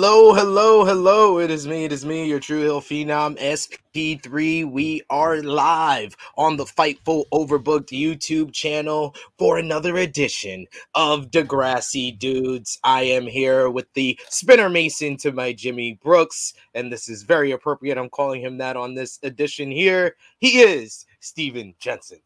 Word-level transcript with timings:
Hello, 0.00 0.32
hello, 0.32 0.84
hello. 0.84 1.40
It 1.40 1.50
is 1.50 1.66
me. 1.66 1.84
It 1.84 1.90
is 1.90 2.06
me, 2.06 2.24
your 2.24 2.38
True 2.38 2.62
Heel 2.62 2.80
Phenom 2.80 3.36
SP3. 3.36 4.64
We 4.70 5.02
are 5.10 5.42
live 5.42 6.16
on 6.36 6.56
the 6.56 6.66
Fightful 6.66 7.24
Overbooked 7.32 7.88
YouTube 7.88 8.52
channel 8.52 9.16
for 9.38 9.58
another 9.58 9.96
edition 9.96 10.68
of 10.94 11.32
Degrassi 11.32 12.16
Dudes. 12.16 12.78
I 12.84 13.02
am 13.02 13.26
here 13.26 13.70
with 13.70 13.92
the 13.94 14.16
Spinner 14.28 14.68
Mason 14.68 15.16
to 15.16 15.32
my 15.32 15.52
Jimmy 15.52 15.98
Brooks, 16.00 16.54
and 16.76 16.92
this 16.92 17.08
is 17.08 17.24
very 17.24 17.50
appropriate. 17.50 17.98
I'm 17.98 18.08
calling 18.08 18.40
him 18.40 18.58
that 18.58 18.76
on 18.76 18.94
this 18.94 19.18
edition 19.24 19.68
here. 19.68 20.14
He 20.38 20.60
is 20.60 21.06
Stephen 21.18 21.74
Jensen. 21.80 22.20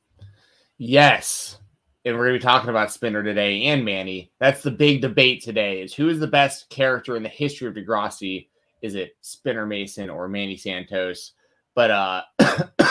Yes 0.76 1.56
and 2.04 2.16
we're 2.16 2.26
going 2.26 2.34
to 2.34 2.38
be 2.38 2.50
talking 2.50 2.70
about 2.70 2.92
Spinner 2.92 3.22
today 3.22 3.64
and 3.64 3.84
Manny. 3.84 4.32
That's 4.40 4.62
the 4.62 4.70
big 4.70 5.00
debate 5.00 5.42
today: 5.42 5.82
is 5.82 5.94
who 5.94 6.08
is 6.08 6.18
the 6.18 6.26
best 6.26 6.68
character 6.70 7.16
in 7.16 7.22
the 7.22 7.28
history 7.28 7.68
of 7.68 7.74
Degrassi? 7.74 8.48
Is 8.82 8.94
it 8.94 9.16
Spinner 9.20 9.66
Mason 9.66 10.10
or 10.10 10.28
Manny 10.28 10.56
Santos? 10.56 11.32
But 11.74 11.90
uh, 11.90 12.22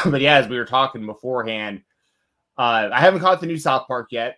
but 0.05 0.21
yeah, 0.21 0.37
as 0.37 0.47
we 0.47 0.57
were 0.57 0.65
talking 0.65 1.05
beforehand, 1.05 1.81
uh, 2.57 2.89
I 2.91 2.99
haven't 2.99 3.19
caught 3.19 3.41
the 3.41 3.47
new 3.47 3.57
South 3.57 3.87
Park 3.87 4.07
yet. 4.11 4.37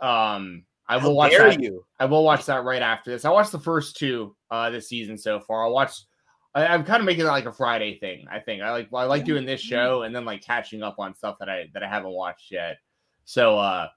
Um, 0.00 0.64
I 0.88 0.96
will 0.96 1.10
How 1.10 1.10
watch 1.10 1.32
that. 1.32 1.60
You? 1.60 1.84
I 1.98 2.04
will 2.04 2.24
watch 2.24 2.44
that 2.46 2.64
right 2.64 2.82
after 2.82 3.10
this. 3.10 3.24
I 3.24 3.30
watched 3.30 3.52
the 3.52 3.60
first 3.60 3.96
two 3.96 4.34
uh 4.50 4.70
this 4.70 4.88
season 4.88 5.16
so 5.16 5.40
far. 5.40 5.64
I 5.64 5.68
watched. 5.68 6.06
watch. 6.54 6.68
I, 6.68 6.74
am 6.74 6.84
kind 6.84 7.00
of 7.00 7.06
making 7.06 7.24
it 7.24 7.28
like 7.28 7.46
a 7.46 7.52
Friday 7.52 7.98
thing. 7.98 8.26
I 8.30 8.40
think 8.40 8.62
I 8.62 8.72
like 8.72 8.88
I 8.92 9.04
like 9.04 9.24
doing 9.24 9.46
this 9.46 9.60
show 9.60 10.02
and 10.02 10.14
then 10.14 10.24
like 10.24 10.42
catching 10.42 10.82
up 10.82 10.96
on 10.98 11.14
stuff 11.14 11.36
that 11.38 11.48
I 11.48 11.68
that 11.72 11.82
I 11.82 11.88
haven't 11.88 12.10
watched 12.10 12.50
yet. 12.50 12.76
So, 13.24 13.58
uh, 13.58 13.88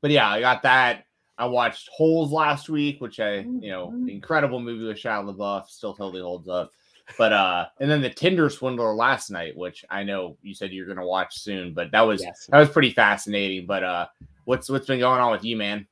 but 0.00 0.10
yeah, 0.10 0.28
I 0.28 0.40
got 0.40 0.62
that. 0.62 1.04
I 1.38 1.46
watched 1.46 1.88
Holes 1.90 2.32
last 2.32 2.68
week, 2.68 3.00
which 3.00 3.18
I, 3.18 3.38
you 3.38 3.70
know, 3.70 3.88
mm-hmm. 3.88 4.08
incredible 4.08 4.60
movie 4.60 4.84
with 4.84 4.98
Shia 4.98 5.24
LaBeouf, 5.24 5.68
still 5.68 5.94
totally 5.94 6.20
holds 6.20 6.48
up. 6.48 6.70
But 7.18 7.32
uh, 7.32 7.66
and 7.80 7.90
then 7.90 8.02
the 8.02 8.10
Tinder 8.10 8.50
Swindler 8.50 8.94
last 8.94 9.30
night, 9.30 9.56
which 9.56 9.84
I 9.90 10.02
know 10.04 10.36
you 10.42 10.54
said 10.54 10.70
you're 10.70 10.86
gonna 10.86 11.06
watch 11.06 11.38
soon, 11.38 11.74
but 11.74 11.90
that 11.92 12.02
was 12.02 12.22
yes. 12.22 12.46
that 12.50 12.58
was 12.58 12.68
pretty 12.68 12.90
fascinating. 12.90 13.66
But 13.66 13.82
uh, 13.82 14.06
what's 14.44 14.70
what's 14.70 14.86
been 14.86 15.00
going 15.00 15.20
on 15.20 15.32
with 15.32 15.44
you, 15.44 15.56
man? 15.56 15.86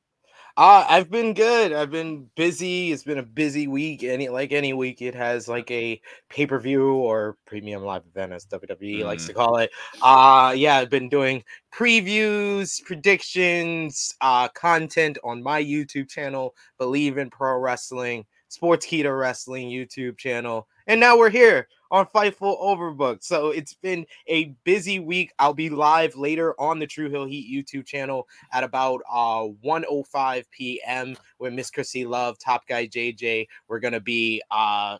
Uh, 0.57 0.85
I've 0.89 1.09
been 1.09 1.33
good. 1.33 1.71
I've 1.71 1.91
been 1.91 2.29
busy. 2.35 2.91
It's 2.91 3.03
been 3.03 3.17
a 3.17 3.23
busy 3.23 3.67
week. 3.67 4.03
Any 4.03 4.29
like 4.29 4.51
any 4.51 4.73
week, 4.73 5.01
it 5.01 5.15
has 5.15 5.47
like 5.47 5.69
a 5.71 6.01
pay 6.29 6.45
per 6.45 6.59
view 6.59 6.91
or 6.91 7.37
premium 7.45 7.83
live 7.83 8.03
event, 8.05 8.33
as 8.33 8.45
WWE 8.47 8.99
mm. 8.99 9.03
likes 9.05 9.25
to 9.27 9.33
call 9.33 9.57
it. 9.57 9.71
Uh 10.01 10.53
yeah, 10.55 10.77
I've 10.77 10.89
been 10.89 11.09
doing 11.09 11.43
previews, 11.73 12.83
predictions, 12.83 14.13
uh, 14.21 14.47
content 14.49 15.17
on 15.23 15.41
my 15.43 15.63
YouTube 15.63 16.09
channel, 16.09 16.55
Believe 16.77 17.17
in 17.17 17.29
Pro 17.29 17.57
Wrestling, 17.57 18.25
Sportskeeda 18.49 19.17
Wrestling 19.17 19.69
YouTube 19.69 20.17
channel, 20.17 20.67
and 20.89 20.99
now 20.99 21.15
we're 21.15 21.29
here 21.29 21.67
on 21.91 22.07
Fightful 22.07 22.59
Overbooked. 22.59 23.23
So 23.23 23.49
it's 23.49 23.75
been 23.75 24.07
a 24.27 24.55
busy 24.63 24.97
week. 24.97 25.31
I'll 25.37 25.53
be 25.53 25.69
live 25.69 26.15
later 26.15 26.59
on 26.59 26.79
the 26.79 26.87
True 26.87 27.11
Heel 27.11 27.25
Heat 27.25 27.47
YouTube 27.47 27.85
channel 27.85 28.27
at 28.51 28.63
about 28.63 29.01
uh 29.09 29.45
1:05 29.63 30.45
p.m. 30.49 31.15
with 31.37 31.53
Miss 31.53 31.69
Chrissy 31.69 32.05
Love, 32.05 32.39
Top 32.39 32.67
Guy 32.67 32.87
JJ. 32.87 33.47
We're 33.67 33.79
gonna 33.79 33.99
be 33.99 34.41
uh 34.49 34.97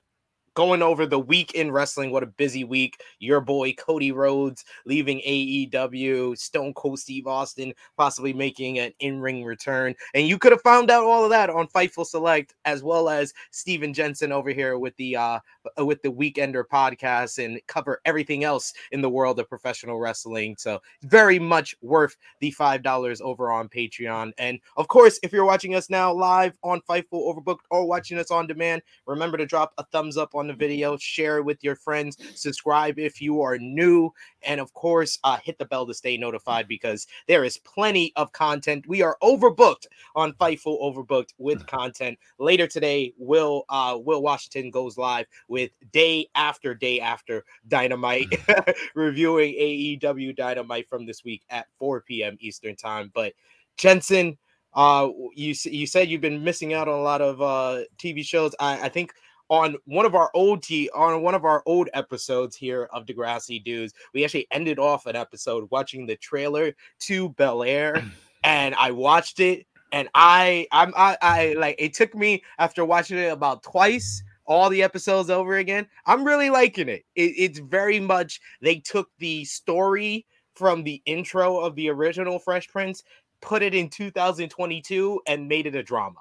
going 0.59 0.81
over 0.81 1.05
the 1.05 1.17
week 1.17 1.53
in 1.53 1.71
wrestling. 1.71 2.11
What 2.11 2.21
a 2.21 2.27
busy 2.27 2.65
week. 2.65 3.01
Your 3.19 3.39
boy 3.39 3.71
Cody 3.73 4.11
Rhodes 4.11 4.65
leaving 4.85 5.19
AEW, 5.19 6.37
Stone 6.37 6.73
Cold 6.73 6.99
Steve 6.99 7.27
Austin 7.27 7.73
possibly 7.97 8.33
making 8.33 8.79
an 8.79 8.91
in 8.99 9.21
ring 9.21 9.45
return. 9.45 9.95
And 10.13 10.27
you 10.27 10.37
could 10.37 10.51
have 10.51 10.61
found 10.61 10.91
out 10.91 11.05
all 11.05 11.23
of 11.23 11.29
that 11.29 11.49
on 11.49 11.67
Fightful 11.67 12.05
Select, 12.05 12.53
as 12.65 12.83
well 12.83 13.07
as 13.07 13.33
Stephen 13.51 13.93
Jensen 13.93 14.33
over 14.33 14.49
here 14.49 14.77
with 14.77 14.95
the 14.97 15.15
uh 15.15 15.39
with 15.77 16.01
the 16.01 16.11
Weekender 16.11 16.63
podcast 16.63 17.43
and 17.43 17.59
cover 17.67 18.01
everything 18.05 18.43
else 18.43 18.73
in 18.91 19.01
the 19.01 19.09
world 19.09 19.39
of 19.39 19.49
professional 19.49 19.99
wrestling. 19.99 20.55
So 20.57 20.81
very 21.03 21.39
much 21.39 21.75
worth 21.81 22.15
the 22.39 22.51
five 22.51 22.83
dollars 22.83 23.21
over 23.21 23.51
on 23.51 23.69
Patreon. 23.69 24.31
And 24.37 24.59
of 24.77 24.87
course, 24.87 25.19
if 25.23 25.31
you're 25.31 25.45
watching 25.45 25.75
us 25.75 25.89
now 25.89 26.11
live 26.11 26.57
on 26.63 26.81
Fightful 26.81 27.05
Overbooked 27.11 27.59
or 27.69 27.85
watching 27.85 28.17
us 28.17 28.31
on 28.31 28.47
demand, 28.47 28.81
remember 29.05 29.37
to 29.37 29.45
drop 29.45 29.73
a 29.77 29.85
thumbs 29.85 30.17
up 30.17 30.35
on 30.35 30.47
the 30.47 30.53
video, 30.53 30.97
share 30.97 31.37
it 31.37 31.45
with 31.45 31.63
your 31.63 31.75
friends, 31.75 32.17
subscribe 32.35 32.99
if 32.99 33.21
you 33.21 33.41
are 33.41 33.57
new, 33.57 34.11
and 34.43 34.59
of 34.59 34.73
course, 34.73 35.19
uh, 35.23 35.37
hit 35.43 35.57
the 35.57 35.65
bell 35.65 35.85
to 35.85 35.93
stay 35.93 36.17
notified 36.17 36.67
because 36.67 37.07
there 37.27 37.43
is 37.43 37.57
plenty 37.57 38.11
of 38.15 38.31
content. 38.31 38.87
We 38.87 39.01
are 39.01 39.17
overbooked 39.21 39.87
on 40.15 40.33
Fightful 40.33 40.81
Overbooked 40.81 41.33
with 41.37 41.65
content. 41.67 42.17
Later 42.39 42.67
today, 42.67 43.13
Will 43.17 43.63
uh, 43.69 43.97
Will 43.99 44.21
Washington 44.21 44.71
goes 44.71 44.97
live 44.97 45.25
with 45.47 45.58
day 45.91 46.27
after 46.35 46.73
day 46.73 46.99
after 46.99 47.43
Dynamite, 47.67 48.33
reviewing 48.95 49.53
AEW 49.53 50.35
Dynamite 50.35 50.87
from 50.89 51.05
this 51.05 51.23
week 51.23 51.43
at 51.49 51.67
4 51.77 52.01
p.m. 52.01 52.37
Eastern 52.39 52.75
Time. 52.75 53.11
But 53.13 53.33
Jensen, 53.77 54.37
uh, 54.73 55.09
you 55.35 55.55
you 55.65 55.87
said 55.87 56.09
you've 56.09 56.21
been 56.21 56.43
missing 56.43 56.73
out 56.73 56.87
on 56.87 56.99
a 56.99 57.01
lot 57.01 57.21
of 57.21 57.41
uh 57.41 57.83
TV 57.97 58.23
shows. 58.23 58.55
I, 58.59 58.81
I 58.85 58.89
think 58.89 59.13
on 59.49 59.75
one 59.85 60.05
of 60.05 60.15
our 60.15 60.29
old 60.33 60.61
t 60.61 60.89
on 60.93 61.21
one 61.21 61.35
of 61.35 61.43
our 61.43 61.63
old 61.65 61.89
episodes 61.93 62.55
here 62.55 62.87
of 62.93 63.05
Degrassi 63.05 63.63
Dudes, 63.63 63.93
we 64.13 64.23
actually 64.23 64.47
ended 64.51 64.79
off 64.79 65.05
an 65.07 65.15
episode 65.15 65.67
watching 65.71 66.05
the 66.05 66.15
trailer 66.17 66.73
to 66.99 67.29
Bel 67.29 67.63
Air, 67.63 68.03
and 68.43 68.75
I 68.75 68.91
watched 68.91 69.39
it, 69.39 69.65
and 69.91 70.07
I 70.13 70.67
I'm 70.71 70.93
I, 70.95 71.17
I 71.21 71.53
like 71.57 71.75
it 71.79 71.93
took 71.93 72.13
me 72.13 72.43
after 72.59 72.85
watching 72.85 73.17
it 73.17 73.33
about 73.33 73.63
twice 73.63 74.23
all 74.49 74.69
the 74.69 74.83
episodes 74.83 75.29
over 75.29 75.57
again. 75.57 75.87
I'm 76.05 76.25
really 76.25 76.49
liking 76.49 76.89
it. 76.89 77.05
it. 77.15 77.33
It's 77.37 77.59
very 77.59 78.01
much 78.01 78.41
they 78.61 78.79
took 78.79 79.09
the 79.19 79.45
story 79.45 80.25
from 80.55 80.83
the 80.83 81.01
intro 81.05 81.59
of 81.59 81.75
the 81.75 81.89
original 81.89 82.39
Fresh 82.39 82.67
Prince, 82.67 83.03
put 83.41 83.61
it 83.61 83.73
in 83.73 83.87
2022, 83.89 85.21
and 85.27 85.47
made 85.47 85.67
it 85.67 85.75
a 85.75 85.83
drama. 85.83 86.19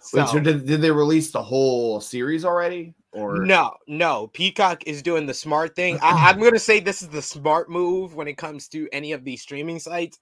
So, 0.00 0.18
Wait, 0.18 0.28
so 0.28 0.40
did, 0.40 0.66
did 0.66 0.80
they 0.80 0.90
release 0.90 1.32
the 1.32 1.42
whole 1.42 2.00
series 2.00 2.44
already? 2.44 2.94
Or 3.12 3.38
no, 3.38 3.74
no. 3.86 4.28
Peacock 4.28 4.86
is 4.86 5.02
doing 5.02 5.26
the 5.26 5.34
smart 5.34 5.74
thing. 5.74 5.98
I, 6.02 6.30
I'm 6.30 6.40
gonna 6.40 6.58
say 6.58 6.80
this 6.80 7.00
is 7.00 7.08
the 7.08 7.22
smart 7.22 7.70
move 7.70 8.14
when 8.14 8.28
it 8.28 8.36
comes 8.36 8.68
to 8.68 8.88
any 8.92 9.12
of 9.12 9.24
these 9.24 9.42
streaming 9.42 9.78
sites. 9.78 10.18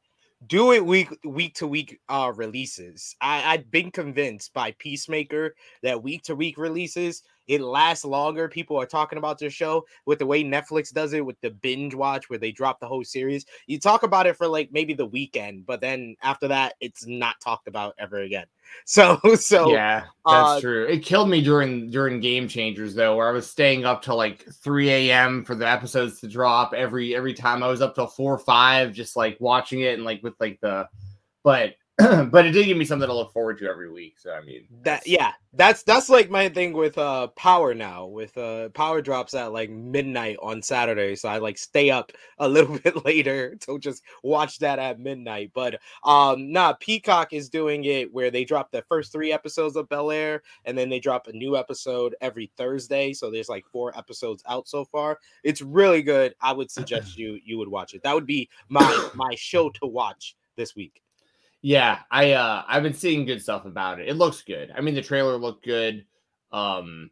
Do 0.46 0.72
it 0.72 0.84
week 0.84 1.08
week 1.24 1.54
to 1.56 1.66
week 1.66 2.00
uh 2.08 2.32
releases. 2.34 3.16
I, 3.20 3.54
I've 3.54 3.70
been 3.70 3.90
convinced 3.90 4.52
by 4.52 4.72
Peacemaker 4.78 5.54
that 5.82 6.02
week 6.02 6.22
to 6.24 6.36
week 6.36 6.58
releases 6.58 7.22
it 7.47 7.60
lasts 7.60 8.04
longer. 8.04 8.48
People 8.48 8.80
are 8.80 8.86
talking 8.86 9.19
about 9.19 9.38
their 9.38 9.50
show 9.50 9.84
with 10.06 10.19
the 10.19 10.26
way 10.26 10.44
Netflix 10.44 10.92
does 10.92 11.12
it 11.12 11.25
with 11.25 11.41
the 11.41 11.50
binge 11.50 11.94
watch 11.94 12.30
where 12.30 12.38
they 12.38 12.53
drop 12.53 12.80
the 12.80 12.86
whole 12.86 13.04
series. 13.04 13.44
You 13.66 13.78
talk 13.78 14.03
about 14.03 14.26
it 14.26 14.36
for 14.36 14.47
like 14.47 14.70
maybe 14.72 14.94
the 14.94 15.06
weekend, 15.06 15.66
but 15.66 15.81
then 15.81 16.16
after 16.22 16.48
that, 16.48 16.75
it's 16.81 17.06
not 17.06 17.41
talked 17.41 17.69
about 17.69 17.94
ever 17.98 18.20
again. 18.20 18.47
So, 18.84 19.20
so 19.36 19.70
yeah, 19.70 20.04
that's 20.25 20.48
uh, 20.48 20.60
true. 20.60 20.86
It 20.86 21.04
killed 21.04 21.28
me 21.28 21.42
during 21.42 21.91
during 21.91 22.20
Game 22.20 22.48
Changers 22.48 22.94
though, 22.94 23.16
where 23.16 23.28
I 23.28 23.32
was 23.32 23.48
staying 23.48 23.84
up 23.84 24.02
till 24.02 24.16
like 24.16 24.47
3 24.50 24.88
a.m. 24.88 25.44
for 25.44 25.54
the 25.54 25.69
episodes 25.69 26.20
to 26.20 26.28
drop 26.28 26.72
every 26.72 27.14
every 27.14 27.34
time. 27.34 27.62
I 27.62 27.69
was 27.69 27.82
up 27.82 27.94
till 27.94 28.06
four 28.06 28.32
or 28.32 28.38
five, 28.38 28.94
just 28.94 29.14
like 29.14 29.37
watching 29.40 29.81
it 29.81 29.94
and 29.94 30.05
like 30.05 30.22
with 30.22 30.34
like 30.40 30.58
the, 30.62 30.88
but 31.44 31.75
but 31.99 32.47
it 32.47 32.53
did 32.53 32.65
give 32.65 32.79
me 32.79 32.87
something 32.87 33.06
to 33.06 33.15
look 33.15 33.35
forward 33.35 33.59
to 33.59 33.69
every 33.69 33.93
week. 33.93 34.19
So 34.19 34.33
I 34.33 34.41
mean, 34.41 34.67
that 34.83 35.06
yeah, 35.06 35.33
that's 35.53 35.83
that's 35.83 36.09
like 36.09 36.31
my 36.31 36.49
thing 36.49 36.73
with 36.73 36.97
uh 36.97 37.27
Power 37.37 37.75
now. 37.75 38.06
With 38.06 38.37
uh 38.39 38.71
Power 38.71 39.03
drops 39.03 39.35
at 39.35 39.53
like 39.53 39.69
midnight 39.69 40.39
on 40.41 40.62
Saturday, 40.62 41.15
so 41.17 41.29
I 41.29 41.37
like 41.37 41.59
stay 41.59 41.91
up 41.91 42.11
a 42.39 42.49
little 42.53 42.79
bit 42.79 43.05
later 43.05 43.56
to 43.56 43.79
just 43.79 44.03
watch 44.23 44.59
that 44.61 44.79
at 44.79 45.00
midnight. 45.00 45.50
But 45.53 45.81
um, 46.03 46.50
nah, 46.50 46.73
Peacock 46.81 47.35
is 47.35 47.50
doing 47.50 47.85
it 47.85 48.11
where 48.11 48.31
they 48.31 48.47
drop 48.47 48.71
the 48.71 48.83
first 48.89 49.12
three 49.12 49.31
episodes 49.31 49.77
of 49.77 49.91
Bel 49.91 50.11
Air, 50.11 50.43
and 50.65 50.79
then 50.79 50.89
they 50.89 50.99
drop 50.99 51.27
a 51.27 51.33
new 51.33 51.59
episode 51.59 52.15
every 52.23 52.50
Thursday. 52.56 53.12
So 53.12 53.31
there's 53.31 53.50
like 53.50 53.67
four 53.71 53.97
episodes 53.99 54.43
out 54.49 54.67
so 54.67 54.87
far. 54.87 55.19
It's 55.44 55.61
really 55.61 56.03
good. 56.03 56.35
I 56.41 56.55
would 56.55 56.71
suggest 56.71 57.17
you 57.19 57.39
you 57.44 57.59
would 57.59 57.69
watch 57.69 57.93
it. 57.93 58.03
That 58.03 58.15
would 58.15 58.27
be 58.27 58.49
my 58.71 59.11
my 59.15 59.35
show 59.35 59.69
to 59.69 59.87
watch 59.87 60.37
this 60.56 60.75
week. 60.75 61.03
Yeah, 61.62 62.00
I 62.11 62.32
uh 62.32 62.64
I've 62.67 62.82
been 62.82 62.93
seeing 62.94 63.25
good 63.25 63.41
stuff 63.41 63.64
about 63.64 64.00
it. 64.00 64.09
It 64.09 64.14
looks 64.14 64.43
good. 64.43 64.73
I 64.76 64.81
mean, 64.81 64.94
the 64.94 65.03
trailer 65.03 65.37
looked 65.37 65.64
good. 65.64 66.05
Um 66.50 67.11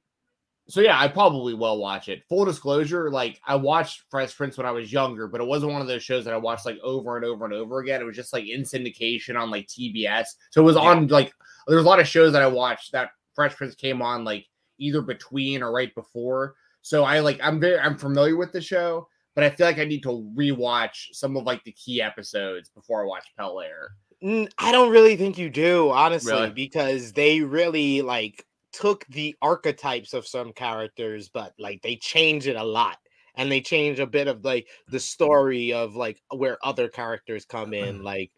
so 0.68 0.80
yeah, 0.80 1.00
I 1.00 1.08
probably 1.08 1.54
will 1.54 1.78
watch 1.78 2.08
it. 2.08 2.22
Full 2.28 2.44
disclosure, 2.44 3.10
like 3.10 3.40
I 3.44 3.56
watched 3.56 4.04
Fresh 4.10 4.36
Prince 4.36 4.56
when 4.56 4.66
I 4.66 4.70
was 4.70 4.92
younger, 4.92 5.26
but 5.26 5.40
it 5.40 5.46
wasn't 5.46 5.72
one 5.72 5.80
of 5.80 5.88
those 5.88 6.02
shows 6.02 6.24
that 6.24 6.34
I 6.34 6.36
watched 6.36 6.66
like 6.66 6.78
over 6.82 7.16
and 7.16 7.24
over 7.24 7.44
and 7.44 7.54
over 7.54 7.80
again. 7.80 8.00
It 8.00 8.04
was 8.04 8.16
just 8.16 8.32
like 8.32 8.46
in 8.46 8.62
syndication 8.62 9.40
on 9.40 9.50
like 9.50 9.66
TBS. 9.66 10.26
So 10.50 10.62
it 10.62 10.64
was 10.64 10.76
yeah. 10.76 10.82
on 10.82 11.08
like 11.08 11.32
there's 11.66 11.84
a 11.84 11.88
lot 11.88 12.00
of 12.00 12.08
shows 12.08 12.32
that 12.32 12.42
I 12.42 12.46
watched 12.46 12.92
that 12.92 13.10
Fresh 13.34 13.56
Prince 13.56 13.74
came 13.74 14.02
on 14.02 14.24
like 14.24 14.46
either 14.78 15.02
between 15.02 15.62
or 15.62 15.72
right 15.72 15.94
before. 15.94 16.54
So 16.82 17.04
I 17.04 17.20
like 17.20 17.38
I'm 17.42 17.60
very 17.60 17.78
I'm 17.78 17.96
familiar 17.96 18.36
with 18.36 18.52
the 18.52 18.60
show, 18.60 19.08
but 19.34 19.44
I 19.44 19.50
feel 19.50 19.66
like 19.66 19.78
I 19.78 19.84
need 19.84 20.02
to 20.04 20.32
rewatch 20.36 21.06
some 21.12 21.36
of 21.36 21.44
like 21.44 21.62
the 21.64 21.72
key 21.72 22.02
episodes 22.02 22.68
before 22.70 23.02
I 23.02 23.06
watch 23.06 23.26
Bel 23.36 23.60
Air. 23.60 23.90
I 24.22 24.72
don't 24.72 24.90
really 24.90 25.16
think 25.16 25.38
you 25.38 25.48
do, 25.48 25.90
honestly, 25.90 26.32
really? 26.32 26.50
because 26.50 27.12
they 27.12 27.40
really 27.40 28.02
like 28.02 28.44
took 28.72 29.06
the 29.06 29.34
archetypes 29.40 30.12
of 30.12 30.26
some 30.26 30.52
characters, 30.52 31.28
but 31.28 31.54
like 31.58 31.82
they 31.82 31.96
change 31.96 32.46
it 32.46 32.56
a 32.56 32.64
lot. 32.64 32.98
And 33.36 33.50
they 33.50 33.60
change 33.60 34.00
a 34.00 34.06
bit 34.06 34.28
of 34.28 34.44
like 34.44 34.66
the 34.88 35.00
story 35.00 35.72
of 35.72 35.96
like 35.96 36.20
where 36.30 36.58
other 36.62 36.88
characters 36.88 37.46
come 37.46 37.72
in, 37.72 37.96
mm-hmm. 37.96 38.04
like 38.04 38.32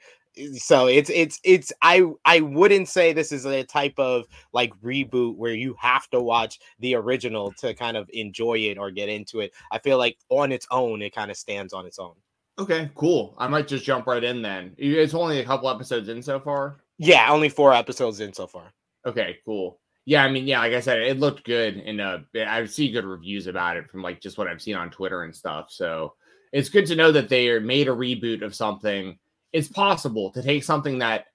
so 0.54 0.86
it's 0.86 1.10
it's 1.10 1.38
it's 1.44 1.72
i 1.82 2.02
i 2.24 2.40
wouldn't 2.40 2.88
say 2.88 3.12
this 3.12 3.32
is 3.32 3.44
a 3.44 3.64
type 3.64 3.98
of 3.98 4.24
like 4.54 4.72
reboot 4.80 5.36
where 5.36 5.52
you 5.52 5.76
have 5.78 6.08
to 6.08 6.20
watch 6.20 6.58
the 6.78 6.94
original 6.94 7.52
to 7.52 7.74
kind 7.74 7.98
of 7.98 8.08
enjoy 8.14 8.54
it 8.54 8.78
or 8.78 8.90
get 8.90 9.10
into 9.10 9.40
it 9.40 9.52
i 9.70 9.78
feel 9.78 9.98
like 9.98 10.16
on 10.30 10.50
its 10.50 10.66
own 10.70 11.02
it 11.02 11.14
kind 11.14 11.30
of 11.30 11.36
stands 11.36 11.74
on 11.74 11.84
its 11.84 11.98
own 11.98 12.14
okay 12.58 12.90
cool. 12.94 13.34
I 13.38 13.48
might 13.48 13.68
just 13.68 13.84
jump 13.84 14.06
right 14.06 14.22
in 14.22 14.42
then. 14.42 14.74
It's 14.78 15.14
only 15.14 15.40
a 15.40 15.44
couple 15.44 15.68
episodes 15.68 16.08
in 16.08 16.22
so 16.22 16.40
far? 16.40 16.78
Yeah 16.98 17.28
only 17.30 17.48
four 17.48 17.72
episodes 17.72 18.20
in 18.20 18.32
so 18.32 18.46
far. 18.46 18.72
Okay 19.06 19.38
cool. 19.44 19.80
Yeah 20.04 20.24
i 20.24 20.30
mean 20.30 20.48
yeah 20.48 20.58
like 20.58 20.72
i 20.72 20.80
said 20.80 20.98
it 20.98 21.20
looked 21.20 21.44
good 21.44 21.76
and 21.76 22.00
uh 22.00 22.18
i 22.34 22.64
see 22.64 22.90
good 22.90 23.04
reviews 23.04 23.46
about 23.46 23.76
it 23.76 23.88
from 23.88 24.02
like 24.02 24.20
just 24.20 24.36
what 24.36 24.48
i've 24.48 24.60
seen 24.60 24.74
on 24.74 24.90
twitter 24.90 25.22
and 25.22 25.32
stuff 25.34 25.66
so 25.70 26.14
it's 26.52 26.68
good 26.68 26.86
to 26.86 26.96
know 26.96 27.10
that 27.10 27.28
they 27.28 27.58
made 27.58 27.88
a 27.88 27.92
reboot 27.92 28.42
of 28.42 28.54
something. 28.54 29.18
It's 29.52 29.68
possible 29.68 30.30
to 30.32 30.42
take 30.42 30.62
something 30.62 30.98
that 30.98 31.26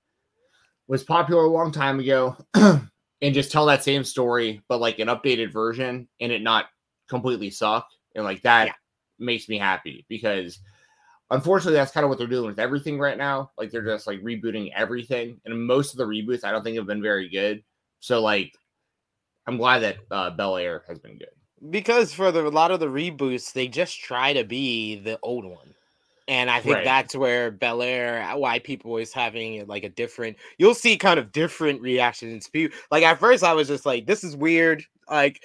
was 0.87 1.03
popular 1.03 1.43
a 1.43 1.49
long 1.49 1.71
time 1.71 1.99
ago 1.99 2.37
and 2.53 3.33
just 3.33 3.51
tell 3.51 3.65
that 3.65 3.83
same 3.83 4.03
story, 4.03 4.61
but 4.69 4.79
like 4.79 4.99
an 4.99 5.07
updated 5.07 5.51
version 5.51 6.07
and 6.21 6.31
it 6.31 6.41
not 6.41 6.67
completely 7.09 7.49
suck. 7.49 7.87
And 8.15 8.23
like 8.23 8.43
that 8.43 8.67
yeah. 8.67 8.73
makes 9.19 9.49
me 9.49 9.57
happy 9.57 10.05
because 10.07 10.59
unfortunately 11.31 11.77
that's 11.77 11.91
kind 11.91 12.03
of 12.03 12.09
what 12.09 12.17
they're 12.17 12.27
doing 12.27 12.47
with 12.47 12.59
everything 12.59 12.99
right 12.99 13.17
now. 13.17 13.51
Like 13.57 13.71
they're 13.71 13.83
just 13.83 14.07
like 14.07 14.21
rebooting 14.21 14.71
everything. 14.75 15.39
And 15.45 15.65
most 15.65 15.93
of 15.93 15.97
the 15.97 16.05
reboots 16.05 16.43
I 16.43 16.51
don't 16.51 16.63
think 16.63 16.77
have 16.77 16.87
been 16.87 17.01
very 17.01 17.29
good. 17.29 17.63
So 17.99 18.21
like 18.21 18.53
I'm 19.45 19.57
glad 19.57 19.79
that 19.79 19.97
uh 20.11 20.31
Bel 20.31 20.57
Air 20.57 20.83
has 20.87 20.99
been 20.99 21.17
good. 21.17 21.29
Because 21.69 22.13
for 22.13 22.31
the, 22.31 22.45
a 22.45 22.49
lot 22.49 22.71
of 22.71 22.79
the 22.79 22.87
reboots, 22.87 23.51
they 23.51 23.67
just 23.67 23.99
try 23.99 24.33
to 24.33 24.43
be 24.43 24.97
the 24.97 25.17
old 25.23 25.43
one. 25.43 25.73
And 26.27 26.51
I 26.51 26.59
think 26.59 26.75
right. 26.75 26.83
that's 26.83 27.15
where 27.15 27.51
Bel 27.51 27.81
Air, 27.81 28.23
why 28.35 28.59
people 28.59 28.97
is 28.97 29.13
having 29.13 29.65
like 29.65 29.83
a 29.83 29.89
different, 29.89 30.37
you'll 30.57 30.75
see 30.75 30.97
kind 30.97 31.17
of 31.17 31.31
different 31.31 31.81
reactions. 31.81 32.49
Like 32.91 33.03
at 33.03 33.17
first, 33.17 33.43
I 33.43 33.53
was 33.53 33.69
just 33.69 33.85
like, 33.85 34.05
this 34.05 34.23
is 34.25 34.35
weird. 34.35 34.83
Like, 35.09 35.41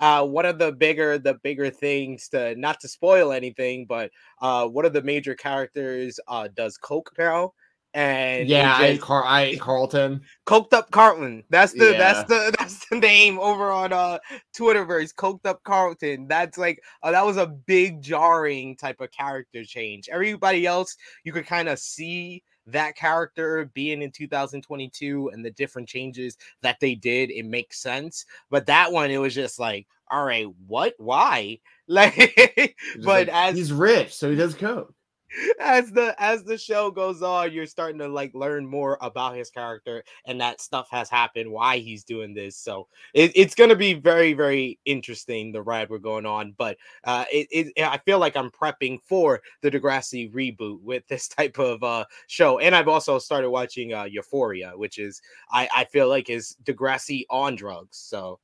uh, 0.00 0.26
one 0.26 0.46
of 0.46 0.58
the 0.58 0.72
bigger, 0.72 1.18
the 1.18 1.34
bigger 1.42 1.70
things 1.70 2.28
to 2.28 2.54
not 2.56 2.80
to 2.80 2.88
spoil 2.88 3.32
anything, 3.32 3.86
but 3.86 4.10
uh, 4.40 4.66
one 4.66 4.84
of 4.84 4.92
the 4.92 5.02
major 5.02 5.34
characters 5.34 6.18
uh 6.28 6.48
does 6.54 6.76
coke 6.76 7.10
now, 7.18 7.52
and 7.94 8.48
yeah, 8.48 8.70
just, 8.80 8.82
I, 8.82 9.06
Car- 9.06 9.24
I 9.24 9.56
Carlton, 9.56 10.20
coked 10.46 10.72
up 10.72 10.90
Carlton. 10.90 11.44
That's 11.48 11.72
the 11.72 11.92
yeah. 11.92 11.98
that's 11.98 12.28
the 12.28 12.52
that's 12.58 12.88
the 12.88 12.96
name 12.96 13.38
over 13.38 13.70
on 13.70 13.92
uh 13.92 14.18
Twitterverse. 14.56 15.14
Coked 15.14 15.46
up 15.46 15.62
Carlton. 15.62 16.26
That's 16.26 16.58
like 16.58 16.82
uh, 17.04 17.12
that 17.12 17.24
was 17.24 17.36
a 17.36 17.46
big 17.46 18.02
jarring 18.02 18.76
type 18.76 19.00
of 19.00 19.12
character 19.12 19.64
change. 19.64 20.08
Everybody 20.08 20.66
else, 20.66 20.96
you 21.22 21.32
could 21.32 21.46
kind 21.46 21.68
of 21.68 21.78
see 21.78 22.42
that 22.66 22.96
character 22.96 23.70
being 23.74 24.02
in 24.02 24.10
2022 24.10 25.30
and 25.32 25.44
the 25.44 25.50
different 25.50 25.88
changes 25.88 26.36
that 26.62 26.78
they 26.80 26.94
did. 26.94 27.30
It 27.30 27.44
makes 27.44 27.80
sense, 27.80 28.26
but 28.50 28.66
that 28.66 28.92
one, 28.92 29.10
it 29.10 29.18
was 29.18 29.34
just 29.34 29.58
like, 29.58 29.86
all 30.10 30.24
right, 30.24 30.46
what? 30.66 30.94
Why? 30.98 31.58
Like, 31.86 32.76
but 33.04 33.04
like, 33.04 33.28
as 33.28 33.54
he's 33.54 33.70
rich, 33.70 34.14
so 34.14 34.30
he 34.30 34.36
does 34.36 34.54
coke 34.54 34.94
as 35.60 35.90
the 35.90 36.14
as 36.18 36.44
the 36.44 36.58
show 36.58 36.90
goes 36.90 37.22
on 37.22 37.52
you're 37.52 37.66
starting 37.66 37.98
to 37.98 38.08
like 38.08 38.34
learn 38.34 38.66
more 38.66 38.98
about 39.00 39.36
his 39.36 39.50
character 39.50 40.02
and 40.26 40.40
that 40.40 40.60
stuff 40.60 40.88
has 40.90 41.08
happened 41.08 41.50
why 41.50 41.78
he's 41.78 42.04
doing 42.04 42.34
this 42.34 42.56
so 42.56 42.86
it, 43.14 43.32
it's 43.34 43.54
going 43.54 43.70
to 43.70 43.76
be 43.76 43.94
very 43.94 44.32
very 44.32 44.78
interesting 44.84 45.52
the 45.52 45.62
ride 45.62 45.88
we're 45.90 45.98
going 45.98 46.26
on 46.26 46.54
but 46.58 46.76
uh 47.04 47.24
it, 47.32 47.48
it 47.76 47.82
i 47.82 47.98
feel 47.98 48.18
like 48.18 48.36
i'm 48.36 48.50
prepping 48.50 48.98
for 49.02 49.40
the 49.62 49.70
degrassi 49.70 50.32
reboot 50.32 50.80
with 50.80 51.06
this 51.08 51.28
type 51.34 51.58
of 51.58 51.82
uh 51.82 52.04
show 52.26 52.58
and 52.58 52.74
i've 52.74 52.88
also 52.88 53.18
started 53.18 53.50
watching 53.50 53.92
uh 53.92 54.04
euphoria 54.04 54.72
which 54.76 54.98
is 54.98 55.20
i 55.50 55.68
i 55.74 55.84
feel 55.84 56.08
like 56.08 56.30
is 56.30 56.56
degrassi 56.64 57.24
on 57.30 57.54
drugs 57.54 57.98
so. 57.98 58.38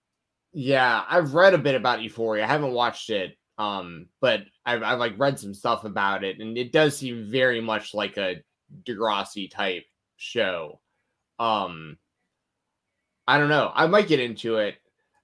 Yeah 0.53 1.05
i've 1.09 1.35
read 1.35 1.55
a 1.55 1.59
bit 1.59 1.77
about 1.77 2.03
euphoria 2.03 2.45
i 2.45 2.47
haven't 2.47 2.73
watched 2.73 3.11
it 3.11 3.37
um, 3.61 4.07
but 4.23 4.45
I've, 4.65 4.83
I've 4.83 4.99
like 4.99 5.19
read 5.19 5.39
some 5.39 5.53
stuff 5.53 5.85
about 5.85 6.25
it, 6.25 6.41
and 6.41 6.57
it 6.57 6.73
does 6.73 6.97
seem 6.97 7.31
very 7.31 7.61
much 7.61 7.93
like 7.93 8.17
a 8.17 8.37
Degrassi 8.85 9.51
type 9.51 9.85
show. 10.17 10.81
Um, 11.39 11.99
I 13.29 13.37
don't 13.37 13.51
know. 13.51 13.71
I 13.75 13.87
might 13.87 14.09
get 14.09 14.19
into 14.19 14.57
it. 14.57 14.77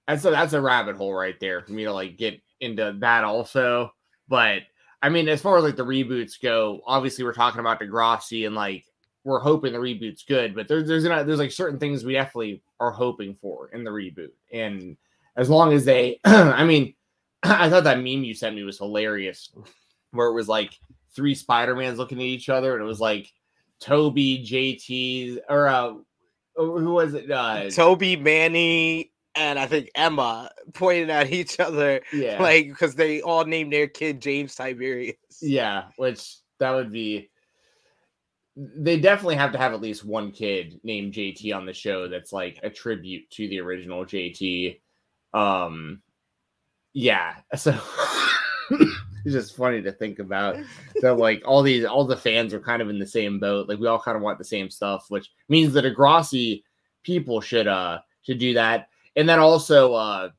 And 0.07 0.21
so 0.21 0.29
that's 0.29 0.53
a 0.53 0.61
rabbit 0.61 0.97
hole 0.97 1.15
right 1.15 1.39
there 1.39 1.63
for 1.63 1.71
me 1.71 1.85
to 1.85 1.91
like 1.91 2.15
get 2.15 2.39
into 2.59 2.95
that 2.99 3.23
also. 3.23 3.91
But 4.27 4.61
I 5.01 5.09
mean, 5.09 5.27
as 5.29 5.41
far 5.41 5.57
as 5.57 5.63
like 5.63 5.75
the 5.75 5.83
reboots 5.83 6.39
go, 6.39 6.81
obviously 6.85 7.23
we're 7.23 7.33
talking 7.33 7.59
about 7.59 7.79
Degrassi 7.79 8.45
and 8.45 8.55
like 8.55 8.85
we're 9.23 9.39
hoping 9.39 9.73
the 9.73 9.79
reboot's 9.79 10.23
good, 10.23 10.53
but 10.53 10.67
there's 10.67 10.87
there's 10.87 11.03
there's 11.03 11.39
like 11.39 11.51
certain 11.51 11.79
things 11.79 12.05
we 12.05 12.13
definitely 12.13 12.61
are 12.79 12.91
hoping 12.91 13.35
for 13.41 13.69
in 13.69 13.83
the 13.83 13.89
reboot, 13.89 14.31
and 14.53 14.95
as 15.35 15.49
long 15.49 15.73
as 15.73 15.83
they, 15.85 16.19
I 16.25 16.63
mean, 16.63 16.93
I 17.43 17.69
thought 17.69 17.83
that 17.83 17.97
meme 17.97 18.23
you 18.23 18.33
sent 18.33 18.55
me 18.55 18.63
was 18.63 18.79
hilarious, 18.79 19.51
where 20.11 20.27
it 20.27 20.33
was 20.33 20.47
like 20.47 20.73
three 21.15 21.35
Spider 21.35 21.75
Mans 21.75 21.97
looking 21.97 22.19
at 22.19 22.25
each 22.25 22.49
other, 22.49 22.73
and 22.73 22.83
it 22.83 22.87
was 22.87 22.99
like 22.99 23.31
Tobey, 23.79 24.45
JT, 24.45 25.39
or 25.49 25.67
uh, 25.67 25.93
who 26.55 26.93
was 26.93 27.13
it? 27.13 27.29
Uh, 27.29 27.69
Tobey, 27.69 28.15
Manny, 28.15 29.11
and 29.35 29.59
I 29.59 29.67
think 29.67 29.89
Emma 29.95 30.49
pointing 30.73 31.09
at 31.09 31.31
each 31.31 31.59
other. 31.59 32.01
Yeah, 32.11 32.41
like 32.41 32.67
because 32.69 32.95
they 32.95 33.21
all 33.21 33.45
named 33.45 33.71
their 33.71 33.87
kid 33.87 34.21
James 34.21 34.55
Tiberius. 34.55 35.15
Yeah, 35.41 35.85
which 35.97 36.37
that 36.59 36.71
would 36.71 36.91
be. 36.91 37.29
They 38.55 38.99
definitely 38.99 39.35
have 39.35 39.51
to 39.51 39.59
have 39.59 39.73
at 39.73 39.81
least 39.81 40.03
one 40.03 40.31
kid 40.31 40.79
named 40.83 41.13
JT 41.13 41.55
on 41.55 41.67
the 41.67 41.73
show 41.73 42.07
that's 42.07 42.33
like 42.33 42.59
a 42.63 42.71
tribute 42.71 43.29
to 43.31 43.47
the 43.47 43.59
original 43.59 44.03
JT. 44.03 44.79
Um, 45.31 46.01
yeah 46.93 47.35
so 47.55 47.77
it's 48.71 49.33
just 49.33 49.55
funny 49.55 49.81
to 49.81 49.91
think 49.91 50.19
about 50.19 50.57
that 51.01 51.15
like 51.15 51.41
all 51.45 51.61
these 51.61 51.85
all 51.85 52.05
the 52.05 52.17
fans 52.17 52.53
are 52.53 52.59
kind 52.59 52.81
of 52.81 52.89
in 52.89 52.99
the 52.99 53.07
same 53.07 53.39
boat 53.39 53.67
like 53.67 53.79
we 53.79 53.87
all 53.87 53.99
kind 53.99 54.15
of 54.15 54.23
want 54.23 54.37
the 54.37 54.43
same 54.43 54.69
stuff 54.69 55.05
which 55.09 55.29
means 55.49 55.73
that 55.73 55.85
Degrassi 55.85 56.63
people 57.07 57.39
should 57.39 57.67
uh 57.67 57.99
should 58.21 58.37
do 58.37 58.53
that. 58.53 58.89
And 59.15 59.27
then 59.27 59.39
also 59.39 59.93
uh 59.93 60.29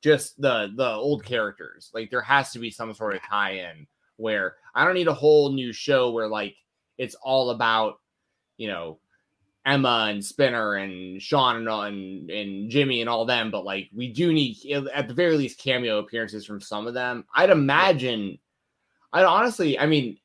just 0.00 0.40
the 0.40 0.72
the 0.76 0.88
old 0.88 1.24
characters 1.24 1.90
like 1.92 2.10
there 2.10 2.22
has 2.22 2.52
to 2.52 2.58
be 2.58 2.70
some 2.70 2.94
sort 2.94 3.14
of 3.14 3.20
tie-in 3.22 3.86
where 4.16 4.56
i 4.74 4.82
don't 4.82 4.94
need 4.94 5.08
a 5.08 5.12
whole 5.12 5.52
new 5.52 5.74
show 5.74 6.10
where 6.10 6.26
like 6.26 6.56
it's 6.96 7.14
all 7.16 7.50
about 7.50 7.96
you 8.56 8.66
know 8.66 8.98
Emma 9.70 10.08
and 10.10 10.24
Spinner 10.24 10.74
and 10.74 11.22
Sean 11.22 11.56
and, 11.56 11.68
and, 11.68 12.30
and 12.30 12.70
Jimmy 12.70 13.00
and 13.00 13.08
all 13.08 13.24
them, 13.24 13.52
but 13.52 13.64
like 13.64 13.88
we 13.94 14.12
do 14.12 14.32
need 14.32 14.56
at 14.92 15.06
the 15.06 15.14
very 15.14 15.36
least 15.36 15.60
cameo 15.60 15.98
appearances 15.98 16.44
from 16.44 16.60
some 16.60 16.88
of 16.88 16.94
them. 16.94 17.24
I'd 17.34 17.50
imagine. 17.50 18.38
I'd 19.12 19.24
honestly, 19.24 19.78
I 19.78 19.86
mean, 19.86 20.18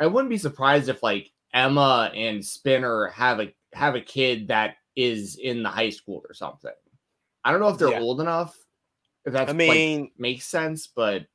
I 0.00 0.06
wouldn't 0.06 0.30
be 0.30 0.38
surprised 0.38 0.88
if 0.88 1.02
like 1.02 1.30
Emma 1.52 2.10
and 2.14 2.44
Spinner 2.44 3.08
have 3.08 3.40
a 3.40 3.54
have 3.74 3.96
a 3.96 4.00
kid 4.00 4.48
that 4.48 4.76
is 4.96 5.36
in 5.36 5.62
the 5.62 5.68
high 5.68 5.90
school 5.90 6.24
or 6.26 6.34
something. 6.34 6.72
I 7.44 7.50
don't 7.50 7.60
know 7.60 7.68
if 7.68 7.78
they're 7.78 7.90
yeah. 7.90 8.00
old 8.00 8.20
enough. 8.20 8.56
If 9.26 9.34
that 9.34 9.50
I 9.50 9.52
mean 9.52 10.00
like, 10.00 10.12
makes 10.16 10.46
sense, 10.46 10.86
but 10.86 11.26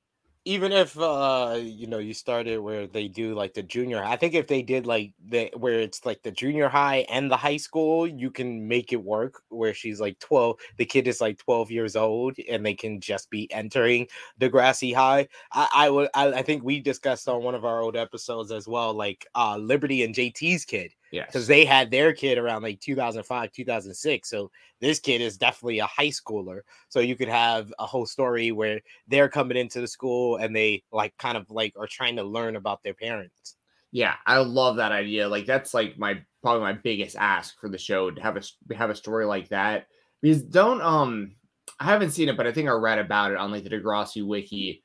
even 0.48 0.72
if 0.72 0.98
uh 0.98 1.60
you 1.62 1.88
know 1.88 1.98
you 1.98 2.14
started 2.14 2.58
where 2.60 2.88
they 2.88 3.10
do 3.10 3.36
like 3.36 3.54
the 3.54 3.62
junior 3.62 4.02
i 4.02 4.16
think 4.16 4.34
if 4.34 4.48
they 4.48 4.62
did 4.62 4.86
like 4.86 5.12
the 5.28 5.52
where 5.58 5.82
it's 5.82 6.06
like 6.06 6.24
the 6.24 6.32
junior 6.32 6.70
high 6.70 7.06
and 7.10 7.30
the 7.30 7.36
high 7.36 7.58
school 7.58 8.08
you 8.08 8.32
can 8.32 8.66
make 8.66 8.94
it 8.94 9.04
work 9.04 9.42
where 9.50 9.74
she's 9.74 10.00
like 10.00 10.18
12 10.20 10.56
the 10.78 10.86
kid 10.86 11.06
is 11.06 11.20
like 11.20 11.38
12 11.38 11.70
years 11.70 11.98
old 11.98 12.34
and 12.50 12.66
they 12.66 12.74
can 12.74 13.02
just 13.02 13.30
be 13.30 13.52
entering 13.52 14.08
Degrassi 14.40 14.96
High. 14.96 15.28
I 15.52 15.68
i 15.76 15.90
would 15.90 16.10
I, 16.16 16.28
I 16.28 16.42
think 16.44 16.64
we 16.64 16.80
discussed 16.80 17.28
on 17.28 17.44
one 17.44 17.56
of 17.56 17.66
our 17.66 17.82
old 17.82 17.98
episodes 17.98 18.52
as 18.52 18.68
well 18.70 18.94
like 18.94 19.28
uh 19.36 19.58
liberty 19.58 20.04
and 20.04 20.16
jt's 20.16 20.64
kid 20.64 20.94
yeah 21.12 21.26
because 21.26 21.48
they 21.48 21.66
had 21.66 21.90
their 21.90 22.14
kid 22.14 22.38
around 22.38 22.64
like 22.64 22.80
2005 22.80 23.52
2006 23.52 24.30
so 24.30 24.52
this 24.80 25.00
kid 25.00 25.22
is 25.22 25.38
definitely 25.38 25.80
a 25.80 25.88
high 25.88 26.10
schooler. 26.10 26.62
So 26.90 27.00
you 27.00 27.16
could 27.16 27.28
have 27.28 27.74
a 27.80 27.86
whole 27.86 28.06
story 28.06 28.52
where 28.52 28.82
they're 29.08 29.30
coming 29.30 29.58
into 29.58 29.82
the 29.82 29.88
school 29.88 30.38
and 30.38 30.56
they 30.56 30.84
like 30.92 31.18
kind 31.18 31.38
of 31.38 31.50
like 31.50 31.74
are 31.80 31.88
trying 31.88 32.16
to 32.18 32.24
learn 32.24 32.56
about 32.56 32.84
their 32.84 32.94
parents. 32.94 33.56
Yeah, 33.92 34.16
I 34.26 34.38
love 34.40 34.76
that 34.78 34.92
idea. 34.92 35.28
Like 35.28 35.46
that's 35.46 35.74
like 35.74 35.98
my 35.98 36.22
probably 36.44 36.62
my 36.62 36.74
biggest 36.74 37.16
ask 37.16 37.60
for 37.60 37.70
the 37.70 37.78
show 37.78 38.12
to 38.12 38.22
have 38.22 38.38
a 38.38 38.76
have 38.76 38.90
a 38.90 38.96
story 38.96 39.26
like 39.26 39.50
that. 39.50 39.88
Because 40.22 40.44
don't 40.44 40.82
um 40.82 41.36
I 41.80 41.86
haven't 41.86 42.12
seen 42.12 42.30
it, 42.30 42.38
but 42.38 42.48
I 42.48 42.52
think 42.52 42.70
I 42.70 42.74
read 42.74 43.00
about 43.00 43.32
it 43.32 43.38
on 43.38 43.52
like 43.52 43.64
the 43.64 43.70
Degrassi 43.70 44.26
wiki 44.26 44.84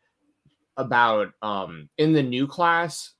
about 0.76 1.32
um 1.42 1.88
in 1.98 2.12
the 2.12 2.22
new 2.22 2.46
class. 2.46 3.12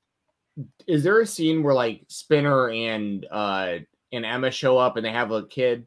Is 0.87 1.03
there 1.03 1.21
a 1.21 1.27
scene 1.27 1.63
where 1.63 1.75
like 1.75 2.05
Spinner 2.09 2.71
and 2.71 3.27
uh 3.31 3.79
and 4.13 4.27
Emma 4.27 4.51
show 4.51 4.79
up 4.79 4.97
and 4.97 5.07
they 5.07 5.13
have 5.13 5.31
a 5.31 5.47
kid? 5.47 5.87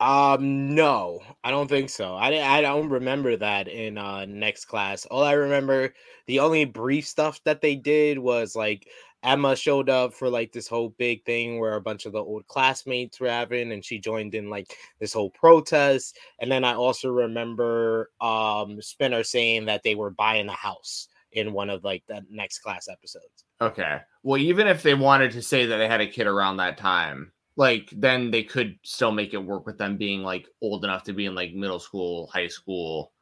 Um, 0.00 0.74
no, 0.74 1.20
I 1.44 1.50
don't 1.50 1.68
think 1.68 1.90
so. 1.90 2.14
I 2.14 2.58
I 2.58 2.60
don't 2.62 2.88
remember 2.88 3.36
that 3.36 3.68
in 3.68 3.98
uh 3.98 4.24
next 4.24 4.64
class. 4.64 5.04
All 5.06 5.22
I 5.22 5.32
remember, 5.32 5.94
the 6.26 6.40
only 6.40 6.64
brief 6.64 7.06
stuff 7.06 7.40
that 7.44 7.60
they 7.60 7.76
did 7.76 8.18
was 8.18 8.56
like 8.56 8.88
Emma 9.22 9.54
showed 9.54 9.90
up 9.90 10.14
for 10.14 10.30
like 10.30 10.52
this 10.52 10.66
whole 10.68 10.94
big 10.96 11.22
thing 11.26 11.58
where 11.60 11.74
a 11.74 11.82
bunch 11.82 12.06
of 12.06 12.12
the 12.12 12.18
old 12.18 12.46
classmates 12.46 13.20
were 13.20 13.28
having, 13.28 13.72
and 13.72 13.84
she 13.84 13.98
joined 13.98 14.34
in 14.34 14.48
like 14.48 14.74
this 15.00 15.12
whole 15.12 15.30
protest. 15.30 16.16
And 16.40 16.50
then 16.50 16.64
I 16.64 16.74
also 16.74 17.10
remember 17.10 18.10
um 18.22 18.80
Spinner 18.80 19.22
saying 19.22 19.66
that 19.66 19.82
they 19.82 19.96
were 19.96 20.10
buying 20.10 20.48
a 20.48 20.52
house 20.52 21.08
in 21.32 21.52
one 21.52 21.70
of 21.70 21.84
like 21.84 22.02
the 22.06 22.24
next 22.30 22.60
class 22.60 22.88
episodes. 22.88 23.44
Okay. 23.60 24.00
Well, 24.22 24.40
even 24.40 24.66
if 24.66 24.82
they 24.82 24.94
wanted 24.94 25.32
to 25.32 25.42
say 25.42 25.66
that 25.66 25.76
they 25.76 25.88
had 25.88 26.00
a 26.00 26.06
kid 26.06 26.26
around 26.26 26.56
that 26.56 26.78
time, 26.78 27.32
like 27.56 27.90
then 27.92 28.30
they 28.30 28.42
could 28.42 28.78
still 28.82 29.12
make 29.12 29.34
it 29.34 29.44
work 29.44 29.66
with 29.66 29.78
them 29.78 29.96
being 29.96 30.22
like 30.22 30.48
old 30.62 30.84
enough 30.84 31.04
to 31.04 31.12
be 31.12 31.26
in 31.26 31.34
like 31.34 31.52
middle 31.52 31.78
school, 31.78 32.28
high 32.32 32.48
school 32.48 33.12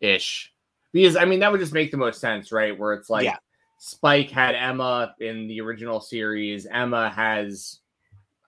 ish. 0.00 0.52
Because 0.92 1.16
I 1.16 1.24
mean 1.24 1.40
that 1.40 1.52
would 1.52 1.60
just 1.60 1.72
make 1.72 1.90
the 1.90 1.96
most 1.96 2.20
sense, 2.20 2.52
right? 2.52 2.78
Where 2.78 2.94
it's 2.94 3.10
like 3.10 3.24
yeah. 3.24 3.36
Spike 3.78 4.30
had 4.30 4.54
Emma 4.54 5.14
in 5.20 5.46
the 5.48 5.60
original 5.60 6.00
series. 6.00 6.66
Emma 6.66 7.10
has 7.10 7.80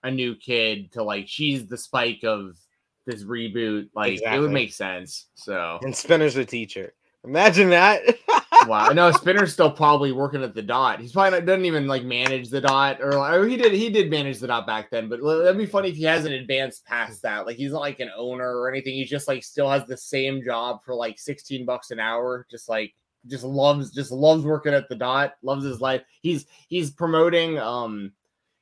a 0.03 0.11
new 0.11 0.35
kid 0.35 0.91
to 0.93 1.03
like 1.03 1.27
she's 1.27 1.67
the 1.67 1.77
Spike 1.77 2.23
of 2.23 2.57
this 3.05 3.23
reboot. 3.23 3.89
Like 3.95 4.13
exactly. 4.13 4.37
it 4.37 4.41
would 4.41 4.51
make 4.51 4.73
sense. 4.73 5.27
So 5.35 5.79
and 5.81 5.95
Spinner's 5.95 6.35
a 6.35 6.45
teacher. 6.45 6.93
Imagine 7.23 7.69
that. 7.69 8.01
wow. 8.67 8.89
No, 8.89 9.11
Spinner's 9.11 9.53
still 9.53 9.71
probably 9.71 10.11
working 10.11 10.43
at 10.43 10.53
the 10.53 10.61
dot. 10.61 10.99
He's 10.99 11.11
probably 11.11 11.31
not, 11.31 11.45
doesn't 11.45 11.65
even 11.65 11.87
like 11.87 12.03
manage 12.03 12.49
the 12.49 12.61
dot 12.61 13.01
or, 13.01 13.17
or 13.17 13.47
he 13.47 13.57
did 13.57 13.73
he 13.73 13.89
did 13.89 14.09
manage 14.09 14.39
the 14.39 14.47
dot 14.47 14.67
back 14.67 14.89
then, 14.89 15.09
but 15.09 15.21
that'd 15.21 15.57
be 15.57 15.65
funny 15.65 15.89
if 15.89 15.95
he 15.95 16.03
hasn't 16.03 16.33
advanced 16.33 16.85
past 16.85 17.21
that. 17.23 17.45
Like 17.45 17.57
he's 17.57 17.71
not 17.71 17.81
like 17.81 17.99
an 17.99 18.11
owner 18.15 18.57
or 18.57 18.69
anything. 18.69 18.93
He 18.93 19.05
just 19.05 19.27
like 19.27 19.43
still 19.43 19.69
has 19.69 19.85
the 19.85 19.97
same 19.97 20.43
job 20.43 20.83
for 20.83 20.95
like 20.95 21.19
16 21.19 21.65
bucks 21.65 21.91
an 21.91 21.99
hour. 21.99 22.45
Just 22.49 22.69
like 22.69 22.93
just 23.27 23.43
loves 23.43 23.91
just 23.91 24.11
loves 24.11 24.43
working 24.43 24.73
at 24.73 24.89
the 24.89 24.95
dot, 24.95 25.33
loves 25.43 25.65
his 25.65 25.81
life. 25.81 26.01
He's 26.21 26.45
he's 26.67 26.91
promoting 26.91 27.57
um 27.57 28.11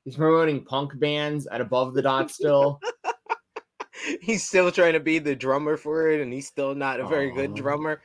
he's 0.06 0.16
promoting 0.16 0.66
punk 0.66 0.98
bands 1.00 1.48
at 1.48 1.62
above 1.62 1.94
the 1.94 2.02
dot 2.02 2.32
still. 2.32 2.80
he's 4.22 4.48
still 4.48 4.72
trying 4.72 4.94
to 4.94 5.00
be 5.00 5.20
the 5.20 5.36
drummer 5.36 5.78
for 5.78 6.10
it 6.10 6.22
and 6.22 6.32
he's 6.32 6.48
still 6.48 6.74
not 6.74 7.00
a 7.00 7.08
very 7.08 7.32
good 7.32 7.54
drummer 7.54 8.02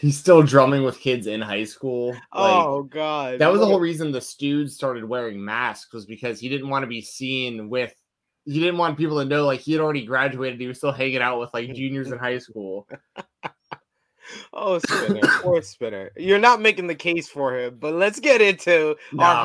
He's 0.00 0.18
still 0.18 0.42
drumming 0.42 0.82
with 0.82 0.98
kids 0.98 1.28
in 1.28 1.40
high 1.40 1.64
school. 1.64 2.10
Like, 2.10 2.20
oh 2.32 2.82
god. 2.82 3.38
That 3.38 3.52
was 3.52 3.60
the 3.60 3.66
whole 3.66 3.78
reason 3.78 4.10
the 4.10 4.18
Stooges 4.18 4.70
started 4.70 5.04
wearing 5.04 5.42
masks 5.42 5.92
was 5.92 6.06
because 6.06 6.40
he 6.40 6.48
didn't 6.48 6.68
want 6.68 6.82
to 6.82 6.88
be 6.88 7.00
seen 7.00 7.68
with 7.68 7.94
he 8.44 8.58
didn't 8.58 8.78
want 8.78 8.98
people 8.98 9.18
to 9.18 9.24
know 9.24 9.46
like 9.46 9.60
he 9.60 9.72
had 9.72 9.80
already 9.80 10.04
graduated. 10.04 10.60
He 10.60 10.66
was 10.66 10.78
still 10.78 10.92
hanging 10.92 11.22
out 11.22 11.38
with 11.38 11.50
like 11.54 11.72
juniors 11.72 12.10
in 12.10 12.18
high 12.18 12.38
school. 12.38 12.88
oh, 14.52 14.78
Spinner, 14.78 15.20
poor 15.40 15.62
Spinner. 15.62 16.10
You're 16.16 16.38
not 16.38 16.60
making 16.60 16.88
the 16.88 16.94
case 16.94 17.28
for 17.28 17.56
him, 17.56 17.76
but 17.78 17.94
let's 17.94 18.18
get 18.18 18.40
into 18.40 18.96
nah. 19.12 19.24
our 19.24 19.42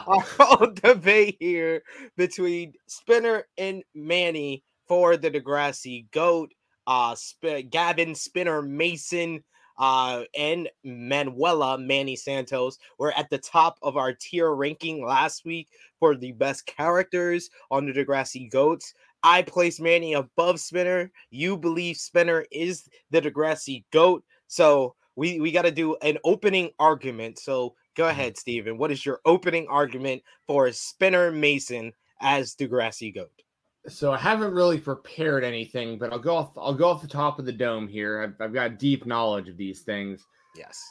whole 0.00 0.14
our 0.14 0.22
whole 0.38 0.70
debate 0.70 1.38
here 1.40 1.82
between 2.16 2.74
Spinner 2.86 3.44
and 3.56 3.82
Manny 3.94 4.62
for 4.86 5.16
the 5.16 5.30
Degrassi 5.30 6.10
GOAT. 6.10 6.52
Uh, 6.86 7.14
Sp- 7.16 7.64
Gavin 7.70 8.14
Spinner 8.14 8.60
Mason 8.60 9.42
uh, 9.78 10.22
and 10.36 10.68
Manuela 10.84 11.78
Manny 11.78 12.16
Santos 12.16 12.78
were 12.98 13.12
at 13.12 13.30
the 13.30 13.38
top 13.38 13.78
of 13.82 13.96
our 13.96 14.12
tier 14.12 14.52
ranking 14.52 15.04
last 15.04 15.44
week 15.44 15.68
for 15.98 16.14
the 16.14 16.32
best 16.32 16.66
characters 16.66 17.50
on 17.70 17.86
the 17.86 17.92
Degrassi 17.92 18.50
Goats. 18.50 18.94
I 19.22 19.42
place 19.42 19.80
Manny 19.80 20.14
above 20.14 20.60
Spinner. 20.60 21.10
You 21.30 21.56
believe 21.56 21.96
Spinner 21.96 22.44
is 22.52 22.88
the 23.10 23.22
Degrassi 23.22 23.84
Goat. 23.90 24.22
So 24.48 24.94
we, 25.16 25.40
we 25.40 25.50
got 25.50 25.62
to 25.62 25.70
do 25.70 25.96
an 26.02 26.18
opening 26.24 26.70
argument. 26.78 27.38
So 27.38 27.74
go 27.96 28.04
mm-hmm. 28.04 28.10
ahead, 28.10 28.36
Stephen. 28.36 28.78
What 28.78 28.92
is 28.92 29.04
your 29.04 29.20
opening 29.24 29.66
argument 29.68 30.22
for 30.46 30.70
Spinner 30.72 31.30
Mason 31.30 31.92
as 32.20 32.54
Degrassi 32.54 33.14
Goat? 33.14 33.43
So 33.88 34.12
I 34.12 34.18
haven't 34.18 34.54
really 34.54 34.78
prepared 34.78 35.44
anything, 35.44 35.98
but 35.98 36.12
I'll 36.12 36.18
go 36.18 36.36
off. 36.36 36.56
I'll 36.56 36.74
go 36.74 36.88
off 36.88 37.02
the 37.02 37.08
top 37.08 37.38
of 37.38 37.44
the 37.44 37.52
dome 37.52 37.86
here. 37.86 38.22
I've, 38.22 38.44
I've 38.44 38.54
got 38.54 38.78
deep 38.78 39.04
knowledge 39.04 39.48
of 39.48 39.56
these 39.56 39.82
things. 39.82 40.24
Yes. 40.56 40.82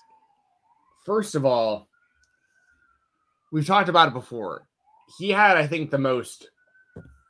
First 1.05 1.35
of 1.35 1.45
all, 1.45 1.88
we've 3.51 3.65
talked 3.65 3.89
about 3.89 4.09
it 4.09 4.13
before. 4.13 4.67
He 5.17 5.29
had, 5.29 5.57
I 5.57 5.67
think, 5.67 5.89
the 5.89 5.97
most, 5.97 6.50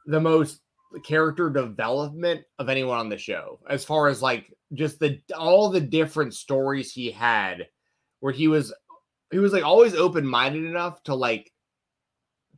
the 0.05 0.19
most 0.19 0.59
character 1.05 1.49
development 1.49 2.43
of 2.59 2.69
anyone 2.69 2.99
on 2.99 3.09
the 3.09 3.17
show, 3.17 3.59
as 3.69 3.85
far 3.85 4.09
as 4.09 4.21
like 4.21 4.53
just 4.73 4.99
the 4.99 5.19
all 5.35 5.69
the 5.69 5.81
different 5.81 6.33
stories 6.33 6.91
he 6.91 7.09
had, 7.09 7.67
where 8.19 8.33
he 8.33 8.47
was, 8.47 8.73
he 9.31 9.39
was 9.39 9.53
like 9.53 9.63
always 9.63 9.95
open 9.95 10.27
minded 10.27 10.65
enough 10.65 11.01
to 11.03 11.15
like 11.15 11.51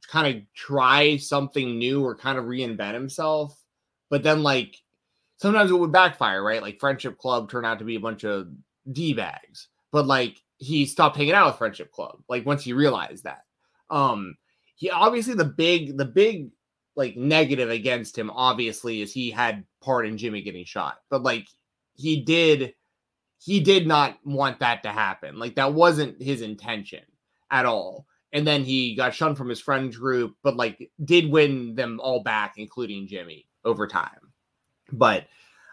kind 0.05 0.35
of 0.35 0.43
try 0.53 1.17
something 1.17 1.77
new 1.77 2.03
or 2.03 2.15
kind 2.15 2.37
of 2.37 2.45
reinvent 2.45 2.93
himself. 2.93 3.59
But 4.09 4.23
then, 4.23 4.43
like, 4.43 4.75
sometimes 5.37 5.71
it 5.71 5.75
would 5.75 5.91
backfire, 5.91 6.43
right? 6.43 6.61
Like, 6.61 6.79
Friendship 6.79 7.17
Club 7.17 7.49
turned 7.49 7.65
out 7.65 7.79
to 7.79 7.85
be 7.85 7.95
a 7.95 7.99
bunch 7.99 8.23
of 8.23 8.47
D 8.91 9.13
bags, 9.13 9.67
but 9.91 10.05
like, 10.05 10.41
he 10.57 10.85
stopped 10.85 11.17
hanging 11.17 11.33
out 11.33 11.47
with 11.47 11.57
Friendship 11.57 11.91
Club, 11.91 12.19
like, 12.29 12.45
once 12.45 12.63
he 12.63 12.73
realized 12.73 13.23
that. 13.23 13.41
Um, 13.89 14.37
he 14.75 14.89
obviously 14.89 15.33
the 15.33 15.45
big, 15.45 15.97
the 15.97 16.05
big, 16.05 16.49
like, 16.95 17.17
negative 17.17 17.69
against 17.69 18.17
him, 18.17 18.29
obviously, 18.29 19.01
is 19.01 19.11
he 19.11 19.31
had 19.31 19.65
part 19.81 20.05
in 20.05 20.17
Jimmy 20.17 20.41
getting 20.41 20.65
shot, 20.65 20.99
but 21.09 21.23
like, 21.23 21.47
he 21.95 22.21
did, 22.21 22.73
he 23.39 23.59
did 23.59 23.87
not 23.87 24.17
want 24.23 24.59
that 24.59 24.83
to 24.83 24.89
happen. 24.89 25.39
Like, 25.39 25.55
that 25.55 25.73
wasn't 25.73 26.21
his 26.21 26.41
intention 26.41 27.03
at 27.51 27.65
all 27.65 28.05
and 28.35 28.45
then 28.45 28.65
he 28.65 28.95
got 28.95 29.15
shunned 29.15 29.37
from 29.37 29.47
his 29.47 29.61
friend 29.61 29.93
group, 29.95 30.35
but 30.43 30.57
like 30.57 30.91
did 31.05 31.31
win 31.31 31.73
them 31.73 32.01
all 32.03 32.21
back, 32.21 32.55
including 32.57 33.07
Jimmy 33.07 33.47
over 33.63 33.87
time. 33.87 34.33
But 34.91 35.27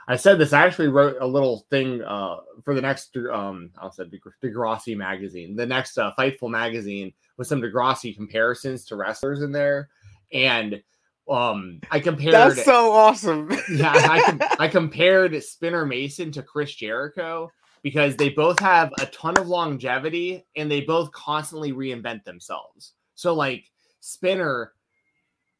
I 0.06 0.14
said 0.14 0.38
this. 0.38 0.52
I 0.52 0.64
actually 0.64 0.86
wrote 0.86 1.16
a 1.20 1.26
little 1.26 1.66
thing 1.70 2.02
uh, 2.02 2.36
for 2.64 2.76
the 2.76 2.80
next 2.80 3.16
um, 3.32 3.70
I 3.76 3.90
said 3.90 4.12
Degrassi 4.42 4.96
magazine, 4.96 5.56
the 5.56 5.66
next 5.66 5.98
uh, 5.98 6.12
Fightful 6.16 6.50
magazine, 6.50 7.12
with 7.36 7.48
some 7.48 7.60
Degrassi 7.60 8.14
comparisons 8.14 8.84
to 8.86 8.96
wrestlers 8.96 9.42
in 9.42 9.50
there, 9.50 9.88
and 10.32 10.80
um, 11.28 11.80
I 11.90 11.98
compared. 11.98 12.32
That's 12.32 12.64
so 12.64 12.92
awesome. 12.92 13.50
yeah, 13.72 13.92
I, 13.92 14.56
I 14.60 14.68
compared 14.68 15.42
Spinner 15.42 15.84
Mason 15.84 16.30
to 16.30 16.44
Chris 16.44 16.72
Jericho, 16.76 17.50
because 17.82 18.16
they 18.16 18.28
both 18.28 18.58
have 18.60 18.92
a 19.00 19.06
ton 19.06 19.36
of 19.36 19.48
longevity 19.48 20.46
and 20.56 20.70
they 20.70 20.80
both 20.80 21.10
constantly 21.12 21.72
reinvent 21.72 22.24
themselves. 22.24 22.94
So 23.14 23.34
like 23.34 23.70
Spinner, 24.00 24.72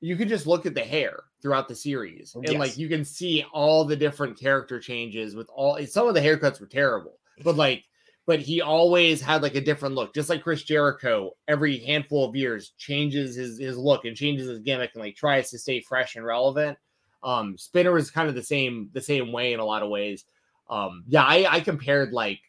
you 0.00 0.16
can 0.16 0.28
just 0.28 0.46
look 0.46 0.66
at 0.66 0.74
the 0.74 0.84
hair 0.84 1.24
throughout 1.40 1.68
the 1.68 1.74
series 1.74 2.34
and 2.34 2.44
yes. 2.44 2.58
like 2.58 2.78
you 2.78 2.88
can 2.88 3.04
see 3.04 3.44
all 3.52 3.84
the 3.84 3.96
different 3.96 4.38
character 4.38 4.78
changes 4.78 5.34
with 5.34 5.48
all 5.52 5.84
some 5.86 6.06
of 6.06 6.14
the 6.14 6.20
haircuts 6.20 6.60
were 6.60 6.66
terrible, 6.66 7.18
but 7.44 7.56
like 7.56 7.84
but 8.26 8.40
he 8.40 8.60
always 8.60 9.20
had 9.20 9.42
like 9.42 9.56
a 9.56 9.60
different 9.60 9.94
look, 9.94 10.14
just 10.14 10.28
like 10.28 10.42
Chris 10.42 10.62
Jericho. 10.62 11.32
Every 11.48 11.78
handful 11.78 12.24
of 12.24 12.36
years 12.36 12.72
changes 12.78 13.34
his 13.34 13.58
his 13.58 13.76
look 13.76 14.04
and 14.04 14.16
changes 14.16 14.48
his 14.48 14.60
gimmick 14.60 14.92
and 14.94 15.02
like 15.02 15.16
tries 15.16 15.50
to 15.50 15.58
stay 15.58 15.80
fresh 15.80 16.14
and 16.14 16.24
relevant. 16.24 16.78
Um, 17.24 17.56
Spinner 17.58 17.96
is 17.96 18.10
kind 18.10 18.28
of 18.28 18.34
the 18.34 18.42
same 18.42 18.90
the 18.92 19.00
same 19.00 19.32
way 19.32 19.52
in 19.52 19.60
a 19.60 19.64
lot 19.64 19.82
of 19.82 19.90
ways. 19.90 20.24
Um, 20.72 21.04
yeah, 21.06 21.22
I, 21.22 21.56
I 21.56 21.60
compared 21.60 22.12
like, 22.12 22.40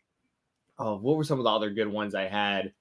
oh, 0.80 0.98
what 0.98 1.18
were 1.18 1.26
some 1.26 1.40
of 1.40 1.44
the 1.44 1.50
other 1.50 1.72
good 1.72 1.90
ones 1.90 2.16
I 2.16 2.28
had? 2.28 2.74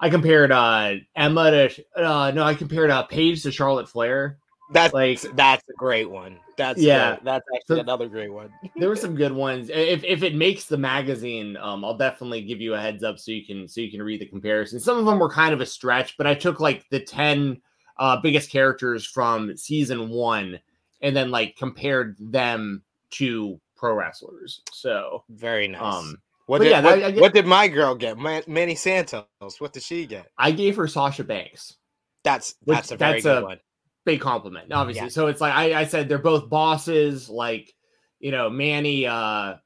I 0.00 0.10
compared 0.10 0.52
uh 0.52 0.94
Emma 1.16 1.50
to 1.50 1.84
uh 1.96 2.30
no, 2.32 2.44
I 2.44 2.54
compared 2.54 2.90
uh 2.90 3.02
Paige 3.04 3.42
to 3.42 3.50
Charlotte 3.50 3.88
Flair. 3.88 4.38
That's 4.72 4.94
like 4.94 5.20
that's 5.34 5.62
a 5.68 5.72
great 5.76 6.08
one. 6.08 6.38
That's 6.56 6.80
yeah, 6.80 7.16
great. 7.16 7.24
that's 7.24 7.44
actually 7.54 7.76
so, 7.76 7.80
another 7.80 8.08
great 8.08 8.32
one. 8.32 8.52
there 8.76 8.88
were 8.88 8.96
some 8.96 9.14
good 9.14 9.32
ones. 9.32 9.68
If 9.72 10.04
if 10.04 10.22
it 10.22 10.34
makes 10.34 10.66
the 10.66 10.78
magazine, 10.78 11.56
um, 11.56 11.84
I'll 11.84 11.96
definitely 11.96 12.42
give 12.42 12.60
you 12.60 12.74
a 12.74 12.80
heads 12.80 13.02
up 13.02 13.18
so 13.18 13.32
you 13.32 13.44
can 13.44 13.66
so 13.66 13.80
you 13.80 13.90
can 13.90 14.02
read 14.02 14.20
the 14.20 14.26
comparison. 14.26 14.78
Some 14.78 14.98
of 14.98 15.06
them 15.06 15.18
were 15.18 15.30
kind 15.30 15.52
of 15.52 15.60
a 15.60 15.66
stretch, 15.66 16.16
but 16.16 16.26
I 16.26 16.34
took 16.34 16.60
like 16.60 16.84
the 16.90 17.00
ten 17.00 17.60
uh 17.98 18.20
biggest 18.20 18.50
characters 18.50 19.04
from 19.04 19.56
season 19.56 20.08
one 20.08 20.60
and 21.00 21.16
then 21.16 21.30
like 21.30 21.56
compared 21.56 22.16
them 22.18 22.82
to 23.10 23.60
pro 23.84 23.94
wrestlers. 23.94 24.62
So 24.72 25.24
very 25.28 25.68
nice. 25.68 25.82
Um, 25.82 26.16
what 26.46 26.60
did, 26.60 26.70
yeah, 26.70 26.82
what, 26.82 26.98
get, 26.98 27.20
what, 27.20 27.34
did 27.34 27.46
my 27.46 27.68
girl 27.68 27.94
get? 27.94 28.18
Manny 28.18 28.74
Santos. 28.74 29.26
What 29.58 29.72
did 29.74 29.82
she 29.82 30.06
get? 30.06 30.28
I 30.38 30.52
gave 30.52 30.76
her 30.76 30.88
Sasha 30.88 31.24
Banks. 31.24 31.76
That's 32.22 32.54
that's 32.66 32.90
a 32.90 32.96
very 32.96 33.12
that's 33.14 33.24
good 33.24 33.42
a 33.42 33.46
one. 33.46 33.58
Big 34.06 34.20
compliment, 34.20 34.72
obviously. 34.72 35.04
Yeah. 35.04 35.10
So 35.10 35.26
it's 35.26 35.40
like 35.40 35.54
I, 35.54 35.80
I 35.80 35.84
said, 35.84 36.08
they're 36.08 36.18
both 36.18 36.48
bosses. 36.48 37.28
Like 37.28 37.74
you 38.20 38.30
know, 38.30 38.48
Manny. 38.48 39.06
uh 39.06 39.56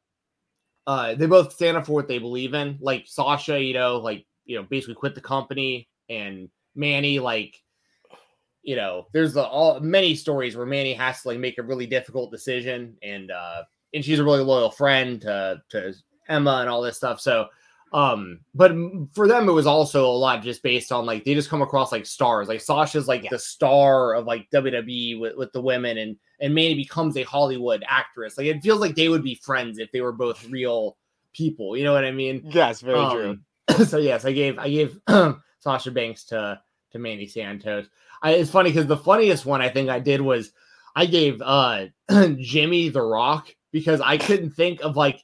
uh, 0.89 1.15
they 1.15 1.27
both 1.27 1.53
stand 1.53 1.77
up 1.77 1.85
for 1.85 1.93
what 1.93 2.09
they 2.09 2.19
believe 2.19 2.55
in. 2.55 2.79
Like 2.81 3.07
Sasha, 3.07 3.63
you 3.63 3.75
know, 3.75 3.99
like 3.99 4.25
you 4.47 4.57
know, 4.57 4.63
basically 4.63 4.95
quit 4.95 5.15
the 5.15 5.21
company, 5.21 5.87
and 6.09 6.49
Manny, 6.75 7.19
like 7.19 7.63
you 8.63 8.75
know, 8.75 9.07
there's 9.13 9.35
the, 9.35 9.45
all 9.45 9.81
many 9.81 10.15
stories 10.15 10.57
where 10.57 10.65
Manny 10.65 10.95
has 10.95 11.21
to 11.23 11.29
like 11.29 11.39
make 11.39 11.59
a 11.59 11.63
really 11.63 11.87
difficult 11.87 12.31
decision, 12.31 12.97
and 13.03 13.31
uh, 13.31 13.65
and 13.95 14.05
she's 14.05 14.19
a 14.19 14.25
really 14.25 14.43
loyal 14.43 14.71
friend 14.71 15.21
to 15.23 15.63
to 15.71 15.95
Emma 16.29 16.59
and 16.61 16.69
all 16.69 16.83
this 16.83 16.97
stuff. 16.97 17.21
So, 17.21 17.47
um, 17.93 18.41
but 18.55 18.73
for 19.13 19.27
them, 19.27 19.49
it 19.49 19.53
was 19.53 19.67
also 19.67 20.05
a 20.07 20.13
lot 20.13 20.43
just 20.43 20.63
based 20.63 20.93
on 20.93 21.07
like 21.07 21.25
they 21.25 21.35
just 21.35 21.49
come 21.49 21.63
across 21.63 21.93
like 21.93 22.07
stars. 22.07 22.49
Like 22.49 22.61
Sasha's 22.61 23.09
like 23.09 23.25
yeah. 23.25 23.31
the 23.31 23.39
star 23.39 24.15
of 24.15 24.27
like 24.27 24.49
WWE 24.51 25.21
with, 25.21 25.37
with 25.37 25.53
the 25.53 25.61
women, 25.61 25.99
and 25.99 26.17
and 26.41 26.55
Manny 26.55 26.75
becomes 26.75 27.17
a 27.17 27.23
Hollywood 27.23 27.85
actress. 27.89 28.37
Like 28.37 28.47
it 28.47 28.63
feels 28.63 28.81
like 28.81 28.95
they 28.95 29.09
would 29.09 29.25
be 29.25 29.35
friends 29.37 29.79
if 29.79 29.91
they 29.93 30.01
were 30.01 30.13
both 30.13 30.47
real 30.49 30.97
people. 31.33 31.77
You 31.77 31.85
know 31.85 31.93
what 31.93 32.05
I 32.05 32.13
mean? 32.13 32.43
Yes, 32.45 32.81
very 32.81 32.99
um, 32.99 33.13
true. 33.13 33.85
so 33.87 33.99
yes, 33.99 34.25
I 34.25 34.33
gave 34.33 34.59
I 34.59 34.69
gave 34.69 35.01
Sasha 35.61 35.91
Banks 35.91 36.25
to 36.25 36.61
to 36.93 36.99
Manny 36.99 37.27
Santos. 37.27 37.87
I, 38.21 38.33
it's 38.33 38.51
funny 38.51 38.71
because 38.71 38.87
the 38.87 38.97
funniest 38.97 39.47
one 39.47 39.63
I 39.63 39.69
think 39.69 39.89
I 39.89 40.01
did 40.01 40.21
was 40.21 40.53
I 40.95 41.07
gave 41.07 41.41
uh 41.41 41.87
Jimmy 42.39 42.89
the 42.91 43.03
Rock 43.03 43.55
because 43.73 44.01
I 44.01 44.19
couldn't 44.19 44.51
think 44.51 44.81
of 44.83 44.97
like 44.97 45.23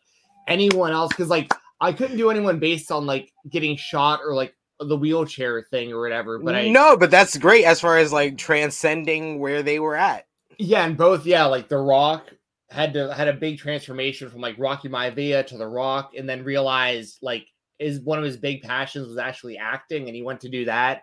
anyone 0.49 0.93
else 0.93 1.11
because 1.11 1.29
like 1.29 1.53
I 1.81 1.93
couldn't 1.93 2.17
do 2.17 2.31
anyone 2.31 2.59
based 2.59 2.91
on 2.91 3.07
like 3.07 3.33
getting 3.49 3.77
shot 3.77 4.21
or 4.25 4.35
like 4.35 4.55
the 4.81 4.97
wheelchair 4.97 5.63
thing 5.63 5.93
or 5.93 6.01
whatever. 6.01 6.39
But 6.39 6.55
I 6.55 6.69
no, 6.69 6.97
but 6.97 7.11
that's 7.11 7.37
great 7.37 7.65
as 7.65 7.81
far 7.81 7.99
as 7.99 8.13
like 8.13 8.39
transcending 8.39 9.39
where 9.39 9.63
they 9.63 9.79
were 9.79 9.97
at. 9.97 10.27
Yeah, 10.59 10.85
and 10.85 10.97
both 10.97 11.27
yeah, 11.27 11.45
like 11.47 11.69
The 11.69 11.79
Rock 11.79 12.31
had 12.71 12.93
to 12.95 13.13
had 13.15 13.29
a 13.29 13.33
big 13.33 13.59
transformation 13.59 14.31
from 14.31 14.41
like 14.41 14.57
Rocky 14.59 14.89
Maivia 14.89 15.47
to 15.47 15.59
The 15.59 15.67
Rock, 15.67 16.13
and 16.17 16.29
then 16.29 16.45
realized 16.45 17.19
like 17.23 17.47
is 17.79 18.01
one 18.01 18.19
of 18.19 18.25
his 18.25 18.37
big 18.37 18.63
passions 18.63 19.09
was 19.09 19.19
actually 19.19 19.59
acting, 19.59 20.07
and 20.07 20.15
he 20.15 20.23
went 20.23 20.41
to 20.41 20.49
do 20.49 20.65
that. 20.67 21.03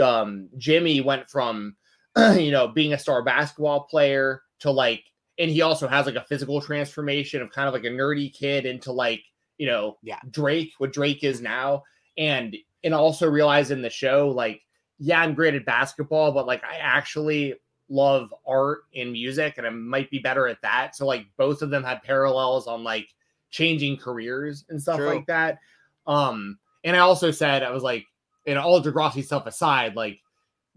Um, 0.00 0.48
Jimmy 0.58 1.00
went 1.00 1.30
from 1.30 1.76
you 2.36 2.50
know 2.50 2.68
being 2.68 2.92
a 2.92 2.98
star 2.98 3.22
basketball 3.22 3.84
player 3.84 4.42
to 4.60 4.70
like, 4.70 5.04
and 5.38 5.50
he 5.50 5.62
also 5.62 5.86
has 5.88 6.06
like 6.06 6.14
a 6.14 6.24
physical 6.24 6.60
transformation 6.60 7.42
of 7.42 7.50
kind 7.50 7.68
of 7.68 7.74
like 7.74 7.84
a 7.84 7.88
nerdy 7.88 8.32
kid 8.32 8.66
into 8.66 8.92
like 8.92 9.22
you 9.58 9.66
know 9.66 9.96
yeah 10.02 10.20
Drake, 10.30 10.72
what 10.78 10.92
Drake 10.92 11.24
is 11.24 11.40
now, 11.40 11.82
and 12.16 12.56
and 12.84 12.94
also 12.94 13.28
realize 13.28 13.70
in 13.70 13.82
the 13.82 13.90
show 13.90 14.30
like 14.30 14.62
yeah 14.98 15.20
I'm 15.20 15.34
great 15.34 15.54
at 15.54 15.66
basketball, 15.66 16.32
but 16.32 16.46
like 16.46 16.64
I 16.64 16.76
actually 16.76 17.54
love 17.88 18.34
art 18.46 18.80
and 18.94 19.12
music 19.12 19.54
and 19.58 19.66
I 19.66 19.70
might 19.70 20.10
be 20.10 20.18
better 20.18 20.48
at 20.48 20.60
that. 20.62 20.96
So 20.96 21.06
like 21.06 21.26
both 21.36 21.62
of 21.62 21.70
them 21.70 21.84
had 21.84 22.02
parallels 22.02 22.66
on 22.66 22.82
like 22.82 23.08
changing 23.50 23.96
careers 23.98 24.64
and 24.68 24.80
stuff 24.80 24.96
True. 24.96 25.06
like 25.06 25.26
that. 25.26 25.58
Um 26.06 26.58
and 26.84 26.96
I 26.96 27.00
also 27.00 27.30
said 27.30 27.62
I 27.62 27.70
was 27.70 27.82
like 27.82 28.06
and 28.46 28.58
all 28.58 28.80
Degrassi 28.80 29.24
stuff 29.24 29.46
aside, 29.46 29.96
like 29.96 30.20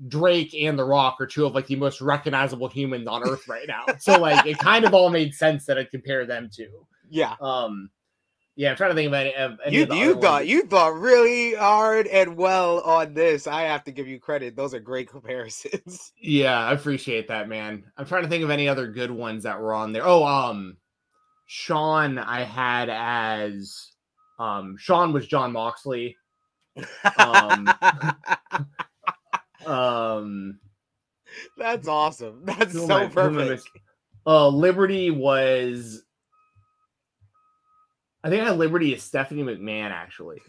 Drake 0.08 0.54
and 0.54 0.80
The 0.80 0.86
Rock 0.86 1.18
are 1.20 1.28
two 1.28 1.46
of 1.46 1.54
like 1.54 1.68
the 1.68 1.76
most 1.76 2.00
recognizable 2.02 2.68
humans 2.70 3.08
on 3.08 3.28
earth 3.28 3.48
right 3.48 3.68
now. 3.68 3.86
so 4.00 4.20
like 4.20 4.46
it 4.46 4.58
kind 4.58 4.86
of 4.86 4.94
all 4.94 5.10
made 5.10 5.34
sense 5.34 5.66
that 5.66 5.78
I'd 5.78 5.92
compare 5.92 6.26
them 6.26 6.50
to. 6.54 6.68
Yeah. 7.10 7.36
Um 7.42 7.90
yeah, 8.56 8.72
I'm 8.72 8.76
trying 8.76 8.90
to 8.90 8.96
think 8.96 9.08
of 9.08 9.14
any. 9.14 9.34
Of 9.36 9.58
any 9.66 9.78
you 9.78 9.84
of 9.84 9.94
you 9.94 10.14
thought 10.16 10.42
ones. 10.42 10.50
you 10.50 10.64
thought 10.64 10.94
really 11.00 11.56
hard 11.56 12.08
and 12.08 12.36
well 12.36 12.82
on 12.82 13.14
this. 13.14 13.48
I 13.48 13.62
have 13.62 13.86
to 13.86 13.92
give 13.92 14.06
you 14.06 14.20
credit. 14.20 14.58
Those 14.58 14.74
are 14.74 14.82
great 14.82 15.10
comparisons. 15.10 16.12
Yeah, 16.22 16.60
I 16.60 16.74
appreciate 16.74 17.30
that, 17.30 17.48
man. 17.48 17.86
I'm 17.98 18.06
trying 18.06 18.24
to 18.24 18.28
think 18.30 18.44
of 18.44 18.50
any 18.50 18.68
other 18.68 18.88
good 18.88 19.12
ones 19.12 19.44
that 19.44 19.62
were 19.62 19.74
on 19.74 19.94
there. 19.94 20.06
Oh, 20.06 20.26
um, 20.26 20.76
Sean, 21.48 22.18
I 22.18 22.44
had 22.44 22.90
as 22.90 23.92
um 24.40 24.76
Sean 24.78 25.14
was 25.14 25.26
Jon 25.26 25.54
Moxley. 25.54 26.18
Um, 27.18 27.70
um 29.66 30.60
that's 31.58 31.88
awesome. 31.88 32.44
That's 32.46 32.74
so 32.74 33.10
perfect. 33.10 33.70
Uh, 34.26 34.48
Liberty 34.50 35.12
was 35.12 36.04
I 38.24 38.30
think 38.30 38.44
I 38.44 38.52
Liberty 38.52 38.94
is 38.94 39.04
Stephanie 39.04 39.44
McMahon 39.44 39.92
actually. 39.92 40.42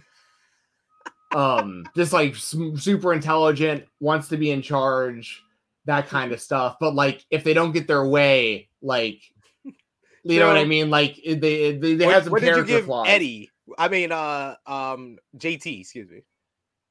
Um, 1.33 1.85
just 1.97 2.13
like 2.13 2.35
super 2.35 3.13
intelligent, 3.13 3.85
wants 4.01 4.29
to 4.29 4.37
be 4.37 4.51
in 4.51 4.63
charge, 4.63 5.43
that 5.85 6.09
kind 6.09 6.33
of 6.33 6.41
stuff. 6.41 6.77
But 6.81 6.95
like, 6.95 7.25
if 7.31 7.45
they 7.45 7.55
don't 7.55 7.73
get 7.73 7.87
their 7.87 8.05
way, 8.05 8.69
like, 8.83 9.23
you 9.65 9.73
so, 10.35 10.39
know 10.41 10.49
what 10.49 10.57
I 10.57 10.65
mean? 10.65 10.91
Like, 10.91 11.21
they 11.25 11.39
they, 11.39 11.95
they 11.95 12.07
what, 12.07 12.15
have 12.15 12.25
some 12.25 12.33
what 12.33 12.43
character 12.43 12.65
did 12.65 12.71
you 12.71 12.77
give 12.79 12.87
flaws. 12.87 13.07
Eddie, 13.09 13.51
I 13.79 13.89
mean, 13.89 14.11
uh, 14.11 14.57
um, 14.67 15.19
JT, 15.37 15.81
excuse 15.81 16.11
me, 16.11 16.23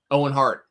Owen 0.10 0.32
Hart. 0.32 0.66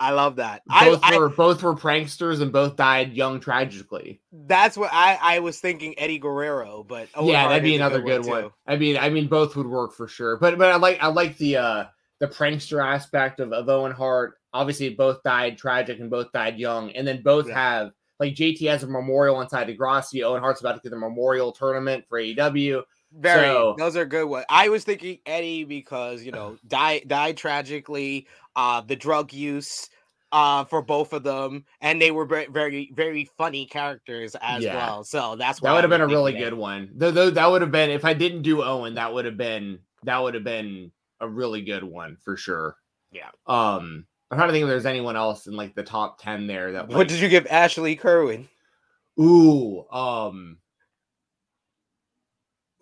I 0.00 0.12
love 0.12 0.36
that. 0.36 0.62
Both 0.66 1.00
I, 1.02 1.18
were 1.18 1.30
I, 1.30 1.34
both 1.34 1.62
were 1.62 1.74
pranksters 1.74 2.40
and 2.40 2.50
both 2.50 2.76
died 2.76 3.12
young 3.12 3.38
tragically. 3.38 4.22
That's 4.32 4.76
what 4.76 4.90
I 4.92 5.18
I 5.20 5.38
was 5.40 5.60
thinking 5.60 5.96
Eddie 5.98 6.18
Guerrero, 6.18 6.82
but 6.82 7.08
Owen 7.14 7.28
yeah, 7.28 7.40
Hart 7.40 7.50
that'd 7.50 7.62
be 7.64 7.76
another 7.76 8.00
good, 8.00 8.24
one, 8.24 8.44
one. 8.44 8.52
I 8.66 8.76
mean, 8.76 8.96
I 8.96 9.10
mean, 9.10 9.28
both 9.28 9.56
would 9.56 9.66
work 9.66 9.92
for 9.92 10.08
sure. 10.08 10.38
But 10.38 10.56
but 10.56 10.72
I 10.72 10.76
like 10.76 11.02
I 11.02 11.08
like 11.08 11.36
the 11.36 11.58
uh 11.58 11.84
the 12.18 12.28
prankster 12.28 12.84
aspect 12.84 13.40
of, 13.40 13.52
of 13.52 13.68
Owen 13.68 13.92
Hart. 13.92 14.38
Obviously, 14.54 14.88
both 14.94 15.22
died 15.22 15.58
tragic 15.58 16.00
and 16.00 16.10
both 16.10 16.32
died 16.32 16.58
young, 16.58 16.90
and 16.92 17.06
then 17.06 17.22
both 17.22 17.46
yeah. 17.48 17.54
have 17.54 17.92
like 18.18 18.34
JT 18.34 18.68
has 18.68 18.82
a 18.82 18.86
memorial 18.86 19.42
inside 19.42 19.68
Degrassi. 19.68 20.24
Owen 20.24 20.40
Hart's 20.40 20.60
about 20.60 20.76
to 20.76 20.80
get 20.82 20.90
the 20.90 20.98
memorial 20.98 21.52
tournament 21.52 22.04
for 22.08 22.18
AEW. 22.18 22.82
Very, 23.12 23.46
so, 23.46 23.74
those 23.76 23.96
are 23.96 24.04
good 24.04 24.26
ones. 24.26 24.46
I 24.48 24.68
was 24.68 24.84
thinking 24.84 25.18
Eddie 25.26 25.64
because 25.64 26.22
you 26.22 26.32
know 26.32 26.56
died 26.66 27.08
died 27.08 27.36
tragically. 27.36 28.26
Uh, 28.56 28.80
the 28.80 28.96
drug 28.96 29.32
use 29.32 29.88
uh 30.32 30.64
for 30.64 30.82
both 30.82 31.12
of 31.12 31.22
them 31.22 31.64
and 31.80 32.00
they 32.00 32.10
were 32.10 32.24
very 32.24 32.46
very 32.46 32.90
very 32.94 33.28
funny 33.36 33.66
characters 33.66 34.36
as 34.40 34.62
yeah. 34.62 34.76
well 34.76 35.04
so 35.04 35.34
that's 35.36 35.60
that 35.60 35.72
would 35.72 35.82
have 35.82 35.90
been 35.90 36.00
a 36.00 36.06
really 36.06 36.32
good 36.32 36.54
one 36.54 36.88
though 36.94 37.30
that 37.30 37.50
would 37.50 37.62
have 37.62 37.72
been 37.72 37.90
if 37.90 38.04
i 38.04 38.14
didn't 38.14 38.42
do 38.42 38.62
owen 38.62 38.94
that 38.94 39.12
would 39.12 39.24
have 39.24 39.36
been 39.36 39.78
that 40.04 40.18
would 40.18 40.34
have 40.34 40.44
been 40.44 40.90
a 41.20 41.28
really 41.28 41.62
good 41.62 41.82
one 41.82 42.16
for 42.22 42.36
sure 42.36 42.76
yeah 43.10 43.28
um 43.46 44.06
i'm 44.30 44.38
trying 44.38 44.48
to 44.48 44.52
think 44.52 44.62
if 44.62 44.68
there's 44.68 44.86
anyone 44.86 45.16
else 45.16 45.46
in 45.46 45.54
like 45.54 45.74
the 45.74 45.82
top 45.82 46.20
10 46.22 46.46
there 46.46 46.72
that 46.72 46.88
like, 46.88 46.96
what 46.96 47.08
did 47.08 47.18
you 47.18 47.28
give 47.28 47.46
ashley 47.48 47.96
kerwin 47.96 48.48
ooh 49.18 49.84
um 49.90 50.58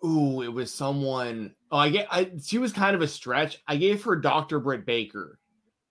Ooh, 0.05 0.41
it 0.41 0.51
was 0.51 0.73
someone. 0.73 1.53
Oh, 1.71 1.77
I 1.77 1.89
get. 1.89 2.07
I 2.09 2.31
she 2.41 2.57
was 2.57 2.71
kind 2.71 2.95
of 2.95 3.01
a 3.01 3.07
stretch. 3.07 3.61
I 3.67 3.75
gave 3.75 4.03
her 4.03 4.15
Dr. 4.15 4.59
Britt 4.59 4.85
Baker 4.85 5.39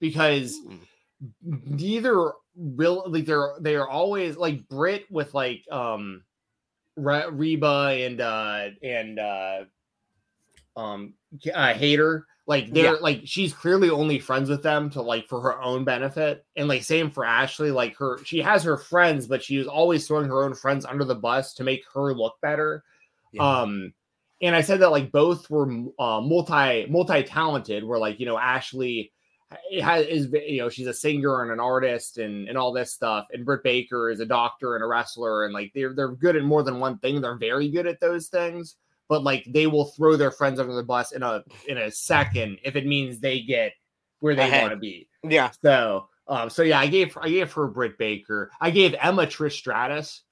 because 0.01 0.59
mm. 0.66 0.81
neither 1.44 2.33
real 2.57 3.05
like 3.07 3.27
they're 3.27 3.55
they 3.61 3.77
are 3.77 3.88
always 3.88 4.37
like 4.37 4.68
Britt 4.68 5.11
with 5.11 5.35
like 5.35 5.62
um 5.71 6.25
Reba 6.97 7.97
and 8.01 8.21
uh 8.21 8.68
and 8.83 9.18
uh 9.18 9.64
um 10.77 11.14
uh, 11.55 11.75
Hayter 11.75 12.27
like 12.47 12.73
they're 12.73 12.94
yeah. 12.94 13.01
like 13.01 13.21
she's 13.25 13.53
clearly 13.53 13.90
only 13.90 14.18
friends 14.18 14.49
with 14.49 14.62
them 14.62 14.88
to 14.90 15.03
like 15.03 15.29
for 15.29 15.40
her 15.40 15.61
own 15.61 15.85
benefit 15.85 16.44
and 16.57 16.66
like 16.66 16.83
same 16.83 17.11
for 17.11 17.25
Ashley 17.25 17.71
like 17.71 17.94
her 17.97 18.18
she 18.25 18.40
has 18.40 18.64
her 18.64 18.77
friends 18.77 19.27
but 19.27 19.42
she 19.42 19.59
was 19.59 19.66
always 19.66 20.07
throwing 20.07 20.29
her 20.29 20.42
own 20.42 20.55
friends 20.55 20.85
under 20.85 21.05
the 21.05 21.14
bus 21.14 21.55
to 21.55 21.64
make 21.64 21.85
her 21.94 22.14
look 22.14 22.37
better 22.40 22.83
yeah. 23.33 23.61
um 23.61 23.92
and 24.40 24.55
I 24.55 24.61
said 24.61 24.81
that 24.81 24.90
like 24.90 25.11
both 25.11 25.48
were 25.51 25.68
uh, 25.98 26.20
multi 26.20 26.87
multi 26.87 27.22
talented. 27.22 27.85
Where 27.85 27.98
like 27.98 28.20
you 28.20 28.27
know 28.27 28.38
Ashley 28.38 29.12
has 29.81 30.07
is 30.07 30.29
you 30.33 30.59
know 30.59 30.68
she's 30.68 30.87
a 30.87 30.94
singer 30.94 31.42
and 31.42 31.51
an 31.51 31.61
artist 31.61 32.18
and 32.18 32.48
and 32.48 32.57
all 32.57 32.72
this 32.72 32.92
stuff, 32.92 33.27
and 33.33 33.44
Britt 33.44 33.62
Baker 33.62 34.11
is 34.11 34.20
a 34.20 34.27
doctor 34.27 34.74
and 34.74 34.85
a 34.85 34.87
wrestler, 34.87 35.44
and 35.44 35.55
like 35.55 35.72
they're 35.74 35.94
they're 35.94 36.12
good 36.12 36.37
at 36.37 36.44
more 36.44 36.62
than 36.62 36.81
one 36.81 36.98
thing. 36.98 37.20
They're 37.20 37.37
very 37.37 37.68
good 37.68 37.87
at 37.87 38.01
those 38.01 38.29
things, 38.29 38.77
but 39.09 39.24
like 39.24 39.44
they 39.48 39.66
will 39.66 39.87
throw 39.87 40.16
their 40.16 40.31
friends 40.31 40.61
under 40.61 40.74
the 40.74 40.83
bus 40.83 41.12
in 41.12 41.22
a 41.22 41.42
in 41.66 41.79
a 41.79 41.90
second 41.90 42.59
if 42.62 42.77
it 42.77 42.87
means 42.87 43.18
they 43.18 43.40
get 43.40 43.72
where 44.20 44.35
they 44.35 44.51
want 44.51 44.72
to 44.72 44.77
be. 44.77 45.09
Yeah. 45.24 45.51
So 45.62 46.09
um 46.29 46.51
so 46.51 46.62
yeah, 46.62 46.79
I 46.79 46.87
gave 46.87 47.16
I 47.20 47.29
gave 47.29 47.53
her 47.55 47.66
Britt 47.66 47.98
Baker. 47.98 48.51
I 48.61 48.70
gave 48.70 48.94
Emma 49.01 49.27
Trish 49.27 49.53
Stratus 49.53 50.22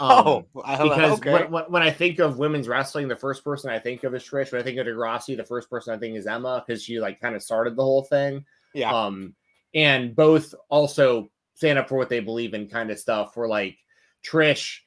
Oh, 0.00 0.46
um, 0.64 0.88
because 0.88 1.18
okay. 1.18 1.44
when, 1.44 1.64
when, 1.64 1.82
I 1.82 1.90
think 1.90 2.18
of 2.18 2.38
women's 2.38 2.68
wrestling, 2.68 3.06
the 3.06 3.16
first 3.16 3.44
person 3.44 3.70
I 3.70 3.78
think 3.78 4.02
of 4.04 4.14
is 4.14 4.22
Trish. 4.22 4.50
When 4.50 4.60
I 4.60 4.64
think 4.64 4.78
of 4.78 4.86
Degrassi, 4.86 5.36
the 5.36 5.44
first 5.44 5.68
person 5.68 5.94
I 5.94 5.98
think 5.98 6.16
is 6.16 6.26
Emma 6.26 6.64
because 6.66 6.82
she 6.82 7.00
like 7.00 7.20
kind 7.20 7.34
of 7.34 7.42
started 7.42 7.76
the 7.76 7.82
whole 7.82 8.02
thing. 8.02 8.44
Yeah. 8.72 8.92
Um, 8.92 9.34
and 9.74 10.16
both 10.16 10.54
also 10.68 11.30
stand 11.54 11.78
up 11.78 11.88
for 11.88 11.96
what 11.96 12.08
they 12.08 12.20
believe 12.20 12.54
in, 12.54 12.68
kind 12.68 12.90
of 12.90 12.98
stuff. 12.98 13.36
Where 13.36 13.48
like 13.48 13.76
Trish 14.24 14.78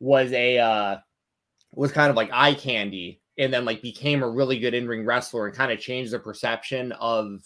was 0.00 0.32
a 0.32 0.58
uh 0.58 0.96
was 1.72 1.92
kind 1.92 2.10
of 2.10 2.16
like 2.16 2.30
eye 2.32 2.54
candy, 2.54 3.20
and 3.36 3.52
then 3.52 3.64
like 3.64 3.82
became 3.82 4.22
a 4.22 4.30
really 4.30 4.58
good 4.58 4.74
in 4.74 4.86
ring 4.86 5.04
wrestler 5.04 5.46
and 5.46 5.56
kind 5.56 5.72
of 5.72 5.80
changed 5.80 6.12
the 6.12 6.18
perception 6.18 6.92
of 6.92 7.42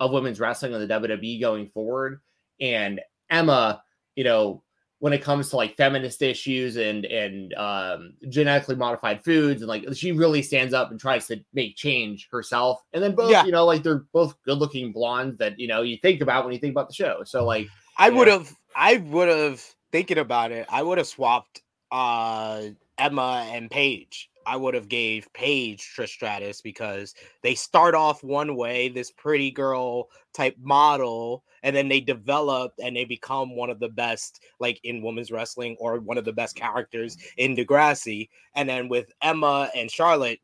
of 0.00 0.12
women's 0.12 0.40
wrestling 0.40 0.74
on 0.74 0.80
the 0.80 0.94
WWE 0.94 1.40
going 1.40 1.68
forward. 1.68 2.20
And 2.60 3.00
Emma, 3.30 3.82
you 4.16 4.24
know, 4.24 4.62
when 5.04 5.12
it 5.12 5.20
comes 5.20 5.50
to 5.50 5.56
like 5.56 5.76
feminist 5.76 6.22
issues 6.22 6.78
and 6.78 7.04
and 7.04 7.52
um, 7.58 8.14
genetically 8.30 8.74
modified 8.74 9.22
foods 9.22 9.60
and 9.60 9.68
like 9.68 9.84
she 9.92 10.12
really 10.12 10.40
stands 10.40 10.72
up 10.72 10.90
and 10.90 10.98
tries 10.98 11.26
to 11.26 11.38
make 11.52 11.76
change 11.76 12.26
herself 12.32 12.80
and 12.94 13.02
then 13.02 13.14
both 13.14 13.30
yeah. 13.30 13.44
you 13.44 13.52
know 13.52 13.66
like 13.66 13.82
they're 13.82 14.06
both 14.14 14.34
good 14.44 14.56
looking 14.56 14.92
blondes 14.92 15.36
that 15.36 15.60
you 15.60 15.68
know 15.68 15.82
you 15.82 15.98
think 15.98 16.22
about 16.22 16.42
when 16.42 16.54
you 16.54 16.58
think 16.58 16.72
about 16.72 16.88
the 16.88 16.94
show 16.94 17.22
so 17.22 17.44
like 17.44 17.68
I 17.98 18.08
would 18.08 18.28
have. 18.28 18.50
I 18.74 18.96
would 18.96 19.28
have 19.28 19.62
thinking 19.92 20.16
about 20.16 20.52
it. 20.52 20.66
I 20.70 20.82
would 20.82 20.96
have 20.96 21.06
swapped 21.06 21.60
uh 21.92 22.62
Emma 22.96 23.46
and 23.52 23.70
Paige. 23.70 24.30
I 24.46 24.56
would 24.56 24.74
have 24.74 24.88
gave 24.88 25.32
Paige 25.32 25.80
Trish 25.96 26.08
Stratus 26.10 26.60
because 26.60 27.14
they 27.42 27.54
start 27.54 27.94
off 27.94 28.22
one 28.22 28.56
way, 28.56 28.88
this 28.88 29.10
pretty 29.10 29.50
girl 29.50 30.08
type 30.32 30.56
model, 30.60 31.44
and 31.62 31.74
then 31.74 31.88
they 31.88 32.00
develop 32.00 32.74
and 32.82 32.96
they 32.96 33.04
become 33.04 33.56
one 33.56 33.70
of 33.70 33.80
the 33.80 33.88
best, 33.88 34.40
like 34.60 34.80
in 34.84 35.02
women's 35.02 35.30
wrestling, 35.30 35.76
or 35.78 35.98
one 36.00 36.18
of 36.18 36.24
the 36.24 36.32
best 36.32 36.56
characters 36.56 37.16
in 37.36 37.56
Degrassi. 37.56 38.28
And 38.54 38.68
then 38.68 38.88
with 38.88 39.12
Emma 39.22 39.70
and 39.74 39.90
Charlotte, 39.90 40.40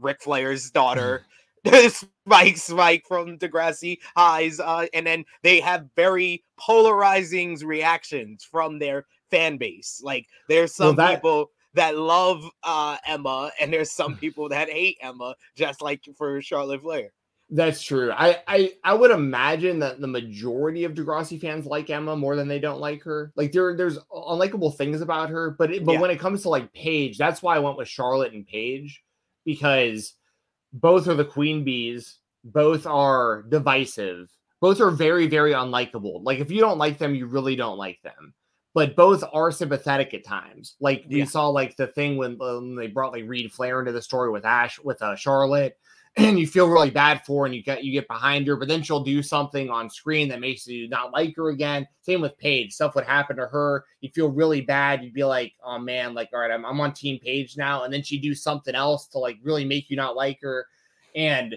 Ric 0.00 0.22
Flair's 0.22 0.70
daughter. 0.70 1.24
Spike 1.90 2.56
Spike 2.56 3.04
from 3.06 3.36
Degrassi 3.36 3.98
Highs, 4.16 4.60
uh, 4.60 4.86
and 4.94 5.06
then 5.06 5.24
they 5.42 5.58
have 5.60 5.88
very 5.96 6.44
polarizing 6.56 7.56
reactions 7.56 8.44
from 8.44 8.78
their 8.78 9.06
fan 9.30 9.56
base. 9.56 10.00
Like 10.02 10.26
there's 10.48 10.74
some 10.74 10.96
well, 10.96 11.06
that, 11.06 11.14
people 11.16 11.50
that 11.74 11.96
love 11.96 12.44
uh, 12.62 12.96
Emma, 13.06 13.50
and 13.60 13.72
there's 13.72 13.90
some 13.90 14.16
people 14.16 14.48
that 14.48 14.68
hate 14.68 14.98
Emma, 15.00 15.34
just 15.54 15.82
like 15.82 16.02
for 16.16 16.40
Charlotte 16.42 16.82
Flair. 16.82 17.12
That's 17.50 17.82
true. 17.82 18.12
I, 18.12 18.42
I 18.46 18.72
I 18.84 18.92
would 18.92 19.10
imagine 19.10 19.78
that 19.78 20.00
the 20.00 20.06
majority 20.06 20.84
of 20.84 20.92
Degrassi 20.92 21.40
fans 21.40 21.64
like 21.64 21.88
Emma 21.88 22.14
more 22.14 22.36
than 22.36 22.46
they 22.46 22.58
don't 22.58 22.80
like 22.80 23.02
her. 23.04 23.32
Like 23.36 23.52
there 23.52 23.74
there's 23.74 23.98
unlikable 24.12 24.76
things 24.76 25.00
about 25.00 25.30
her, 25.30 25.50
but 25.50 25.72
it, 25.72 25.84
but 25.84 25.92
yeah. 25.92 26.00
when 26.00 26.10
it 26.10 26.20
comes 26.20 26.42
to 26.42 26.50
like 26.50 26.72
Paige, 26.74 27.16
that's 27.16 27.40
why 27.40 27.56
I 27.56 27.60
went 27.60 27.78
with 27.78 27.88
Charlotte 27.88 28.34
and 28.34 28.46
Paige 28.46 29.02
because 29.46 30.14
both 30.74 31.08
are 31.08 31.14
the 31.14 31.24
queen 31.24 31.64
bees, 31.64 32.18
both 32.44 32.86
are 32.86 33.44
divisive, 33.48 34.28
both 34.60 34.82
are 34.82 34.90
very 34.90 35.26
very 35.26 35.52
unlikable. 35.52 36.22
Like 36.22 36.40
if 36.40 36.50
you 36.50 36.60
don't 36.60 36.78
like 36.78 36.98
them, 36.98 37.14
you 37.14 37.26
really 37.26 37.56
don't 37.56 37.78
like 37.78 38.02
them 38.02 38.34
but 38.78 38.94
both 38.94 39.24
are 39.32 39.50
sympathetic 39.50 40.14
at 40.14 40.24
times. 40.24 40.76
Like 40.78 41.04
we 41.08 41.18
yeah. 41.18 41.24
saw, 41.24 41.48
like 41.48 41.74
the 41.74 41.88
thing 41.88 42.16
when, 42.16 42.38
um, 42.40 42.76
they 42.76 42.86
brought 42.86 43.10
like 43.10 43.24
Reid 43.26 43.50
Flair 43.50 43.80
into 43.80 43.90
the 43.90 44.00
story 44.00 44.30
with 44.30 44.44
Ash 44.44 44.78
with 44.78 45.02
uh, 45.02 45.16
Charlotte, 45.16 45.76
and 46.16 46.38
you 46.38 46.46
feel 46.46 46.68
really 46.68 46.90
bad 46.90 47.26
for, 47.26 47.42
her 47.42 47.46
and 47.46 47.56
you 47.56 47.64
get 47.64 47.82
you 47.82 47.90
get 47.90 48.06
behind 48.06 48.46
her, 48.46 48.54
but 48.54 48.68
then 48.68 48.80
she'll 48.80 49.02
do 49.02 49.20
something 49.20 49.68
on 49.68 49.90
screen 49.90 50.28
that 50.28 50.38
makes 50.38 50.64
you 50.64 50.88
not 50.88 51.10
like 51.10 51.34
her 51.34 51.48
again. 51.48 51.88
Same 52.02 52.20
with 52.20 52.38
Paige, 52.38 52.72
stuff 52.72 52.94
would 52.94 53.04
happen 53.04 53.34
to 53.38 53.48
her. 53.48 53.84
You 54.00 54.10
feel 54.14 54.30
really 54.30 54.60
bad. 54.60 55.02
You'd 55.02 55.12
be 55.12 55.24
like, 55.24 55.54
oh 55.64 55.80
man, 55.80 56.14
like 56.14 56.28
all 56.32 56.38
right, 56.38 56.52
I'm, 56.52 56.64
I'm 56.64 56.80
on 56.80 56.92
Team 56.92 57.18
Paige 57.20 57.56
now, 57.56 57.82
and 57.82 57.92
then 57.92 58.04
she 58.04 58.20
do 58.20 58.32
something 58.32 58.76
else 58.76 59.08
to 59.08 59.18
like 59.18 59.38
really 59.42 59.64
make 59.64 59.90
you 59.90 59.96
not 59.96 60.14
like 60.14 60.38
her, 60.42 60.68
and 61.16 61.56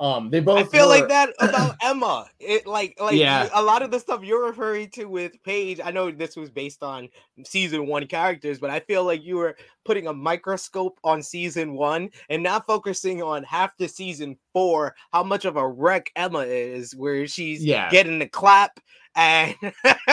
um, 0.00 0.30
they 0.30 0.40
both. 0.40 0.58
I 0.58 0.64
feel 0.64 0.88
were... 0.88 0.94
like 0.94 1.08
that 1.08 1.34
about 1.40 1.76
Emma. 1.82 2.26
It 2.40 2.66
like 2.66 2.98
like 2.98 3.16
yeah. 3.16 3.50
a 3.54 3.62
lot 3.62 3.82
of 3.82 3.90
the 3.90 4.00
stuff 4.00 4.24
you're 4.24 4.46
referring 4.46 4.88
to 4.90 5.04
with 5.04 5.32
Paige. 5.44 5.78
I 5.84 5.90
know 5.90 6.10
this 6.10 6.36
was 6.36 6.50
based 6.50 6.82
on 6.82 7.10
season 7.44 7.86
one 7.86 8.06
characters, 8.06 8.58
but 8.58 8.70
I 8.70 8.80
feel 8.80 9.04
like 9.04 9.22
you 9.22 9.36
were 9.36 9.56
putting 9.84 10.06
a 10.06 10.12
microscope 10.12 10.98
on 11.04 11.22
season 11.22 11.74
one 11.74 12.10
and 12.30 12.42
not 12.42 12.66
focusing 12.66 13.22
on 13.22 13.42
half 13.44 13.76
the 13.76 13.88
season 13.88 14.38
four. 14.54 14.94
How 15.12 15.22
much 15.22 15.44
of 15.44 15.56
a 15.56 15.68
wreck 15.68 16.10
Emma 16.16 16.40
is, 16.40 16.96
where 16.96 17.26
she's 17.26 17.62
yeah. 17.62 17.90
getting 17.90 18.18
the 18.18 18.28
clap 18.28 18.80
and. 19.14 19.54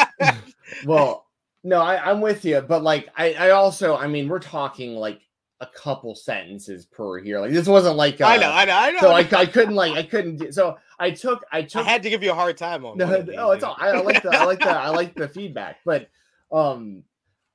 well, 0.86 1.28
no, 1.63 1.82
I, 1.82 2.12
I'm 2.12 2.19
with 2.19 2.43
you, 2.43 2.60
but 2.60 2.84
like 2.84 3.08
I, 3.15 3.34
I 3.34 3.50
also, 3.52 3.95
I 3.95 4.08
mean, 4.08 4.28
we're 4.28 4.39
talking 4.39 4.95
like 4.95 5.21
a 5.60 5.67
couple 5.67 6.13
sentences 6.13 6.86
per 6.86 7.20
here. 7.20 7.39
Like 7.39 7.52
this 7.52 7.67
wasn't 7.67 7.96
like 7.96 8.22
I 8.22 8.38
know, 8.38 8.52
I 8.52 8.65
know, 8.65 8.76
I 8.76 8.91
know. 8.91 9.00
So 9.00 9.12
I, 9.12 9.41
I 9.41 9.46
couldn't 9.46 9.76
like 9.76 9.93
I 9.93 10.04
couldn't. 10.04 10.54
So 10.54 10.78
I 11.00 11.12
took 11.12 11.43
I 11.52 11.63
took. 11.63 11.86
I 11.86 11.89
had 11.89 12.04
to 12.04 12.10
give 12.10 12.24
you 12.24 12.32
a 12.32 12.36
hard 12.36 12.58
time 12.58 12.86
on. 12.86 12.98
No, 12.98 13.22
no, 13.22 13.52
it's 13.52 13.63
all. 13.63 13.76
I, 13.80 13.89
I 13.89 14.02
like 14.02 14.22
the 14.22 14.30
I 14.30 14.43
like 14.43 14.60
the 14.60 14.70
I 14.70 14.89
like 14.89 15.15
the 15.15 15.28
feedback, 15.28 15.78
but 15.86 16.10
um, 16.52 17.04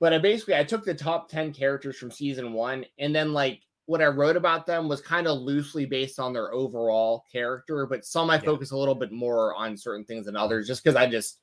but 0.00 0.12
I 0.12 0.18
basically 0.18 0.56
I 0.56 0.64
took 0.64 0.84
the 0.84 0.94
top 0.94 1.28
ten 1.28 1.52
characters 1.52 1.96
from 1.96 2.10
season 2.10 2.52
one, 2.52 2.84
and 2.98 3.14
then 3.14 3.32
like 3.32 3.60
what 3.86 4.02
I 4.02 4.06
wrote 4.06 4.36
about 4.36 4.66
them 4.66 4.88
was 4.88 5.00
kind 5.00 5.26
of 5.26 5.38
loosely 5.38 5.86
based 5.86 6.18
on 6.18 6.32
their 6.32 6.52
overall 6.52 7.24
character, 7.30 7.86
but 7.86 8.04
some 8.04 8.30
I 8.30 8.34
yeah. 8.34 8.40
focus 8.40 8.70
a 8.70 8.76
little 8.76 8.94
bit 8.94 9.12
more 9.12 9.54
on 9.54 9.76
certain 9.76 10.04
things 10.04 10.26
than 10.26 10.36
others, 10.36 10.66
just 10.66 10.82
because 10.82 10.96
I 10.96 11.06
just 11.08 11.38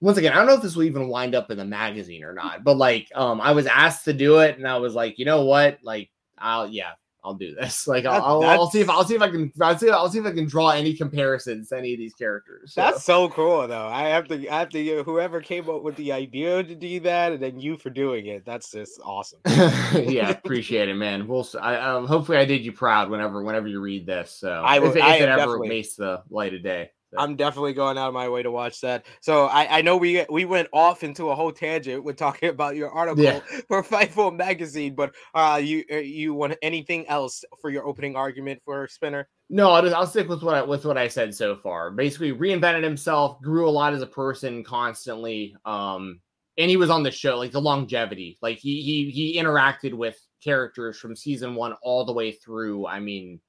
once 0.00 0.16
again, 0.18 0.32
I 0.32 0.36
don't 0.36 0.46
know 0.46 0.54
if 0.54 0.62
this 0.62 0.76
will 0.76 0.84
even 0.84 1.08
wind 1.08 1.34
up 1.34 1.50
in 1.50 1.58
the 1.58 1.64
magazine 1.64 2.24
or 2.24 2.32
not, 2.32 2.64
but 2.64 2.76
like, 2.76 3.10
um, 3.14 3.40
I 3.40 3.52
was 3.52 3.66
asked 3.66 4.04
to 4.06 4.12
do 4.12 4.38
it, 4.38 4.56
and 4.56 4.66
I 4.66 4.78
was 4.78 4.94
like, 4.94 5.18
you 5.18 5.24
know 5.24 5.44
what, 5.44 5.78
like, 5.82 6.10
I'll 6.38 6.68
yeah, 6.68 6.92
I'll 7.22 7.34
do 7.34 7.54
this. 7.54 7.86
Like, 7.90 8.04
I'll, 8.04 8.22
I'll, 8.22 8.42
I'll, 8.44 8.70
see 8.70 8.80
if 8.80 8.88
I'll 8.88 9.04
see 9.04 9.14
if 9.14 9.22
I 9.22 9.28
can 9.28 9.52
I'll 9.60 9.76
see, 9.76 9.90
I'll 9.90 10.08
see 10.08 10.20
if 10.20 10.26
I 10.26 10.30
can 10.30 10.46
draw 10.46 10.70
any 10.70 10.94
comparisons 10.94 11.68
to 11.68 11.78
any 11.78 11.92
of 11.92 11.98
these 11.98 12.14
characters. 12.14 12.74
So. 12.74 12.80
That's 12.80 13.04
so 13.04 13.28
cool, 13.30 13.66
though. 13.66 13.88
I 13.88 14.08
have 14.08 14.28
to 14.28 14.48
I 14.48 14.58
have 14.60 14.68
to 14.70 15.02
whoever 15.02 15.40
came 15.40 15.68
up 15.68 15.82
with 15.82 15.96
the 15.96 16.12
idea 16.12 16.62
to 16.62 16.74
do 16.74 17.00
that, 17.00 17.32
and 17.32 17.42
then 17.42 17.58
you 17.58 17.76
for 17.76 17.90
doing 17.90 18.26
it. 18.26 18.44
That's 18.44 18.70
just 18.70 19.00
awesome. 19.02 19.40
yeah, 19.46 20.30
appreciate 20.30 20.88
it, 20.88 20.94
man. 20.94 21.26
We'll 21.26 21.46
I, 21.60 21.76
um, 21.76 22.06
hopefully 22.06 22.38
I 22.38 22.44
did 22.44 22.64
you 22.64 22.72
proud 22.72 23.10
whenever 23.10 23.42
whenever 23.42 23.66
you 23.66 23.80
read 23.80 24.06
this. 24.06 24.30
So 24.30 24.62
I 24.64 24.78
will, 24.78 24.90
if, 24.90 24.96
if 24.96 25.02
I 25.02 25.16
it 25.16 25.22
ever 25.22 25.36
definitely. 25.36 25.68
makes 25.68 25.94
the 25.94 26.22
light 26.30 26.54
of 26.54 26.62
day. 26.62 26.90
I'm 27.16 27.36
definitely 27.36 27.72
going 27.72 27.98
out 27.98 28.08
of 28.08 28.14
my 28.14 28.28
way 28.28 28.42
to 28.42 28.50
watch 28.50 28.80
that. 28.82 29.06
So 29.20 29.46
I, 29.46 29.78
I 29.78 29.82
know 29.82 29.96
we 29.96 30.24
we 30.30 30.44
went 30.44 30.68
off 30.72 31.02
into 31.02 31.30
a 31.30 31.34
whole 31.34 31.52
tangent 31.52 32.04
with 32.04 32.16
talking 32.16 32.48
about 32.50 32.76
your 32.76 32.90
article 32.90 33.24
yeah. 33.24 33.40
for 33.68 33.82
Fightful 33.82 34.36
magazine, 34.36 34.94
but 34.94 35.14
uh, 35.34 35.60
you 35.62 35.84
uh, 35.90 35.96
you 35.96 36.34
want 36.34 36.56
anything 36.62 37.06
else 37.08 37.44
for 37.60 37.70
your 37.70 37.86
opening 37.86 38.16
argument 38.16 38.60
for 38.64 38.86
Spinner? 38.88 39.28
No, 39.52 39.72
I'll, 39.72 39.82
just, 39.82 39.94
I'll 39.94 40.06
stick 40.06 40.28
with 40.28 40.44
what 40.44 40.54
I, 40.54 40.62
with 40.62 40.84
what 40.84 40.96
I 40.96 41.08
said 41.08 41.34
so 41.34 41.56
far. 41.56 41.90
Basically, 41.90 42.32
reinvented 42.32 42.84
himself, 42.84 43.40
grew 43.42 43.68
a 43.68 43.70
lot 43.70 43.92
as 43.92 44.02
a 44.02 44.06
person 44.06 44.62
constantly, 44.62 45.56
um, 45.64 46.20
and 46.56 46.70
he 46.70 46.76
was 46.76 46.90
on 46.90 47.02
the 47.02 47.10
show 47.10 47.36
like 47.36 47.50
the 47.50 47.60
longevity. 47.60 48.38
Like 48.40 48.58
he 48.58 48.82
he 48.82 49.10
he 49.10 49.40
interacted 49.40 49.94
with 49.94 50.16
characters 50.42 50.98
from 50.98 51.16
season 51.16 51.54
one 51.56 51.74
all 51.82 52.04
the 52.04 52.12
way 52.12 52.30
through. 52.32 52.86
I 52.86 53.00
mean, 53.00 53.40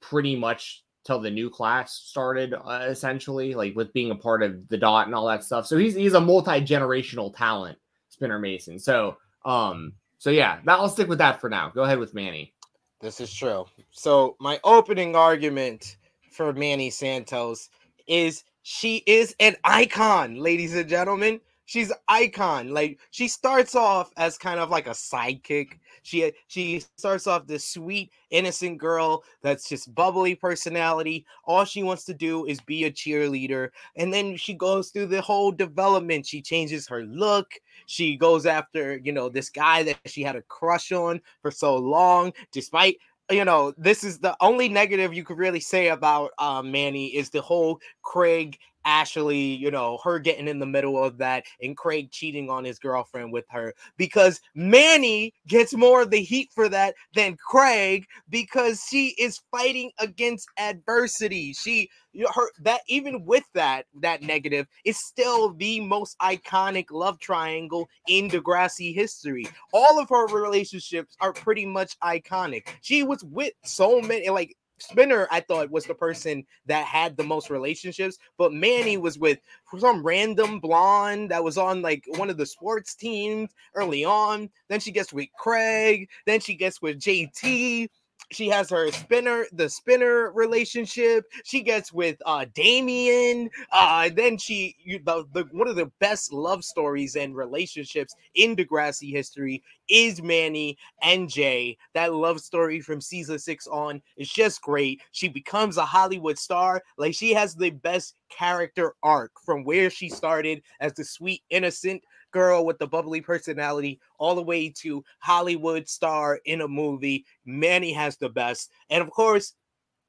pretty 0.00 0.34
much 0.34 0.82
till 1.04 1.20
the 1.20 1.30
new 1.30 1.50
class 1.50 1.94
started, 1.94 2.54
uh, 2.54 2.86
essentially, 2.88 3.54
like 3.54 3.76
with 3.76 3.92
being 3.92 4.10
a 4.10 4.16
part 4.16 4.42
of 4.42 4.66
the 4.68 4.78
dot 4.78 5.06
and 5.06 5.14
all 5.14 5.26
that 5.26 5.44
stuff. 5.44 5.66
So 5.66 5.76
he's 5.76 5.94
he's 5.94 6.14
a 6.14 6.20
multi 6.20 6.60
generational 6.60 7.34
talent, 7.36 7.78
Spinner 8.08 8.38
Mason. 8.38 8.78
So 8.78 9.16
um, 9.44 9.92
so 10.18 10.30
yeah, 10.30 10.60
that, 10.64 10.78
I'll 10.78 10.88
stick 10.88 11.08
with 11.08 11.18
that 11.18 11.40
for 11.40 11.50
now. 11.50 11.70
Go 11.70 11.82
ahead 11.82 11.98
with 11.98 12.14
Manny. 12.14 12.54
This 13.00 13.20
is 13.20 13.32
true. 13.32 13.66
So 13.90 14.36
my 14.40 14.58
opening 14.64 15.14
argument 15.14 15.98
for 16.30 16.52
Manny 16.52 16.88
Santos 16.88 17.68
is 18.06 18.44
she 18.62 19.02
is 19.06 19.36
an 19.40 19.56
icon, 19.64 20.36
ladies 20.36 20.74
and 20.74 20.88
gentlemen. 20.88 21.40
She's 21.66 21.92
icon. 22.08 22.70
Like 22.70 22.98
she 23.10 23.28
starts 23.28 23.74
off 23.74 24.10
as 24.16 24.38
kind 24.38 24.58
of 24.58 24.70
like 24.70 24.86
a 24.86 24.90
sidekick. 24.90 25.78
She 26.04 26.32
she 26.48 26.82
starts 26.98 27.26
off 27.26 27.46
this 27.46 27.64
sweet, 27.64 28.12
innocent 28.30 28.78
girl 28.78 29.24
that's 29.42 29.68
just 29.68 29.94
bubbly 29.94 30.34
personality. 30.34 31.24
All 31.46 31.64
she 31.64 31.82
wants 31.82 32.04
to 32.04 32.14
do 32.14 32.44
is 32.44 32.60
be 32.60 32.84
a 32.84 32.90
cheerleader. 32.90 33.70
And 33.96 34.12
then 34.12 34.36
she 34.36 34.52
goes 34.52 34.90
through 34.90 35.06
the 35.06 35.22
whole 35.22 35.50
development. 35.50 36.26
She 36.26 36.42
changes 36.42 36.86
her 36.88 37.04
look. 37.04 37.54
She 37.86 38.16
goes 38.16 38.44
after, 38.44 38.98
you 38.98 39.12
know, 39.12 39.30
this 39.30 39.48
guy 39.48 39.82
that 39.84 39.98
she 40.04 40.22
had 40.22 40.36
a 40.36 40.42
crush 40.42 40.92
on 40.92 41.22
for 41.40 41.50
so 41.50 41.74
long, 41.76 42.32
despite 42.52 42.98
you 43.30 43.46
know, 43.46 43.72
this 43.78 44.04
is 44.04 44.18
the 44.18 44.36
only 44.42 44.68
negative 44.68 45.14
you 45.14 45.24
could 45.24 45.38
really 45.38 45.60
say 45.60 45.88
about 45.88 46.32
uh, 46.38 46.62
Manny 46.62 47.06
is 47.06 47.30
the 47.30 47.40
whole 47.40 47.80
Craig 48.02 48.58
Ashley, 48.84 49.38
you 49.38 49.70
know, 49.70 49.98
her 50.04 50.18
getting 50.18 50.48
in 50.48 50.58
the 50.58 50.66
middle 50.66 51.02
of 51.02 51.18
that 51.18 51.44
and 51.62 51.76
Craig 51.76 52.10
cheating 52.10 52.50
on 52.50 52.64
his 52.64 52.78
girlfriend 52.78 53.32
with 53.32 53.44
her 53.50 53.74
because 53.96 54.40
Manny 54.54 55.34
gets 55.46 55.74
more 55.74 56.02
of 56.02 56.10
the 56.10 56.22
heat 56.22 56.50
for 56.54 56.68
that 56.68 56.94
than 57.14 57.36
Craig 57.36 58.06
because 58.28 58.84
she 58.88 59.08
is 59.18 59.40
fighting 59.50 59.90
against 59.98 60.48
adversity. 60.58 61.52
She 61.52 61.88
her 62.34 62.48
that 62.60 62.82
even 62.88 63.24
with 63.24 63.44
that 63.54 63.86
that 64.00 64.22
negative 64.22 64.66
is 64.84 64.98
still 64.98 65.52
the 65.54 65.80
most 65.80 66.16
iconic 66.20 66.86
love 66.90 67.18
triangle 67.18 67.88
in 68.08 68.28
Degrassi 68.28 68.94
history. 68.94 69.46
All 69.72 69.98
of 69.98 70.08
her 70.10 70.26
relationships 70.26 71.16
are 71.20 71.32
pretty 71.32 71.66
much 71.66 71.98
iconic. 72.00 72.68
She 72.82 73.02
was 73.02 73.24
with 73.24 73.52
so 73.64 74.00
many 74.00 74.28
like 74.28 74.56
Spinner, 74.78 75.28
I 75.30 75.40
thought, 75.40 75.70
was 75.70 75.84
the 75.84 75.94
person 75.94 76.44
that 76.66 76.86
had 76.86 77.16
the 77.16 77.22
most 77.22 77.50
relationships, 77.50 78.18
but 78.38 78.52
Manny 78.52 78.96
mm. 78.96 79.02
was 79.02 79.18
with 79.18 79.38
some 79.78 80.02
random 80.02 80.60
blonde 80.60 81.30
that 81.30 81.44
was 81.44 81.58
on 81.58 81.82
like 81.82 82.04
one 82.16 82.30
of 82.30 82.36
the 82.36 82.46
sports 82.46 82.94
teams 82.94 83.50
early 83.74 84.04
on. 84.04 84.50
Then 84.68 84.80
she 84.80 84.92
gets 84.92 85.12
with 85.12 85.28
Craig. 85.38 86.08
Then 86.26 86.40
she 86.40 86.54
gets 86.54 86.82
with 86.82 87.00
JT. 87.00 87.88
She 88.34 88.48
has 88.48 88.70
her 88.70 88.90
spinner, 88.92 89.46
the 89.52 89.68
spinner 89.68 90.32
relationship. 90.32 91.24
She 91.44 91.62
gets 91.62 91.92
with 91.92 92.16
uh 92.26 92.46
Damian. 92.54 93.50
Uh 93.72 94.10
then 94.14 94.38
she 94.38 94.76
you, 94.82 95.00
the, 95.04 95.24
the 95.32 95.44
one 95.52 95.68
of 95.68 95.76
the 95.76 95.90
best 96.00 96.32
love 96.32 96.64
stories 96.64 97.16
and 97.16 97.34
relationships 97.34 98.14
in 98.34 98.56
Degrassi 98.56 99.10
history 99.10 99.62
is 99.88 100.22
Manny 100.22 100.76
and 101.02 101.28
Jay. 101.28 101.76
That 101.94 102.14
love 102.14 102.40
story 102.40 102.80
from 102.80 103.00
season 103.00 103.38
six 103.38 103.66
on 103.66 104.02
is 104.16 104.28
just 104.28 104.62
great. 104.62 105.00
She 105.12 105.28
becomes 105.28 105.76
a 105.76 105.84
Hollywood 105.84 106.38
star. 106.38 106.82
Like 106.96 107.14
she 107.14 107.32
has 107.34 107.54
the 107.54 107.70
best 107.70 108.14
character 108.30 108.94
arc 109.02 109.32
from 109.44 109.64
where 109.64 109.90
she 109.90 110.08
started 110.08 110.62
as 110.80 110.94
the 110.94 111.04
sweet, 111.04 111.42
innocent 111.50 112.02
girl 112.34 112.66
with 112.66 112.78
the 112.78 112.86
bubbly 112.86 113.20
personality 113.20 114.00
all 114.18 114.34
the 114.34 114.42
way 114.42 114.68
to 114.68 115.04
Hollywood 115.20 115.88
star 115.88 116.40
in 116.44 116.60
a 116.62 116.68
movie. 116.68 117.24
Manny 117.46 117.92
has 117.92 118.16
the 118.16 118.28
best. 118.28 118.72
And 118.90 119.00
of 119.00 119.10
course, 119.10 119.54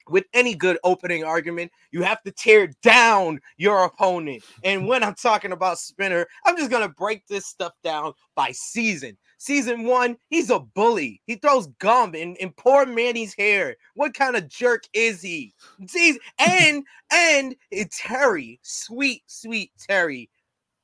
with 0.10 0.26
any 0.34 0.56
good 0.56 0.78
opening 0.84 1.24
argument, 1.24 1.72
you 1.92 2.02
have 2.02 2.22
to 2.24 2.32
tear 2.32 2.72
down 2.82 3.40
your 3.58 3.86
opponent. 3.86 4.44
And 4.64 4.88
when 4.88 5.04
I'm 5.04 5.16
talking 5.16 5.52
about 5.52 5.80
Spinner, 5.80 6.28
I'm 6.46 6.58
just 6.58 6.72
going 6.72 6.88
to 6.88 6.94
break 6.96 7.26
this 7.28 7.46
stuff 7.46 7.74
down 7.84 8.14
by 8.36 8.52
season. 8.52 9.18
Season 9.38 9.84
one, 9.84 10.18
he's 10.30 10.50
a 10.50 10.60
bully. 10.60 11.22
He 11.26 11.36
throws 11.36 11.68
gum 11.80 12.16
in, 12.16 12.36
in 12.38 12.52
poor 12.54 12.86
Manny's 12.86 13.36
hair. 13.36 13.76
What 13.96 14.14
kind 14.14 14.36
of 14.36 14.48
jerk 14.48 14.84
is 14.94 15.22
he? 15.22 15.54
See, 15.88 16.18
and 16.40 16.84
and 17.12 17.56
eh, 17.72 17.86
Terry, 17.92 18.60
sweet, 18.64 19.24
sweet 19.28 19.72
Terry, 19.78 20.30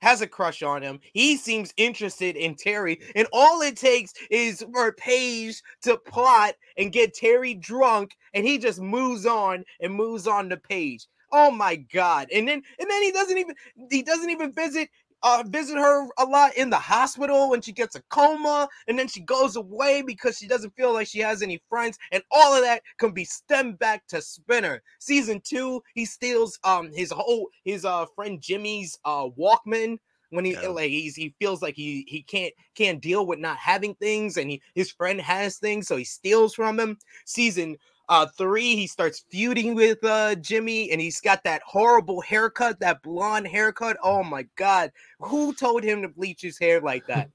has 0.02 0.22
a 0.22 0.28
crush 0.28 0.64
on 0.64 0.82
him. 0.82 1.00
He 1.14 1.38
seems 1.38 1.74
interested 1.78 2.36
in 2.36 2.56
Terry, 2.56 3.00
and 3.16 3.28
all 3.32 3.62
it 3.62 3.78
takes 3.78 4.14
is 4.30 4.66
for 4.74 4.92
Paige 4.94 5.62
to 5.84 5.98
plot 5.98 6.56
and 6.78 6.92
get 6.92 7.14
Terry 7.14 7.54
drunk, 7.54 8.16
and 8.34 8.46
he 8.46 8.58
just 8.58 8.80
moves 8.82 9.26
on 9.26 9.64
and 9.80 9.94
moves 9.94 10.28
on 10.28 10.50
to 10.50 10.58
Paige. 10.58 11.08
Oh 11.32 11.50
my 11.52 11.76
god! 11.78 12.28
And 12.34 12.48
then 12.48 12.62
and 12.80 12.90
then 12.90 13.04
he 13.04 13.12
doesn't 13.12 13.38
even 13.38 13.56
he 13.90 14.02
doesn't 14.04 14.30
even 14.30 14.52
visit 14.52 14.90
uh, 15.24 15.44
visit 15.48 15.78
her 15.78 16.08
a 16.18 16.26
lot 16.26 16.56
in 16.56 16.70
the 16.70 16.78
hospital 16.78 17.50
when 17.50 17.62
she 17.62 17.72
gets 17.72 17.96
a 17.96 18.02
coma, 18.10 18.68
and 18.88 18.98
then 18.98 19.08
she 19.08 19.22
goes 19.22 19.56
away 19.56 20.02
because 20.02 20.38
she 20.38 20.48
doesn't 20.48 20.76
feel 20.76 20.94
like 20.94 21.08
she 21.08 21.20
has 21.20 21.42
any 21.42 21.62
friends, 21.70 21.98
and 22.12 22.24
all 22.32 22.54
of 22.54 22.62
that 22.64 22.82
can 22.98 23.12
be 23.12 23.26
stemmed 23.26 23.80
back 23.80 24.06
to 24.08 24.22
Spinner. 24.22 24.82
Season 25.00 25.42
two, 25.44 25.82
he 25.94 26.06
steals 26.06 26.60
um 26.64 26.92
his 26.94 27.12
whole 27.12 27.50
his 27.64 27.86
uh 27.86 28.06
friend 28.16 28.42
Jimmy's 28.42 28.98
uh 29.06 29.28
Walkman 29.38 29.98
when 30.32 30.46
he 30.46 30.54
yeah. 30.54 30.68
like 30.68 30.90
he's, 30.90 31.16
he 31.16 31.36
feels 31.40 31.62
like 31.62 31.76
he 31.76 32.06
he 32.08 32.24
can't 32.24 32.54
can't 32.76 33.02
deal 33.02 33.26
with 33.26 33.40
not 33.40 33.58
having 33.58 33.94
things, 33.96 34.38
and 34.38 34.50
he 34.50 34.62
his 34.74 34.92
friend 34.92 35.22
has 35.22 35.58
things, 35.58 35.88
so 35.88 35.98
he 35.98 36.04
steals 36.04 36.56
from 36.56 36.80
him. 36.80 36.98
Season 37.26 37.78
uh, 38.12 38.26
three, 38.26 38.76
he 38.76 38.88
starts 38.88 39.24
feuding 39.32 39.74
with 39.74 40.04
uh, 40.04 40.36
Jimmy, 40.36 40.92
and 40.92 41.00
he's 41.00 41.22
got 41.22 41.46
that 41.46 41.62
horrible 41.66 42.20
haircut, 42.20 42.78
that 42.82 43.02
blonde 43.02 43.48
haircut. 43.48 43.96
Oh 44.04 44.22
my 44.22 44.46
god, 44.58 44.92
who 45.22 45.54
told 45.54 45.82
him 45.82 46.02
to 46.02 46.10
bleach 46.10 46.42
his 46.42 46.60
hair 46.60 46.82
like 46.82 47.08
that? 47.08 47.30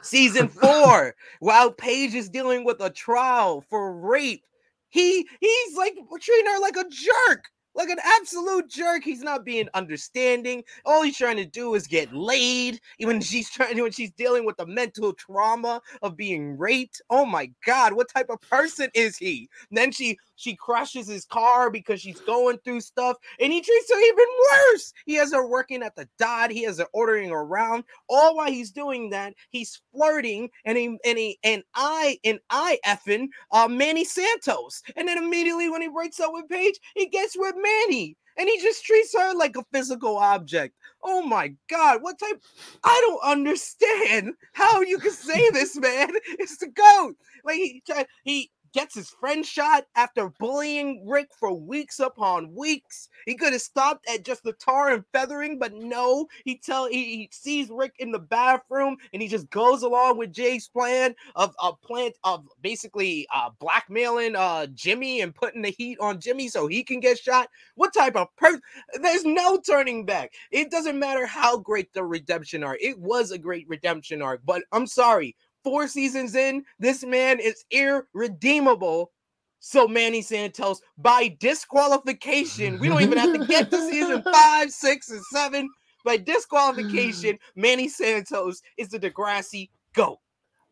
Season 0.00 0.46
four, 0.62 1.16
while 1.40 1.72
Paige 1.72 2.14
is 2.14 2.28
dealing 2.28 2.64
with 2.64 2.80
a 2.80 2.90
trial 2.90 3.64
for 3.68 3.92
rape, 3.92 4.44
he 4.88 5.28
he's 5.40 5.76
like 5.76 5.94
treating 6.20 6.46
her 6.46 6.60
like 6.60 6.76
a 6.76 6.88
jerk 6.88 7.46
like 7.78 7.88
an 7.88 7.98
absolute 8.04 8.68
jerk. 8.68 9.04
He's 9.04 9.22
not 9.22 9.44
being 9.44 9.68
understanding. 9.72 10.64
All 10.84 11.02
he's 11.02 11.16
trying 11.16 11.36
to 11.36 11.46
do 11.46 11.74
is 11.76 11.86
get 11.86 12.12
laid. 12.12 12.80
When 12.98 13.20
she's 13.20 13.48
trying, 13.48 13.80
when 13.80 13.92
she's 13.92 14.10
dealing 14.10 14.44
with 14.44 14.56
the 14.56 14.66
mental 14.66 15.12
trauma 15.12 15.80
of 16.02 16.16
being 16.16 16.58
raped. 16.58 17.00
Oh 17.08 17.24
my 17.24 17.50
god, 17.64 17.92
what 17.92 18.08
type 18.12 18.30
of 18.30 18.40
person 18.40 18.90
is 18.94 19.16
he? 19.16 19.48
And 19.70 19.78
then 19.78 19.92
she 19.92 20.18
she 20.38 20.54
crashes 20.54 21.08
his 21.08 21.24
car 21.24 21.68
because 21.68 22.00
she's 22.00 22.20
going 22.20 22.58
through 22.58 22.80
stuff, 22.80 23.16
and 23.40 23.52
he 23.52 23.60
treats 23.60 23.92
her 23.92 24.00
even 24.00 24.26
worse. 24.72 24.92
He 25.04 25.14
has 25.14 25.32
her 25.32 25.46
working 25.46 25.82
at 25.82 25.96
the 25.96 26.08
dot. 26.16 26.52
He 26.52 26.62
has 26.62 26.78
her 26.78 26.86
ordering 26.92 27.32
around. 27.32 27.84
All 28.08 28.36
while 28.36 28.50
he's 28.50 28.70
doing 28.70 29.10
that, 29.10 29.34
he's 29.50 29.82
flirting 29.92 30.48
and 30.64 30.78
he 30.78 30.96
and 31.04 31.18
he 31.18 31.38
and 31.42 31.64
I 31.74 32.18
and 32.24 32.38
I 32.50 32.78
effing 32.86 33.28
uh, 33.50 33.66
Manny 33.68 34.04
Santos. 34.04 34.82
And 34.96 35.08
then 35.08 35.18
immediately 35.18 35.68
when 35.68 35.82
he 35.82 35.88
breaks 35.88 36.20
up 36.20 36.30
with 36.32 36.48
Paige, 36.48 36.78
he 36.94 37.06
gets 37.06 37.36
with 37.36 37.56
Manny 37.56 38.16
and 38.38 38.48
he 38.48 38.60
just 38.60 38.84
treats 38.84 39.14
her 39.18 39.34
like 39.34 39.56
a 39.56 39.64
physical 39.72 40.16
object. 40.16 40.74
Oh 41.02 41.22
my 41.22 41.52
god, 41.68 42.02
what 42.02 42.18
type? 42.18 42.40
I 42.84 43.00
don't 43.06 43.30
understand 43.30 44.34
how 44.52 44.80
you 44.82 44.98
can 44.98 45.12
say 45.12 45.40
this, 45.52 45.76
man. 45.76 46.10
It's 46.38 46.58
the 46.58 46.68
goat. 46.68 47.16
Like 47.44 47.56
he 47.56 47.82
he 48.22 48.50
gets 48.78 48.94
his 48.94 49.10
friend 49.10 49.44
shot 49.44 49.86
after 49.96 50.28
bullying 50.38 51.04
Rick 51.04 51.30
for 51.36 51.52
weeks 51.52 51.98
upon 51.98 52.54
weeks. 52.54 53.08
He 53.26 53.34
could 53.34 53.52
have 53.52 53.60
stopped 53.60 54.08
at 54.08 54.24
just 54.24 54.44
the 54.44 54.52
tar 54.52 54.90
and 54.90 55.04
feathering, 55.12 55.58
but 55.58 55.74
no, 55.74 56.28
he 56.44 56.58
tell 56.58 56.86
he, 56.86 57.16
he 57.16 57.28
sees 57.32 57.70
Rick 57.70 57.94
in 57.98 58.12
the 58.12 58.20
bathroom 58.20 58.96
and 59.12 59.20
he 59.20 59.26
just 59.26 59.50
goes 59.50 59.82
along 59.82 60.16
with 60.16 60.32
Jay's 60.32 60.68
plan 60.68 61.16
of 61.34 61.56
a 61.60 61.72
plan 61.72 62.12
of 62.22 62.46
basically 62.62 63.26
uh, 63.34 63.50
blackmailing 63.58 64.36
uh, 64.36 64.66
Jimmy 64.66 65.22
and 65.22 65.34
putting 65.34 65.62
the 65.62 65.74
heat 65.76 65.98
on 66.00 66.20
Jimmy 66.20 66.46
so 66.46 66.68
he 66.68 66.84
can 66.84 67.00
get 67.00 67.18
shot. 67.18 67.48
What 67.74 67.92
type 67.92 68.14
of 68.14 68.28
person? 68.36 68.60
There's 69.02 69.24
no 69.24 69.58
turning 69.58 70.06
back. 70.06 70.34
It 70.52 70.70
doesn't 70.70 71.00
matter 71.00 71.26
how 71.26 71.58
great 71.58 71.92
the 71.94 72.04
redemption 72.04 72.62
arc. 72.62 72.78
It 72.80 72.96
was 73.00 73.32
a 73.32 73.38
great 73.38 73.68
redemption 73.68 74.22
arc, 74.22 74.42
but 74.44 74.62
I'm 74.70 74.86
sorry 74.86 75.34
four 75.68 75.86
seasons 75.86 76.34
in, 76.34 76.64
this 76.78 77.04
man 77.04 77.38
is 77.38 77.64
irredeemable. 77.70 79.12
So 79.60 79.86
Manny 79.86 80.22
Santos, 80.22 80.80
by 80.96 81.36
disqualification, 81.40 82.78
we 82.78 82.88
don't 82.88 83.02
even 83.02 83.18
have 83.18 83.38
to 83.38 83.46
get 83.46 83.70
to 83.70 83.90
season 83.90 84.22
five, 84.32 84.70
six, 84.70 85.10
and 85.10 85.22
seven. 85.30 85.68
By 86.06 86.16
disqualification, 86.16 87.38
Manny 87.54 87.86
Santos 87.86 88.62
is 88.78 88.88
the 88.88 88.98
Degrassi 88.98 89.68
GOAT. 89.94 90.18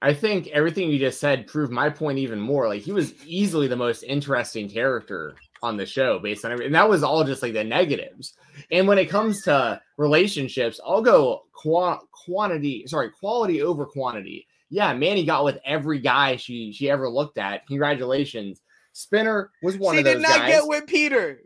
I 0.01 0.15
think 0.15 0.47
everything 0.49 0.89
you 0.89 0.99
just 0.99 1.21
said 1.21 1.47
proved 1.47 1.73
my 1.73 1.91
point 1.91 2.19
even 2.19 2.41
more. 2.41 2.69
Like 2.69 2.81
he 2.81 2.93
was 2.93 3.13
easily 3.27 3.69
the 3.69 3.77
most 3.77 4.03
interesting 4.03 4.67
character 4.67 5.35
on 5.63 5.77
the 5.77 5.85
show 5.85 6.19
based 6.19 6.45
on 6.47 6.53
everything. 6.53 6.69
And 6.69 6.75
that 6.75 6.89
was 6.89 7.03
all 7.03 7.23
just 7.23 7.43
like 7.43 7.53
the 7.53 7.65
negatives. 7.65 8.33
And 8.71 8.89
when 8.89 8.99
it 8.99 9.11
comes 9.11 9.43
to 9.43 9.81
relationships, 9.99 10.81
I'll 10.87 11.03
go 11.03 11.43
qu- 11.53 11.99
quantity, 12.13 12.87
sorry, 12.87 13.11
quality 13.11 13.61
over 13.61 13.85
quantity 13.85 14.47
yeah, 14.69 14.93
Manny 14.95 15.25
got 15.25 15.45
with 15.45 15.59
every 15.65 16.01
guy 16.01 16.37
she 16.37 16.73
she 16.73 16.91
ever 16.91 17.09
looked 17.09 17.39
at. 17.39 17.67
Congratulations. 17.67 18.61
Spinner 18.93 19.51
was 19.63 19.77
one 19.77 19.95
she 19.95 19.99
of 19.99 20.05
those 20.05 20.23
guys. 20.23 20.33
She 20.33 20.33
did 20.33 20.41
not 20.41 20.49
get 20.49 20.67
with 20.67 20.87
Peter. 20.87 21.41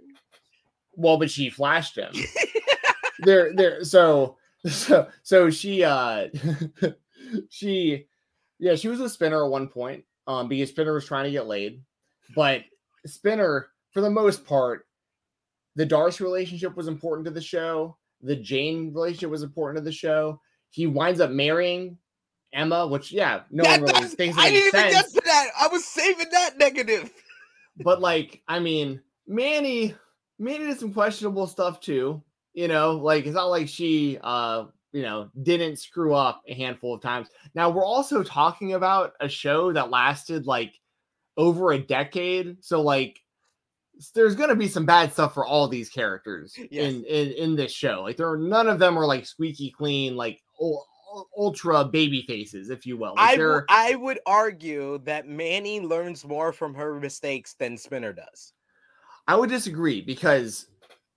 Well, 0.95 1.17
but 1.17 1.31
she 1.31 1.51
flashed 1.51 1.97
him. 1.97 2.13
there, 3.21 3.53
there. 3.55 3.85
So, 3.85 4.37
so, 4.69 5.09
so 5.23 5.51
she, 5.51 5.83
uh, 5.83 6.29
she, 7.49 8.07
yeah, 8.59 8.75
she 8.75 8.89
was 8.89 9.01
a 9.01 9.09
Spinner 9.09 9.45
at 9.45 9.51
one 9.51 9.69
point, 9.69 10.05
um, 10.27 10.49
because 10.49 10.69
Spinner 10.69 10.93
was 10.93 11.07
trying 11.07 11.25
to 11.25 11.31
get 11.31 11.47
laid, 11.47 11.83
but 12.35 12.63
Spinner, 13.07 13.69
for 13.93 14.01
the 14.01 14.11
most 14.11 14.45
part, 14.45 14.87
the 15.77 15.87
Darcy 15.87 16.23
relationship 16.23 16.77
was 16.77 16.89
important 16.89 17.25
to 17.25 17.31
the 17.31 17.41
show. 17.41 17.97
The 18.23 18.37
Jane 18.37 18.93
relationship 18.93 19.31
was 19.31 19.43
important 19.43 19.79
to 19.79 19.85
the 19.85 19.93
show. 19.93 20.41
He 20.71 20.87
winds 20.87 21.21
up 21.21 21.31
marrying 21.31 21.97
Emma, 22.53 22.87
which 22.87 23.13
yeah, 23.13 23.43
no 23.51 23.63
that, 23.63 23.81
one 23.81 23.93
really 23.93 24.09
thinks 24.09 24.37
I 24.39 24.51
didn't 24.51 24.69
even 24.69 24.91
get 24.91 25.09
to 25.11 25.23
that. 25.25 25.49
I 25.61 25.69
was 25.69 25.85
saving 25.85 26.27
that 26.33 26.59
negative. 26.59 27.13
but 27.83 28.01
like, 28.01 28.43
I 28.49 28.59
mean, 28.59 29.01
Manny, 29.27 29.95
Manny 30.39 30.67
did 30.67 30.79
some 30.79 30.93
questionable 30.93 31.47
stuff 31.47 31.81
too. 31.81 32.23
You 32.53 32.69
know, 32.69 32.93
like 32.93 33.27
it's 33.27 33.35
not 33.35 33.47
like 33.47 33.69
she 33.69 34.19
uh 34.23 34.65
you 34.93 35.03
know 35.03 35.31
didn't 35.43 35.79
screw 35.79 36.15
up 36.15 36.43
a 36.49 36.55
handful 36.55 36.95
of 36.95 37.03
times. 37.03 37.29
Now 37.55 37.71
we're 37.71 37.85
also 37.85 38.23
talking 38.23 38.75
about 38.75 39.13
a 39.21 39.29
show 39.29 39.73
that 39.73 39.91
lasted 39.91 40.47
like 40.47 40.75
over 41.37 41.73
a 41.73 41.79
decade. 41.79 42.57
So 42.61 42.83
like 42.83 43.21
there's 44.15 44.35
gonna 44.35 44.57
be 44.57 44.69
some 44.69 44.87
bad 44.87 45.13
stuff 45.13 45.35
for 45.35 45.47
all 45.47 45.69
these 45.69 45.91
characters 45.91 46.55
yes. 46.71 46.93
in, 46.93 47.05
in 47.05 47.33
in 47.33 47.57
this 47.57 47.73
show. 47.73 48.03
Like 48.03 48.17
there 48.17 48.31
are 48.31 48.39
none 48.39 48.69
of 48.69 48.79
them 48.79 48.99
are 48.99 49.07
like 49.07 49.27
squeaky 49.27 49.71
clean, 49.71 50.17
like 50.17 50.43
oh, 50.61 50.83
ultra 51.37 51.85
baby 51.85 52.23
faces, 52.27 52.71
if 52.71 52.87
you 52.87 52.97
will. 52.97 53.15
Like 53.17 53.39
I, 53.39 53.93
I 53.93 53.95
would 53.97 54.21
argue 54.27 54.99
that 55.05 55.29
Manny 55.29 55.81
learns 55.81 56.25
more 56.25 56.53
from 56.53 56.75
her 56.75 56.99
mistakes 56.99 57.55
than 57.55 57.77
Spinner 57.77 58.13
does. 58.13 58.53
I 59.27 59.37
would 59.37 59.51
disagree 59.51 60.01
because 60.01 60.67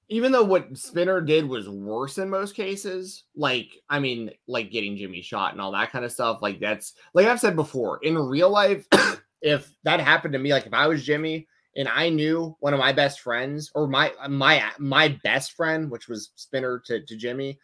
even 0.09 0.31
though 0.31 0.43
what 0.43 0.77
Spinner 0.77 1.21
did 1.21 1.47
was 1.47 1.69
worse 1.69 2.17
in 2.17 2.29
most 2.29 2.55
cases, 2.55 3.23
like 3.35 3.69
I 3.89 3.99
mean, 3.99 4.31
like 4.47 4.71
getting 4.71 4.97
Jimmy 4.97 5.21
shot 5.21 5.53
and 5.53 5.61
all 5.61 5.71
that 5.71 5.91
kind 5.91 6.05
of 6.05 6.11
stuff, 6.11 6.39
like 6.41 6.59
that's 6.59 6.93
like 7.13 7.25
I've 7.25 7.39
said 7.39 7.55
before, 7.55 7.99
in 8.03 8.17
real 8.17 8.49
life, 8.49 8.85
if 9.41 9.71
that 9.83 9.99
happened 9.99 10.33
to 10.33 10.39
me, 10.39 10.51
like 10.51 10.65
if 10.65 10.73
I 10.73 10.87
was 10.87 11.03
Jimmy 11.03 11.47
and 11.75 11.87
I 11.87 12.09
knew 12.09 12.55
one 12.59 12.73
of 12.73 12.79
my 12.79 12.93
best 12.93 13.21
friends 13.21 13.71
or 13.73 13.87
my 13.87 14.11
my 14.29 14.63
my 14.77 15.17
best 15.23 15.53
friend, 15.53 15.89
which 15.89 16.07
was 16.07 16.31
Spinner 16.35 16.79
to, 16.85 17.03
to 17.03 17.15
Jimmy, 17.15 17.57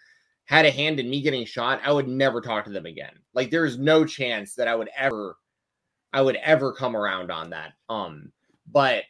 had 0.49 0.65
a 0.65 0.71
hand 0.71 0.99
in 0.99 1.07
me 1.07 1.21
getting 1.21 1.45
shot, 1.45 1.79
I 1.85 1.91
would 1.91 2.07
never 2.07 2.41
talk 2.41 2.65
to 2.65 2.71
them 2.71 2.87
again. 2.87 3.13
Like 3.35 3.51
there's 3.51 3.77
no 3.77 4.03
chance 4.03 4.55
that 4.55 4.67
I 4.67 4.73
would 4.73 4.89
ever 4.97 5.37
I 6.11 6.23
would 6.23 6.37
ever 6.37 6.73
come 6.73 6.95
around 6.95 7.31
on 7.31 7.51
that. 7.51 7.73
Um, 7.87 8.31
but 8.71 9.03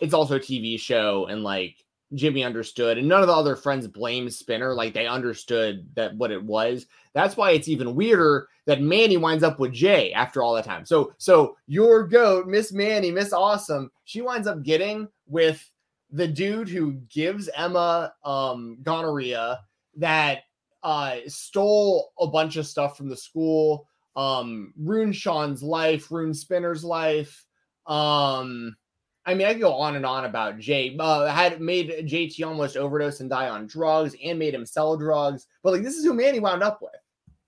it's 0.00 0.14
also 0.14 0.36
a 0.36 0.40
TV 0.40 0.80
show, 0.80 1.26
and 1.26 1.44
like 1.44 1.76
Jimmy 2.14 2.42
understood, 2.42 2.96
and 2.96 3.06
none 3.06 3.20
of 3.20 3.26
the 3.26 3.34
other 3.34 3.54
friends 3.54 3.86
blamed 3.86 4.32
Spinner. 4.32 4.72
Like 4.72 4.94
they 4.94 5.06
understood 5.06 5.86
that 5.94 6.16
what 6.16 6.30
it 6.30 6.42
was. 6.42 6.86
That's 7.12 7.36
why 7.36 7.50
it's 7.50 7.68
even 7.68 7.94
weirder 7.94 8.48
that 8.64 8.80
Manny 8.80 9.18
winds 9.18 9.44
up 9.44 9.60
with 9.60 9.74
Jay 9.74 10.14
after 10.14 10.42
all 10.42 10.54
that 10.54 10.64
time. 10.64 10.86
So, 10.86 11.12
so 11.18 11.58
your 11.66 12.08
goat, 12.08 12.46
Miss 12.46 12.72
Manny, 12.72 13.10
Miss 13.10 13.34
Awesome, 13.34 13.90
she 14.04 14.22
winds 14.22 14.46
up 14.46 14.62
getting 14.62 15.06
with 15.26 15.70
the 16.10 16.28
dude 16.28 16.70
who 16.70 16.92
gives 17.10 17.50
Emma 17.54 18.14
um 18.24 18.78
gonorrhea 18.82 19.60
that 19.96 20.44
uh 20.82 21.16
stole 21.26 22.12
a 22.18 22.26
bunch 22.26 22.56
of 22.56 22.66
stuff 22.66 22.96
from 22.96 23.08
the 23.08 23.16
school, 23.16 23.86
um, 24.16 24.72
ruined 24.78 25.16
Sean's 25.16 25.62
life, 25.62 26.10
Rune 26.10 26.34
Spinner's 26.34 26.84
life. 26.84 27.44
Um, 27.86 28.76
I 29.24 29.34
mean, 29.34 29.46
I 29.46 29.52
could 29.52 29.62
go 29.62 29.74
on 29.74 29.94
and 29.94 30.04
on 30.04 30.24
about 30.24 30.58
Jay. 30.58 30.96
Uh, 30.98 31.26
had 31.26 31.60
made 31.60 31.90
JT 32.06 32.44
almost 32.46 32.76
overdose 32.76 33.20
and 33.20 33.30
die 33.30 33.48
on 33.48 33.66
drugs, 33.66 34.16
and 34.22 34.38
made 34.38 34.54
him 34.54 34.66
sell 34.66 34.96
drugs. 34.96 35.46
But 35.62 35.74
like, 35.74 35.82
this 35.82 35.94
is 35.94 36.04
who 36.04 36.14
Manny 36.14 36.40
wound 36.40 36.62
up 36.62 36.82
with. 36.82 36.92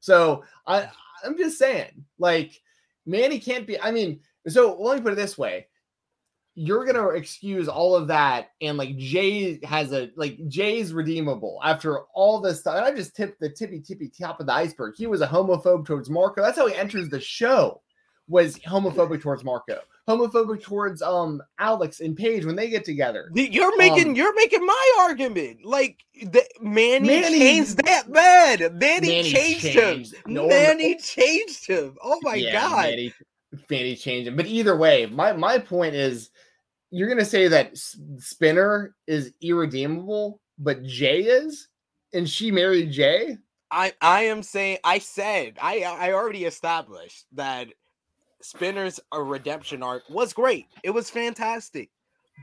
So 0.00 0.44
I, 0.66 0.88
I'm 1.24 1.36
just 1.36 1.58
saying, 1.58 2.04
like, 2.18 2.60
Manny 3.06 3.38
can't 3.38 3.66
be. 3.66 3.80
I 3.80 3.90
mean, 3.90 4.20
so 4.46 4.76
let 4.80 4.96
me 4.96 5.02
put 5.02 5.14
it 5.14 5.16
this 5.16 5.36
way: 5.36 5.66
you're 6.54 6.84
gonna 6.84 7.08
excuse 7.08 7.68
all 7.68 7.94
of 7.96 8.08
that, 8.08 8.50
and 8.60 8.78
like 8.78 8.96
Jay 8.96 9.58
has 9.64 9.92
a 9.92 10.10
like 10.16 10.38
Jay's 10.48 10.92
redeemable 10.92 11.60
after 11.64 12.00
all 12.14 12.40
this 12.40 12.60
stuff. 12.60 12.76
And 12.76 12.84
I 12.84 12.94
just 12.94 13.16
tipped 13.16 13.40
the 13.40 13.50
tippy 13.50 13.80
tippy 13.80 14.08
top 14.08 14.40
of 14.40 14.46
the 14.46 14.52
iceberg. 14.52 14.94
He 14.96 15.06
was 15.06 15.20
a 15.20 15.26
homophobe 15.26 15.86
towards 15.86 16.10
Marco. 16.10 16.42
That's 16.42 16.58
how 16.58 16.66
he 16.66 16.74
enters 16.74 17.08
the 17.08 17.20
show. 17.20 17.80
Was 18.28 18.58
homophobic 18.60 19.20
towards 19.20 19.44
Marco 19.44 19.80
homophobic 20.08 20.62
towards 20.62 21.02
um 21.02 21.42
Alex 21.58 22.00
and 22.00 22.16
Paige 22.16 22.44
when 22.44 22.56
they 22.56 22.68
get 22.68 22.84
together. 22.84 23.30
You're 23.34 23.76
making 23.76 24.08
um, 24.08 24.14
you're 24.14 24.34
making 24.34 24.64
my 24.64 24.92
argument. 25.00 25.64
Like 25.64 26.04
the, 26.22 26.44
Manny, 26.60 27.06
Manny 27.06 27.38
changed 27.38 27.84
that 27.84 28.08
man. 28.08 28.58
Manny, 28.78 29.08
Manny 29.08 29.22
changed, 29.22 29.62
changed, 29.62 30.14
him. 30.14 30.22
No, 30.26 30.48
Manny 30.48 30.96
changed 30.96 31.66
him. 31.66 31.96
Oh 32.02 32.18
my 32.22 32.34
yeah, 32.34 32.52
god. 32.52 32.84
Manny, 32.90 33.12
Manny 33.70 33.96
changed 33.96 34.28
him. 34.28 34.36
But 34.36 34.46
either 34.46 34.76
way, 34.76 35.06
my 35.06 35.32
my 35.32 35.58
point 35.58 35.94
is 35.94 36.30
you're 36.94 37.08
gonna 37.08 37.24
say 37.24 37.48
that 37.48 37.76
Spinner 38.18 38.94
is 39.08 39.32
irredeemable, 39.40 40.40
but 40.58 40.84
Jay 40.84 41.22
is, 41.22 41.66
and 42.12 42.28
she 42.30 42.52
married 42.52 42.92
Jay. 42.92 43.36
I 43.72 43.92
I 44.00 44.22
am 44.22 44.44
saying 44.44 44.78
I 44.84 45.00
said 45.00 45.58
I 45.60 45.80
I 45.82 46.12
already 46.12 46.44
established 46.44 47.26
that 47.32 47.66
Spinner's 48.40 49.00
a 49.10 49.20
redemption 49.20 49.82
arc 49.82 50.04
was 50.08 50.32
great. 50.32 50.66
It 50.84 50.90
was 50.90 51.10
fantastic. 51.10 51.90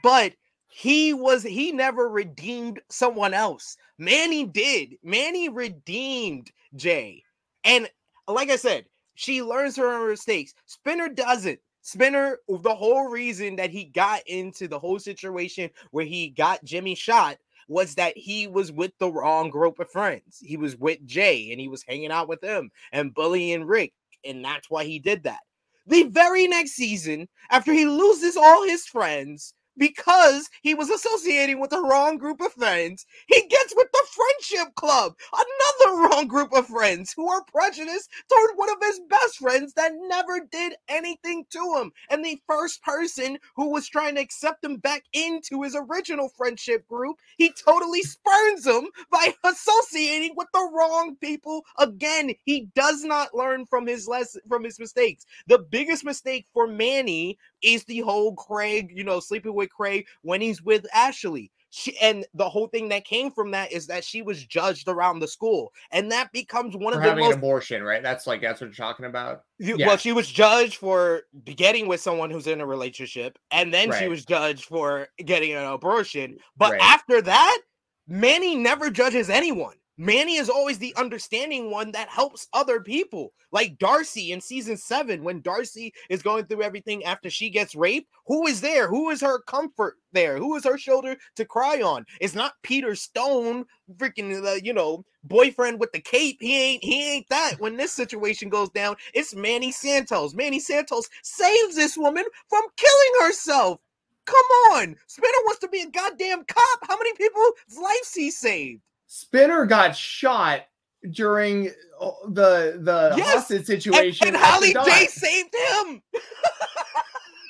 But 0.03 0.33
he 0.67 1.13
was 1.13 1.43
he 1.43 1.71
never 1.71 2.09
redeemed 2.09 2.81
someone 2.89 3.33
else. 3.33 3.77
Manny 3.97 4.43
did. 4.43 4.97
Manny 5.01 5.47
redeemed 5.47 6.51
Jay. 6.75 7.23
And 7.63 7.89
like 8.27 8.49
I 8.49 8.57
said, 8.57 8.83
she 9.15 9.41
learns 9.41 9.77
her 9.77 10.09
mistakes. 10.09 10.53
Spinner 10.65 11.07
doesn't. 11.07 11.59
Spinner, 11.81 12.37
the 12.47 12.75
whole 12.75 13.09
reason 13.09 13.55
that 13.55 13.71
he 13.71 13.85
got 13.85 14.21
into 14.27 14.67
the 14.67 14.79
whole 14.79 14.99
situation 14.99 15.69
where 15.91 16.05
he 16.05 16.29
got 16.29 16.63
Jimmy 16.63 16.95
shot 16.95 17.37
was 17.67 17.95
that 17.95 18.17
he 18.17 18.47
was 18.47 18.71
with 18.71 18.91
the 18.99 19.11
wrong 19.11 19.49
group 19.49 19.79
of 19.79 19.89
friends. 19.89 20.39
He 20.43 20.57
was 20.57 20.75
with 20.75 21.05
Jay 21.05 21.51
and 21.51 21.59
he 21.59 21.67
was 21.67 21.83
hanging 21.83 22.11
out 22.11 22.27
with 22.27 22.43
him 22.43 22.69
and 22.91 23.13
bullying 23.13 23.63
Rick. 23.63 23.93
And 24.25 24.43
that's 24.43 24.69
why 24.69 24.83
he 24.83 24.99
did 24.99 25.23
that. 25.23 25.39
The 25.87 26.03
very 26.03 26.47
next 26.47 26.73
season, 26.73 27.27
after 27.49 27.73
he 27.73 27.85
loses 27.85 28.37
all 28.37 28.63
his 28.63 28.85
friends, 28.85 29.53
because 29.77 30.49
he 30.61 30.73
was 30.73 30.89
associating 30.89 31.59
with 31.59 31.69
the 31.69 31.81
wrong 31.81 32.17
group 32.17 32.41
of 32.41 32.53
friends, 32.53 33.05
he 33.27 33.41
gets 33.47 33.73
with 33.75 33.87
the 33.91 34.03
friendship 34.11 34.75
club, 34.75 35.13
another 35.33 36.01
wrong 36.09 36.27
group 36.27 36.53
of 36.53 36.67
friends 36.67 37.13
who 37.15 37.29
are 37.29 37.43
prejudiced 37.45 38.09
toward 38.29 38.51
one 38.55 38.69
of 38.69 38.77
his 38.81 39.01
best 39.09 39.37
friends 39.37 39.73
that 39.73 39.91
never 40.07 40.41
did 40.51 40.73
anything 40.89 41.45
to 41.51 41.77
him. 41.77 41.91
And 42.09 42.23
the 42.23 42.41
first 42.47 42.81
person 42.83 43.37
who 43.55 43.71
was 43.71 43.87
trying 43.87 44.15
to 44.15 44.21
accept 44.21 44.63
him 44.63 44.77
back 44.77 45.03
into 45.13 45.63
his 45.63 45.75
original 45.75 46.29
friendship 46.29 46.87
group, 46.87 47.17
he 47.37 47.51
totally 47.51 48.01
spurns 48.01 48.65
him 48.65 48.87
by 49.11 49.33
associating 49.43 50.33
with 50.35 50.47
the 50.53 50.69
wrong 50.73 51.15
people 51.21 51.63
again. 51.77 52.31
He 52.43 52.67
does 52.75 53.03
not 53.03 53.33
learn 53.33 53.65
from 53.65 53.87
his 53.87 54.07
lesson 54.07 54.41
from 54.47 54.63
his 54.63 54.79
mistakes. 54.79 55.25
The 55.47 55.59
biggest 55.59 56.03
mistake 56.03 56.45
for 56.53 56.67
Manny 56.67 57.37
is 57.61 57.83
the 57.85 57.99
whole 57.99 58.33
Craig, 58.35 58.91
you 58.93 59.03
know, 59.03 59.19
sleeping 59.19 59.53
with 59.53 59.69
Craig 59.69 60.05
when 60.21 60.41
he's 60.41 60.61
with 60.61 60.85
Ashley. 60.93 61.51
She, 61.73 61.97
and 61.99 62.25
the 62.33 62.49
whole 62.49 62.67
thing 62.67 62.89
that 62.89 63.05
came 63.05 63.31
from 63.31 63.51
that 63.51 63.71
is 63.71 63.87
that 63.87 64.03
she 64.03 64.21
was 64.21 64.43
judged 64.43 64.89
around 64.89 65.19
the 65.19 65.27
school, 65.27 65.71
and 65.91 66.11
that 66.11 66.29
becomes 66.33 66.75
one 66.75 66.91
for 66.91 66.99
of 66.99 67.03
the 67.03 67.09
having 67.09 67.23
most, 67.23 67.33
an 67.33 67.39
abortion, 67.39 67.81
right? 67.81 68.03
That's 68.03 68.27
like 68.27 68.41
that's 68.41 68.59
what 68.59 68.67
you're 68.67 68.73
talking 68.73 69.05
about. 69.05 69.43
You, 69.57 69.77
yeah. 69.77 69.87
Well, 69.87 69.97
she 69.97 70.11
was 70.11 70.27
judged 70.27 70.75
for 70.75 71.21
getting 71.45 71.87
with 71.87 72.01
someone 72.01 72.29
who's 72.29 72.47
in 72.47 72.59
a 72.59 72.65
relationship, 72.65 73.39
and 73.51 73.73
then 73.73 73.89
right. 73.89 73.99
she 73.99 74.09
was 74.09 74.25
judged 74.25 74.65
for 74.65 75.07
getting 75.25 75.53
an 75.53 75.63
abortion. 75.63 76.39
But 76.57 76.73
right. 76.73 76.81
after 76.81 77.21
that, 77.21 77.59
Manny 78.05 78.55
never 78.55 78.89
judges 78.89 79.29
anyone. 79.29 79.75
Manny 79.97 80.37
is 80.37 80.49
always 80.49 80.79
the 80.79 80.95
understanding 80.95 81.69
one 81.69 81.91
that 81.91 82.09
helps 82.09 82.47
other 82.53 82.79
people. 82.79 83.33
Like 83.51 83.77
Darcy 83.77 84.31
in 84.31 84.39
season 84.39 84.77
seven, 84.77 85.23
when 85.23 85.41
Darcy 85.41 85.93
is 86.09 86.23
going 86.23 86.45
through 86.45 86.63
everything 86.63 87.03
after 87.03 87.29
she 87.29 87.49
gets 87.49 87.75
raped, 87.75 88.09
who 88.25 88.47
is 88.47 88.61
there? 88.61 88.87
Who 88.87 89.09
is 89.09 89.19
her 89.21 89.39
comfort 89.41 89.97
there? 90.13 90.37
Who 90.37 90.55
is 90.55 90.63
her 90.63 90.77
shoulder 90.77 91.17
to 91.35 91.45
cry 91.45 91.81
on? 91.81 92.05
It's 92.21 92.33
not 92.33 92.53
Peter 92.63 92.95
Stone, 92.95 93.65
freaking 93.97 94.45
uh, 94.45 94.59
you 94.63 94.73
know, 94.73 95.03
boyfriend 95.25 95.79
with 95.79 95.91
the 95.91 95.99
cape. 95.99 96.37
He 96.39 96.57
ain't 96.57 96.83
he 96.83 97.11
ain't 97.11 97.29
that 97.29 97.55
when 97.59 97.75
this 97.75 97.91
situation 97.91 98.49
goes 98.49 98.69
down. 98.69 98.95
It's 99.13 99.35
Manny 99.35 99.71
Santos. 99.71 100.33
Manny 100.33 100.59
Santos 100.59 101.09
saves 101.21 101.75
this 101.75 101.97
woman 101.97 102.23
from 102.49 102.63
killing 102.77 103.27
herself. 103.27 103.79
Come 104.25 104.35
on. 104.71 104.95
Spinner 105.07 105.43
wants 105.45 105.59
to 105.59 105.67
be 105.67 105.81
a 105.81 105.89
goddamn 105.89 106.45
cop. 106.45 106.79
How 106.87 106.97
many 106.97 107.13
people's 107.13 107.53
lives 107.77 108.13
he 108.13 108.31
saved? 108.31 108.81
Spinner 109.13 109.65
got 109.65 109.93
shot 109.93 110.61
during 111.09 111.67
uh, 111.99 112.11
the 112.29 112.79
the 112.79 113.13
yes, 113.17 113.33
hostage 113.33 113.65
situation. 113.65 114.25
And, 114.25 114.37
and 114.37 114.45
Holly 114.45 114.73
J 114.73 115.05
saved 115.07 115.53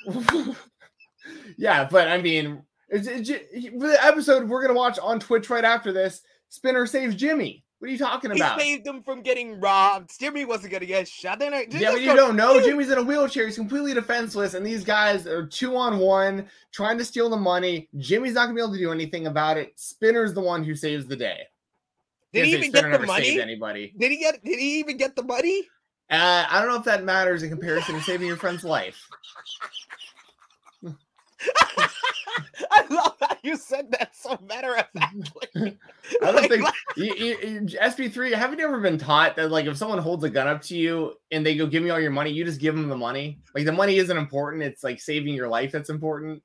him. 0.04 0.56
yeah, 1.56 1.84
but 1.88 2.08
I 2.08 2.20
mean, 2.20 2.64
it's, 2.88 3.06
it's, 3.06 3.28
the 3.28 3.96
episode 4.02 4.48
we're 4.48 4.60
gonna 4.60 4.76
watch 4.76 4.98
on 4.98 5.20
Twitch 5.20 5.50
right 5.50 5.64
after 5.64 5.92
this, 5.92 6.22
Spinner 6.48 6.84
saves 6.84 7.14
Jimmy. 7.14 7.64
What 7.78 7.88
are 7.88 7.92
you 7.92 7.98
talking 7.98 8.32
about? 8.32 8.60
He 8.60 8.64
saved 8.64 8.86
him 8.86 9.04
from 9.04 9.22
getting 9.22 9.60
robbed. 9.60 10.18
Jimmy 10.18 10.44
wasn't 10.44 10.72
gonna 10.72 10.84
get 10.84 11.06
shot. 11.06 11.38
Then 11.38 11.52
yeah, 11.70 11.92
but 11.92 12.02
you 12.02 12.16
don't 12.16 12.34
know. 12.34 12.60
Jimmy's 12.60 12.90
in 12.90 12.98
a 12.98 13.02
wheelchair. 13.04 13.46
He's 13.46 13.54
completely 13.54 13.94
defenseless, 13.94 14.54
and 14.54 14.66
these 14.66 14.82
guys 14.82 15.28
are 15.28 15.46
two 15.46 15.76
on 15.76 16.00
one 16.00 16.48
trying 16.72 16.98
to 16.98 17.04
steal 17.04 17.30
the 17.30 17.36
money. 17.36 17.88
Jimmy's 17.98 18.34
not 18.34 18.46
gonna 18.46 18.56
be 18.56 18.60
able 18.60 18.72
to 18.72 18.78
do 18.80 18.90
anything 18.90 19.28
about 19.28 19.58
it. 19.58 19.78
Spinner's 19.78 20.34
the 20.34 20.40
one 20.40 20.64
who 20.64 20.74
saves 20.74 21.06
the 21.06 21.14
day. 21.14 21.42
Did 22.32 22.46
he 22.46 22.54
even 22.54 22.70
get 22.72 22.90
the 22.90 23.06
money? 23.06 23.40
Anybody? 23.40 23.92
Did 23.96 24.10
he 24.10 24.18
get? 24.18 24.42
Did 24.44 24.58
he 24.58 24.78
even 24.80 24.96
get 24.96 25.14
the 25.16 25.22
money? 25.22 25.68
Uh, 26.10 26.44
I 26.48 26.60
don't 26.60 26.68
know 26.68 26.76
if 26.76 26.84
that 26.84 27.04
matters 27.04 27.42
in 27.42 27.50
comparison 27.50 27.94
to 27.94 28.00
saving 28.04 28.26
your 28.26 28.36
friend's 28.36 28.64
life. 28.64 29.08
I 32.70 32.86
love 32.88 33.16
how 33.20 33.36
you 33.42 33.56
said 33.56 33.90
that 33.92 34.14
so 34.14 34.38
matter 34.48 34.76
of 34.76 34.86
factly. 34.96 35.78
I 36.22 36.32
don't 36.32 36.48
think 36.48 36.66
you, 36.96 37.14
you, 37.14 37.60
SP3. 37.80 38.32
Haven't 38.32 38.58
you 38.58 38.66
ever 38.66 38.80
been 38.80 38.98
taught 38.98 39.36
that 39.36 39.50
like 39.50 39.66
if 39.66 39.76
someone 39.76 39.98
holds 39.98 40.24
a 40.24 40.30
gun 40.30 40.48
up 40.48 40.62
to 40.62 40.76
you 40.76 41.14
and 41.30 41.44
they 41.44 41.56
go, 41.56 41.66
"Give 41.66 41.82
me 41.82 41.90
all 41.90 42.00
your 42.00 42.10
money," 42.10 42.30
you 42.30 42.44
just 42.44 42.60
give 42.60 42.74
them 42.74 42.88
the 42.88 42.96
money. 42.96 43.40
Like 43.54 43.64
the 43.64 43.72
money 43.72 43.98
isn't 43.98 44.16
important. 44.16 44.62
It's 44.62 44.84
like 44.84 45.00
saving 45.00 45.34
your 45.34 45.48
life 45.48 45.72
that's 45.72 45.90
important. 45.90 46.42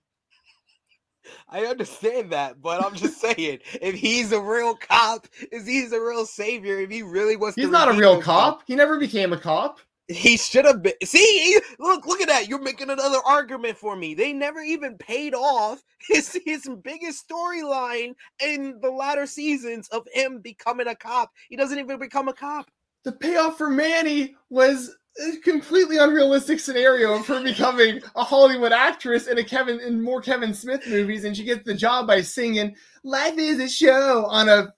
I 1.50 1.66
understand 1.66 2.32
that, 2.32 2.62
but 2.62 2.84
I'm 2.84 2.96
just 2.96 3.20
saying, 3.22 3.60
if 3.82 3.96
he's 3.96 4.32
a 4.32 4.42
real 4.42 4.76
cop, 4.76 5.28
if 5.52 5.66
he's 5.66 5.92
a 5.92 6.02
real 6.02 6.26
savior, 6.26 6.80
if 6.80 6.90
he 6.90 7.02
really 7.02 7.36
was, 7.36 7.56
he's 7.56 7.70
not 7.70 7.90
a 7.90 7.94
real 7.94 8.22
cop. 8.22 8.64
He 8.68 8.76
never 8.76 9.00
became 9.00 9.34
a 9.34 9.38
cop. 9.38 9.80
He 10.10 10.38
should 10.38 10.64
have 10.64 10.82
been. 10.82 10.94
See, 11.04 11.60
look, 11.80 12.06
look 12.06 12.22
at 12.22 12.30
that. 12.30 12.48
You're 12.48 12.62
making 12.62 12.90
another 12.90 13.20
argument 13.26 13.78
for 13.78 13.96
me. 13.98 14.14
They 14.14 14.32
never 14.32 14.62
even 14.62 14.98
paid 14.98 15.34
off 15.34 15.84
his 16.08 16.40
his 16.46 16.70
biggest 16.82 17.28
storyline 17.28 18.14
in 18.42 18.80
the 18.82 18.90
latter 18.90 19.26
seasons 19.26 19.90
of 19.90 20.08
him 20.14 20.40
becoming 20.40 20.88
a 20.88 20.96
cop. 20.96 21.32
He 21.50 21.58
doesn't 21.58 21.78
even 21.78 22.00
become 22.00 22.30
a 22.30 22.34
cop. 22.34 22.72
The 23.04 23.12
payoff 23.12 23.58
for 23.58 23.70
Manny 23.70 24.36
was 24.50 24.96
completely 25.44 25.98
unrealistic 25.98 26.60
scenario 26.60 27.14
of 27.14 27.28
her 27.28 27.44
becoming 27.44 28.02
a 28.16 28.24
Hollywood 28.24 28.72
actress 28.72 29.28
in 29.28 29.38
a 29.38 29.44
Kevin 29.44 29.80
in 29.80 30.02
more 30.02 30.22
Kevin 30.22 30.54
Smith 30.54 30.88
movies, 30.88 31.24
and 31.24 31.36
she 31.36 31.44
gets 31.44 31.64
the 31.64 31.74
job 31.74 32.08
by 32.08 32.22
singing 32.22 32.76
"Life 33.04 33.38
Is 33.38 33.60
a 33.60 33.68
Show" 33.68 34.26
on 34.26 34.50
a 34.50 34.74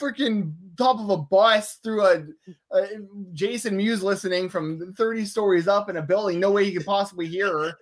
freaking 0.00 0.54
top 0.76 0.98
of 0.98 1.10
a 1.10 1.16
bus 1.16 1.76
through 1.84 2.04
a, 2.04 2.24
a 2.72 2.86
Jason 3.32 3.76
Mewes 3.76 4.02
listening 4.02 4.48
from 4.48 4.92
30 4.94 5.24
stories 5.24 5.68
up 5.68 5.88
in 5.88 5.96
a 5.96 6.02
building. 6.02 6.40
No 6.40 6.50
way 6.50 6.64
he 6.64 6.72
could 6.72 6.86
possibly 6.86 7.26
hear 7.26 7.46
her. 7.46 7.72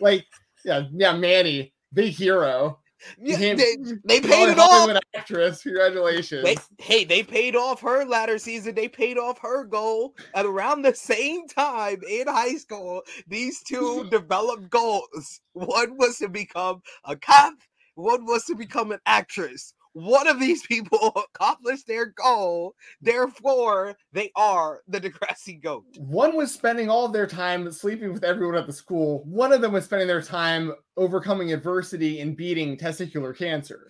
Like, 0.00 0.26
yeah, 0.64 0.82
yeah, 0.92 1.16
Manny, 1.16 1.72
big 1.92 2.12
hero. 2.12 2.78
Yeah, 3.20 3.36
they, 3.36 3.76
they 4.04 4.20
paid 4.22 4.50
it 4.50 4.58
off. 4.58 4.98
Actress, 5.14 5.62
congratulations. 5.62 6.44
They, 6.44 6.56
hey, 6.78 7.04
they 7.04 7.22
paid 7.22 7.56
off 7.56 7.80
her 7.80 8.04
latter 8.04 8.38
season. 8.38 8.74
They 8.74 8.88
paid 8.88 9.18
off 9.18 9.38
her 9.40 9.64
goal 9.64 10.14
at 10.34 10.46
around 10.46 10.82
the 10.82 10.94
same 10.94 11.46
time 11.48 12.00
in 12.08 12.26
high 12.26 12.56
school. 12.56 13.02
These 13.28 13.62
two 13.62 14.04
developed 14.10 14.70
goals. 14.70 15.40
One 15.52 15.96
was 15.96 16.18
to 16.18 16.28
become 16.28 16.82
a 17.04 17.16
cop. 17.16 17.54
One 17.94 18.24
was 18.24 18.44
to 18.46 18.54
become 18.54 18.90
an 18.92 19.00
actress 19.06 19.74
one 19.92 20.26
of 20.26 20.40
these 20.40 20.62
people 20.66 21.12
accomplished 21.34 21.86
their 21.86 22.06
goal. 22.06 22.74
Therefore, 23.00 23.96
they 24.12 24.30
are 24.36 24.80
the 24.88 25.00
Degrassi 25.00 25.62
goat. 25.62 25.84
One 25.98 26.36
was 26.36 26.52
spending 26.52 26.88
all 26.88 27.06
of 27.06 27.12
their 27.12 27.26
time 27.26 27.70
sleeping 27.72 28.12
with 28.12 28.24
everyone 28.24 28.56
at 28.56 28.66
the 28.66 28.72
school. 28.72 29.22
One 29.26 29.52
of 29.52 29.60
them 29.60 29.72
was 29.72 29.84
spending 29.84 30.08
their 30.08 30.22
time 30.22 30.72
overcoming 30.96 31.52
adversity 31.52 32.20
and 32.20 32.36
beating 32.36 32.76
testicular 32.76 33.36
cancer. 33.36 33.88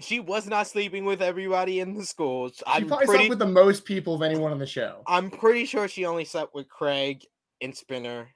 She 0.00 0.20
was 0.20 0.46
not 0.46 0.68
sleeping 0.68 1.04
with 1.04 1.20
everybody 1.20 1.80
in 1.80 1.94
the 1.94 2.04
school. 2.04 2.50
She 2.50 2.62
I'm 2.66 2.86
probably 2.86 3.06
pretty, 3.06 3.24
slept 3.24 3.30
with 3.30 3.38
the 3.40 3.46
most 3.46 3.84
people 3.84 4.14
of 4.14 4.22
anyone 4.22 4.52
on 4.52 4.58
the 4.58 4.66
show. 4.66 5.02
I'm 5.08 5.28
pretty 5.28 5.64
sure 5.64 5.88
she 5.88 6.04
only 6.04 6.24
slept 6.24 6.54
with 6.54 6.68
Craig 6.68 7.24
and 7.60 7.76
Spinner 7.76 8.28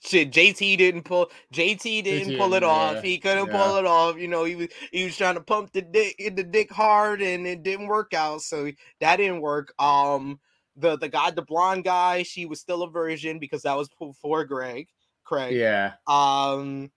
shit 0.00 0.32
JT 0.32 0.78
didn't 0.78 1.02
pull 1.02 1.30
JT 1.52 2.04
didn't 2.04 2.38
pull 2.38 2.54
it 2.54 2.62
off. 2.62 3.02
He 3.02 3.18
couldn't 3.18 3.48
yeah. 3.48 3.56
pull 3.56 3.76
it 3.76 3.86
off. 3.86 4.16
You 4.16 4.28
know, 4.28 4.44
he 4.44 4.56
was 4.56 4.68
he 4.92 5.04
was 5.04 5.16
trying 5.16 5.34
to 5.34 5.40
pump 5.40 5.72
the 5.72 5.82
dick 5.82 6.16
the 6.18 6.44
dick 6.44 6.72
hard 6.72 7.22
and 7.22 7.46
it 7.46 7.62
didn't 7.62 7.86
work 7.86 8.14
out. 8.14 8.42
So 8.42 8.70
that 9.00 9.16
didn't 9.16 9.40
work. 9.40 9.72
Um 9.78 10.40
the 10.76 10.96
the 10.96 11.08
guy, 11.08 11.30
the 11.30 11.42
blonde 11.42 11.84
guy, 11.84 12.22
she 12.22 12.46
was 12.46 12.60
still 12.60 12.82
a 12.82 12.90
virgin 12.90 13.38
because 13.38 13.62
that 13.62 13.76
was 13.76 13.88
before 13.98 14.44
Greg. 14.44 14.88
Craig. 15.24 15.56
Yeah. 15.56 15.92
Um 16.06 16.90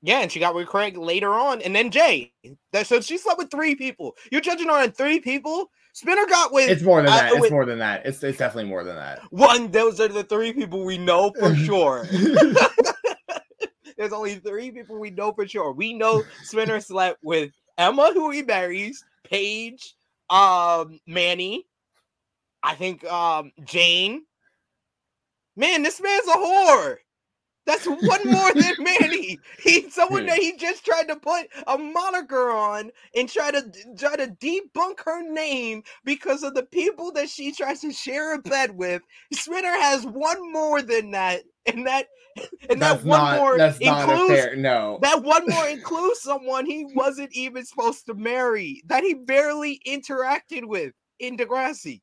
yeah, 0.00 0.20
and 0.20 0.30
she 0.30 0.38
got 0.38 0.54
with 0.54 0.68
Craig 0.68 0.96
later 0.96 1.34
on, 1.34 1.60
and 1.60 1.74
then 1.74 1.90
Jay. 1.90 2.32
That 2.72 2.86
so 2.86 3.00
she 3.00 3.18
slept 3.18 3.38
with 3.38 3.50
three 3.50 3.74
people. 3.74 4.14
You're 4.30 4.40
judging 4.40 4.68
her 4.68 4.82
on 4.82 4.92
three 4.92 5.18
people. 5.18 5.70
Spinner 5.92 6.26
got 6.26 6.52
with. 6.52 6.70
It's 6.70 6.82
more 6.82 7.02
than 7.02 7.10
uh, 7.10 7.16
that. 7.16 7.32
It's 7.32 7.40
with, 7.40 7.50
more 7.50 7.64
than 7.64 7.78
that. 7.80 8.06
It's 8.06 8.22
it's 8.22 8.38
definitely 8.38 8.70
more 8.70 8.84
than 8.84 8.96
that. 8.96 9.20
One, 9.30 9.70
those 9.70 10.00
are 10.00 10.08
the 10.08 10.24
three 10.24 10.52
people 10.52 10.84
we 10.84 10.98
know 10.98 11.32
for 11.38 11.54
sure. 11.56 12.06
There's 13.96 14.12
only 14.12 14.36
three 14.36 14.70
people 14.70 14.98
we 14.98 15.10
know 15.10 15.32
for 15.32 15.46
sure. 15.46 15.72
We 15.72 15.92
know 15.92 16.22
Spinner 16.42 16.80
slept 16.80 17.18
with 17.22 17.50
Emma, 17.76 18.12
who 18.14 18.30
he 18.30 18.42
marries, 18.42 19.04
Paige, 19.24 19.96
um, 20.30 21.00
Manny, 21.06 21.66
I 22.62 22.74
think 22.74 23.04
um 23.04 23.52
Jane. 23.64 24.24
Man, 25.56 25.82
this 25.82 26.00
man's 26.00 26.28
a 26.28 26.36
whore. 26.36 26.96
That's 27.68 27.84
one 27.84 28.00
more 28.24 28.54
than 28.54 28.74
Manny. 28.78 29.38
He's 29.62 29.94
someone 29.94 30.24
that 30.24 30.38
he 30.38 30.56
just 30.56 30.86
tried 30.86 31.06
to 31.08 31.16
put 31.16 31.48
a 31.66 31.76
moniker 31.76 32.48
on 32.48 32.90
and 33.14 33.28
try 33.28 33.50
to 33.50 33.70
try 33.98 34.16
to 34.16 34.28
debunk 34.28 35.00
her 35.04 35.30
name 35.30 35.82
because 36.02 36.42
of 36.42 36.54
the 36.54 36.62
people 36.62 37.12
that 37.12 37.28
she 37.28 37.52
tries 37.52 37.82
to 37.82 37.92
share 37.92 38.34
a 38.34 38.38
bed 38.38 38.70
with. 38.70 39.02
Spinner 39.34 39.78
has 39.78 40.06
one 40.06 40.50
more 40.50 40.80
than 40.80 41.10
that, 41.10 41.42
and 41.66 41.86
that 41.86 42.06
and 42.70 42.80
that's 42.80 43.02
that 43.02 43.06
one 43.06 43.20
not, 43.20 43.36
more 43.36 43.58
includes 43.58 44.32
fair, 44.32 44.56
no. 44.56 44.98
That 45.02 45.22
one 45.22 45.46
more 45.46 45.68
includes 45.68 46.22
someone 46.22 46.64
he 46.64 46.86
wasn't 46.94 47.34
even 47.34 47.66
supposed 47.66 48.06
to 48.06 48.14
marry, 48.14 48.82
that 48.86 49.04
he 49.04 49.12
barely 49.12 49.82
interacted 49.86 50.64
with 50.64 50.94
in 51.18 51.36
Degrassi. 51.36 52.00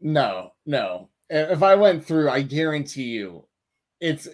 No, 0.00 0.52
no. 0.64 1.08
If 1.28 1.64
I 1.64 1.74
went 1.74 2.06
through, 2.06 2.30
I 2.30 2.42
guarantee 2.42 3.04
you 3.04 3.48
it's 4.04 4.28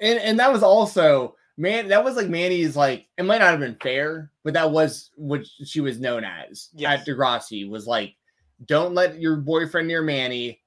and 0.00 0.18
and 0.20 0.40
that 0.40 0.52
was 0.52 0.62
also 0.62 1.36
man 1.58 1.88
that 1.88 2.02
was 2.02 2.16
like 2.16 2.28
Manny's 2.28 2.76
like 2.76 3.06
it 3.18 3.24
might 3.24 3.38
not 3.38 3.50
have 3.50 3.60
been 3.60 3.76
fair, 3.82 4.30
but 4.42 4.54
that 4.54 4.70
was 4.70 5.10
what 5.16 5.46
she 5.64 5.80
was 5.80 6.00
known 6.00 6.24
as 6.24 6.70
yes. 6.74 7.00
at 7.00 7.06
Degrassi 7.06 7.68
was 7.68 7.86
like 7.86 8.14
don't 8.64 8.94
let 8.94 9.20
your 9.20 9.36
boyfriend 9.36 9.86
near 9.86 10.02
Manny, 10.02 10.62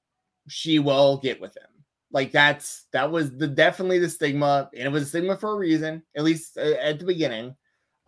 she 0.48 0.78
will 0.78 1.16
get 1.18 1.40
with 1.40 1.56
him. 1.56 1.64
Like 2.12 2.30
that's 2.30 2.86
that 2.92 3.10
was 3.10 3.36
the 3.36 3.48
definitely 3.48 3.98
the 3.98 4.08
stigma, 4.08 4.70
and 4.74 4.84
it 4.84 4.92
was 4.92 5.04
a 5.04 5.06
stigma 5.06 5.36
for 5.36 5.52
a 5.52 5.58
reason, 5.58 6.02
at 6.16 6.24
least 6.24 6.56
uh, 6.56 6.76
at 6.80 6.98
the 6.98 7.04
beginning. 7.04 7.54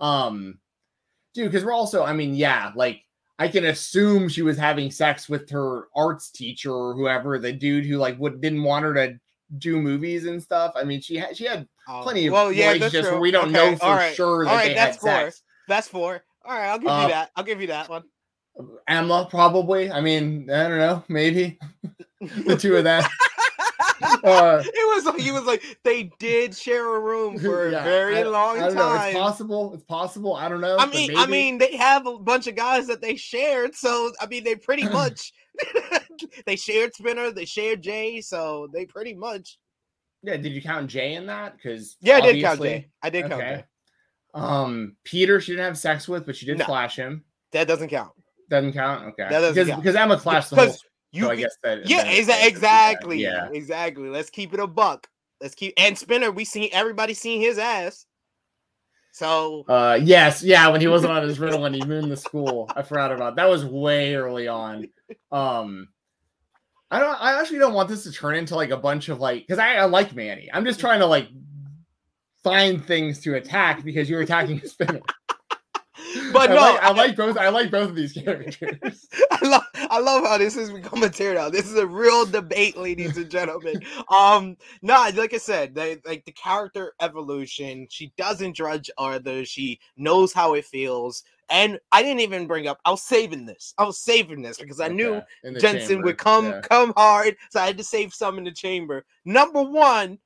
Um, 0.01 0.59
dude, 1.35 1.51
because 1.51 1.65
we're 1.65 1.73
also, 1.73 2.05
I 2.05 2.13
mean, 2.13 2.35
yeah, 2.35 2.73
like 2.75 3.03
I 3.39 3.49
can 3.49 3.67
assume 3.67 4.29
she 4.29 4.43
was 4.43 4.59
having 4.59 4.91
sex 4.91 5.29
with 5.29 5.51
her 5.51 5.89
arts 5.97 6.31
teacher 6.31 6.73
or 6.73 6.95
whoever, 6.95 7.39
the 7.39 7.53
dude 7.53 7.87
who 7.87 7.97
like 7.97 8.19
would 8.19 8.41
didn't 8.41 8.63
want 8.65 8.85
her 8.85 8.95
to 8.95 9.21
do 9.59 9.81
movies 9.81 10.27
and 10.27 10.43
stuff. 10.43 10.73
I 10.75 10.85
mean, 10.85 11.01
she 11.01 11.17
had 11.17 11.37
she 11.37 11.45
had 11.45 11.69
oh, 11.89 12.01
plenty 12.03 12.27
of 12.27 12.33
well, 12.33 12.53
yeah, 12.53 12.73
relationships 12.73 13.09
where 13.09 13.21
we 13.21 13.31
don't 13.31 13.55
okay. 13.55 13.71
know 13.71 13.77
for 13.77 13.87
right. 13.87 14.15
sure 14.15 14.45
that 14.45 14.51
All 14.51 14.57
right, 14.57 14.69
they 14.69 14.75
that's 14.75 14.97
had 14.97 15.01
four. 15.01 15.11
sex. 15.11 15.43
That's 15.69 15.89
four. 15.89 16.23
All 16.45 16.55
right, 16.57 16.69
I'll 16.69 16.79
give 16.79 16.89
uh, 16.89 17.03
you 17.03 17.09
that. 17.09 17.31
I'll 17.37 17.45
give 17.45 17.61
you 17.61 17.69
that 17.69 17.89
one. 17.89 18.05
Emma, 18.87 19.27
probably. 19.31 19.91
I 19.91 20.01
mean, 20.01 20.51
I 20.51 20.69
don't 20.69 20.79
know, 20.79 21.05
maybe 21.09 21.59
the 22.21 22.57
two 22.57 22.77
of 22.77 22.85
them. 22.85 23.03
uh, 24.03 24.63
it 24.65 24.95
was 24.95 25.05
like 25.05 25.21
he 25.21 25.33
was 25.33 25.45
like 25.45 25.63
they 25.85 26.11
did 26.19 26.55
share 26.55 26.95
a 26.95 27.01
room 27.01 27.39
for 27.39 27.69
yeah, 27.71 27.81
a 27.81 27.85
very 27.85 28.19
I, 28.19 28.23
long 28.25 28.57
I 28.57 28.69
time. 28.69 28.75
Know. 28.75 28.95
It's 28.95 29.17
possible. 29.17 29.75
It's 29.75 29.85
possible. 29.85 30.35
I 30.35 30.49
don't 30.49 30.61
know. 30.61 30.77
I 30.79 30.87
mean, 30.87 31.17
I 31.17 31.27
mean, 31.27 31.59
they 31.59 31.77
have 31.77 32.07
a 32.07 32.19
bunch 32.19 32.47
of 32.47 32.55
guys 32.55 32.87
that 32.89 33.01
they 33.01 33.17
shared, 33.17 33.75
so 33.75 34.13
I 34.21 34.27
mean, 34.27 34.45
they 34.45 34.57
pretty 34.57 34.89
much 34.89 35.33
they 36.47 36.57
shared 36.57 36.95
Spinner, 36.95 37.31
they 37.31 37.45
shared 37.45 37.83
Jay, 37.83 38.21
so 38.21 38.69
they 38.73 38.87
pretty 38.87 39.15
much. 39.15 39.59
Yeah, 40.23 40.37
did 40.37 40.53
you 40.53 40.63
count 40.63 40.89
Jay 40.89 41.15
in 41.15 41.27
that? 41.27 41.57
Because 41.57 41.97
yeah, 42.01 42.17
I 42.17 42.21
did 42.21 42.43
count 42.43 42.63
Jay. 42.63 42.89
I 43.03 43.11
did 43.11 43.23
count 43.23 43.35
okay. 43.35 43.55
Jay. 43.57 43.65
Um, 44.35 44.97
Peter, 45.05 45.41
she 45.41 45.53
didn't 45.53 45.67
have 45.67 45.79
sex 45.79 46.09
with, 46.09 46.25
but 46.25 46.37
she 46.37 46.47
did 46.47 46.59
no, 46.59 46.65
flash 46.65 46.97
him. 46.97 47.25
That 47.53 47.69
doesn't 47.69 47.89
count. 47.89 48.13
Doesn't 48.49 48.73
count. 48.73 49.05
Okay. 49.09 49.25
That 49.29 49.41
doesn't 49.41 49.55
because, 49.55 49.69
count. 49.69 49.83
because 49.83 49.97
Emma 49.97 50.19
flashed 50.19 50.51
the 50.51 50.57
whole. 50.57 50.75
You, 51.13 51.25
so 51.25 51.31
I 51.31 51.37
guess 51.37 51.57
that. 51.63 51.87
Yeah, 51.89 52.05
that, 52.25 52.47
exactly. 52.47 53.19
Yeah, 53.19 53.49
exactly. 53.53 54.09
Let's 54.09 54.31
keep 54.31 54.55
it 54.55 54.61
a 54.61 54.67
buck. 54.67 55.07
Let's 55.43 55.55
keep 55.55 55.75
and 55.77 55.99
Spinner. 55.99 56.31
We 56.31 56.45
seen 56.45 56.71
everybody 56.73 57.13
seen 57.15 57.41
his 57.41 57.59
ass. 57.59 58.07
So 59.13 59.65
uh 59.69 59.99
yes, 60.03 60.43
yeah, 60.43 60.69
when 60.69 60.81
he 60.81 60.89
wasn't 60.89 61.13
on 61.13 61.23
his 61.23 61.39
Ritalin, 61.39 61.75
he 61.75 61.85
mooned 61.85 62.11
the 62.11 62.17
school. 62.17 62.71
I 62.75 62.83
forgot 62.83 63.13
about 63.13 63.37
that. 63.37 63.49
was 63.49 63.65
way 63.65 64.15
early 64.15 64.49
on. 64.49 64.89
Um 65.31 65.89
I 66.91 66.99
don't 66.99 67.23
I 67.23 67.39
actually 67.39 67.59
don't 67.59 67.75
want 67.75 67.89
this 67.91 68.05
to 68.05 68.13
turn 68.13 68.35
into 68.37 68.57
like 68.57 68.71
a 68.71 68.77
bunch 68.77 69.11
of 69.11 69.21
like 69.21 69.43
because 69.47 69.59
I, 69.59 69.75
I 69.75 69.85
like 69.85 70.15
Manny. 70.15 70.49
I'm 70.53 70.65
just 70.65 70.81
trying 70.81 71.01
to 71.01 71.07
like 71.07 71.29
find 72.43 72.85
things 72.85 73.21
to 73.21 73.35
attack 73.35 73.85
because 73.85 74.09
you're 74.09 74.23
attacking 74.23 74.61
a 74.63 74.69
Spinner. 74.69 75.01
But 76.33 76.51
I 76.51 76.55
no, 76.55 76.61
like, 76.61 76.83
I, 76.83 76.89
I 76.89 76.93
like 76.93 77.17
both. 77.17 77.39
I 77.39 77.49
like 77.49 77.71
both 77.71 77.91
of 77.91 77.95
these 77.95 78.13
characters. 78.13 79.09
I 79.31 79.47
love, 79.47 79.63
I 79.75 79.99
love 79.99 80.25
how 80.25 80.39
this 80.39 80.55
has 80.57 80.71
become 80.71 81.03
a 81.03 81.09
teardown. 81.09 81.53
This 81.53 81.67
is 81.67 81.77
a 81.77 81.87
real 81.87 82.27
debate, 82.27 82.77
ladies 82.77 83.17
and 83.17 83.31
gentlemen. 83.31 83.83
Um, 84.09 84.57
no, 84.83 84.95
like 85.15 85.33
I 85.33 85.39
said, 85.39 85.75
they, 85.75 85.99
like 86.05 86.25
the 86.25 86.33
character 86.33 86.93
evolution. 87.01 87.87
She 87.89 88.13
doesn't 88.19 88.55
judge 88.55 88.91
others. 88.99 89.49
She 89.49 89.81
knows 89.97 90.33
how 90.33 90.55
it 90.55 90.67
feels. 90.67 91.23
And 91.49 91.79
I 91.93 92.03
didn't 92.03 92.21
even 92.21 92.47
bring 92.47 92.67
up. 92.67 92.79
I 92.85 92.91
was 92.91 93.03
saving 93.03 93.47
this. 93.47 93.75
I 93.79 93.85
was 93.85 93.99
saving 93.99 94.43
this 94.43 94.59
because 94.59 94.81
I 94.81 94.87
okay. 94.87 94.95
knew 94.95 95.23
Jensen 95.59 95.89
chamber. 95.89 96.05
would 96.05 96.19
come 96.19 96.47
yeah. 96.47 96.61
come 96.61 96.93
hard, 96.97 97.37
so 97.51 97.61
I 97.61 97.67
had 97.67 97.79
to 97.79 97.85
save 97.85 98.13
some 98.13 98.39
in 98.39 98.45
the 98.45 98.53
chamber. 98.53 99.05
Number 99.25 99.63
one, 99.63 100.19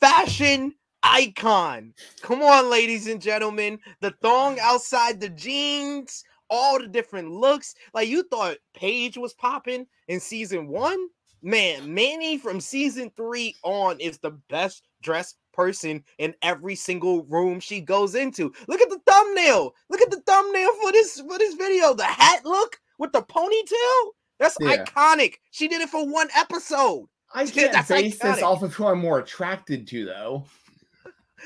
fashion 0.00 0.74
icon. 1.04 1.92
Come 2.22 2.42
on, 2.42 2.70
ladies 2.70 3.06
and 3.06 3.20
gentlemen. 3.20 3.78
The 4.00 4.12
thong 4.22 4.58
outside 4.60 5.20
the 5.20 5.28
jeans, 5.28 6.24
all 6.50 6.80
the 6.80 6.88
different 6.88 7.30
looks. 7.30 7.74
Like 7.92 8.08
you 8.08 8.24
thought 8.24 8.56
Paige 8.74 9.18
was 9.18 9.34
popping 9.34 9.86
in 10.08 10.18
season 10.18 10.68
one. 10.68 11.08
Man, 11.42 11.92
Manny 11.92 12.38
from 12.38 12.58
season 12.58 13.12
three 13.16 13.54
on 13.62 14.00
is 14.00 14.18
the 14.18 14.30
best 14.48 14.88
dressed 15.02 15.36
person 15.52 16.02
in 16.18 16.34
every 16.42 16.74
single 16.74 17.24
room 17.24 17.60
she 17.60 17.80
goes 17.80 18.14
into. 18.14 18.52
Look 18.66 18.80
at 18.80 18.88
the 18.88 19.00
thumbnail. 19.06 19.74
Look 19.90 20.00
at 20.00 20.10
the 20.10 20.22
thumbnail 20.26 20.74
for 20.80 20.92
this 20.92 21.20
for 21.20 21.38
this 21.38 21.54
video. 21.54 21.92
The 21.92 22.04
hat 22.04 22.46
look 22.46 22.80
with 22.98 23.12
the 23.12 23.22
ponytail. 23.22 24.12
That's 24.38 24.56
yeah. 24.58 24.84
iconic. 24.84 25.34
She 25.50 25.68
did 25.68 25.82
it 25.82 25.90
for 25.90 26.08
one 26.08 26.28
episode. 26.34 27.08
I 27.34 27.46
can't 27.46 27.72
That's 27.72 27.88
base 27.88 28.16
iconic. 28.18 28.34
this 28.34 28.42
off 28.42 28.62
of 28.62 28.74
who 28.74 28.86
I'm 28.86 29.00
more 29.00 29.18
attracted 29.18 29.86
to, 29.88 30.04
though. 30.06 30.44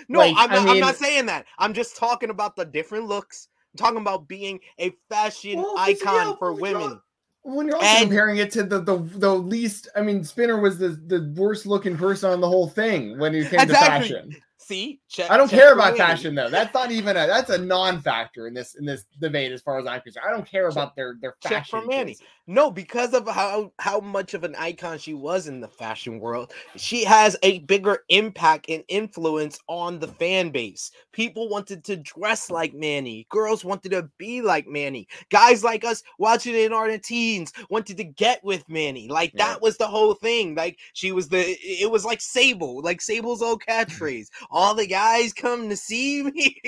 No, 0.09 0.21
like, 0.21 0.35
I'm, 0.37 0.51
not, 0.51 0.59
I 0.59 0.65
mean, 0.65 0.69
I'm 0.71 0.81
not 0.81 0.97
saying 0.97 1.27
that. 1.27 1.47
I'm 1.59 1.75
just 1.75 1.97
talking 1.97 2.31
about 2.31 2.57
the 2.57 2.65
different 2.65 3.07
looks. 3.07 3.49
I'm 3.75 3.79
talking 3.79 4.01
about 4.01 4.29
being 4.29 4.61
a 4.79 4.93
fashion 5.09 5.59
well, 5.59 5.75
icon 5.79 6.37
for 6.39 6.53
women. 6.53 7.01
When 7.43 7.67
you're 7.67 7.77
also 7.77 7.87
and, 7.87 8.09
comparing 8.09 8.39
it 8.39 8.51
to 8.53 8.63
the, 8.63 8.81
the 8.81 8.97
the 8.97 9.35
least, 9.35 9.89
I 9.97 10.03
mean, 10.03 10.23
Spinner 10.25 10.61
was 10.61 10.79
the, 10.79 10.89
the 10.89 11.33
worst 11.37 11.67
looking 11.67 11.97
person 11.97 12.31
on 12.31 12.41
the 12.41 12.49
whole 12.49 12.69
thing 12.69 13.19
when 13.19 13.35
it 13.35 13.49
came 13.51 13.61
exactly. 13.61 14.09
to 14.09 14.15
fashion. 14.15 14.37
See, 14.69 15.01
check, 15.09 15.31
I 15.31 15.39
don't 15.39 15.49
check 15.49 15.59
care 15.61 15.73
about 15.73 15.97
fashion 15.97 16.35
though. 16.35 16.51
That's 16.51 16.75
not 16.75 16.91
even 16.91 17.17
a 17.17 17.27
that's 17.27 17.49
a 17.49 17.57
non-factor 17.57 18.47
in 18.47 18.53
this 18.53 18.75
in 18.75 18.85
this 18.85 19.07
debate 19.19 19.51
as 19.51 19.63
far 19.63 19.79
as 19.79 19.87
I'm 19.87 20.03
concerned. 20.03 20.27
I 20.29 20.31
don't 20.31 20.47
care 20.47 20.69
about 20.69 20.95
their 20.95 21.17
their 21.23 21.37
check 21.43 21.67
fashion. 21.67 21.89
choices. 21.89 22.21
No, 22.47 22.71
because 22.71 23.13
of 23.15 23.27
how 23.29 23.73
how 23.79 24.01
much 24.01 24.35
of 24.35 24.45
an 24.45 24.55
icon 24.57 24.99
she 24.99 25.15
was 25.15 25.49
in 25.49 25.61
the 25.61 25.69
fashion 25.69 26.19
world, 26.21 26.53
she 26.77 27.03
has 27.05 27.35
a 27.43 27.61
bigger 27.61 28.01
impact 28.11 28.67
and 28.69 28.85
influence 28.89 29.59
on 29.69 29.99
the 29.99 30.09
fan 30.09 30.51
base. 30.51 30.91
People 31.13 31.49
wanted 31.49 31.83
to 31.85 31.97
dress 31.97 32.51
like 32.51 32.75
Manny. 32.75 33.27
Girls 33.31 33.65
wanted 33.65 33.93
to 33.93 34.09
be 34.19 34.43
like 34.43 34.67
Manny. 34.67 35.09
Guys 35.31 35.65
like 35.65 35.85
us 35.85 36.03
watching 36.19 36.55
it 36.55 36.67
in 36.67 36.73
our 36.75 36.97
teens 36.99 37.53
wanted 37.71 37.97
to 37.99 38.05
get 38.05 38.43
with 38.45 38.69
Manny. 38.69 39.09
Like 39.09 39.33
Yeah. 39.35 39.47
that 39.49 39.63
was 39.63 39.77
the 39.79 39.87
whole 39.87 40.15
thing. 40.15 40.55
Like 40.55 40.79
she 40.93 41.13
was 41.13 41.29
the 41.29 41.57
it 41.61 41.91
was 41.91 42.05
like 42.05 42.21
Sable, 42.21 42.83
like 42.83 43.01
Sable's 43.01 43.43
old 43.43 43.63
catchphrase. 43.69 44.29
All 44.59 44.75
the 44.75 44.89
guys 44.89 45.33
come 45.33 45.69
to 45.69 45.77
see 45.77 46.23
me. 46.35 46.61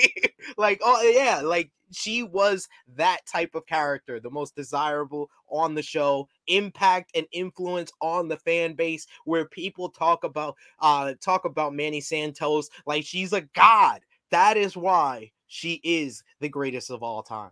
like 0.57 0.79
oh 0.81 1.01
yeah, 1.01 1.41
like 1.41 1.71
she 1.91 2.23
was 2.23 2.69
that 2.95 3.25
type 3.25 3.53
of 3.53 3.65
character, 3.65 4.21
the 4.21 4.29
most 4.29 4.55
desirable 4.55 5.29
on 5.49 5.75
the 5.75 5.83
show, 5.83 6.29
impact 6.47 7.11
and 7.15 7.27
influence 7.33 7.91
on 7.99 8.29
the 8.29 8.37
fan 8.37 8.75
base, 8.75 9.07
where 9.25 9.45
people 9.45 9.89
talk 9.89 10.23
about 10.23 10.55
uh 10.79 11.13
talk 11.19 11.43
about 11.43 11.75
Manny 11.75 11.99
Santos 11.99 12.69
like 12.85 13.03
she's 13.03 13.33
a 13.33 13.41
god. 13.41 13.99
That 14.29 14.55
is 14.55 14.77
why 14.77 15.31
she 15.47 15.81
is 15.83 16.23
the 16.39 16.47
greatest 16.47 16.91
of 16.91 17.03
all 17.03 17.21
time. 17.21 17.51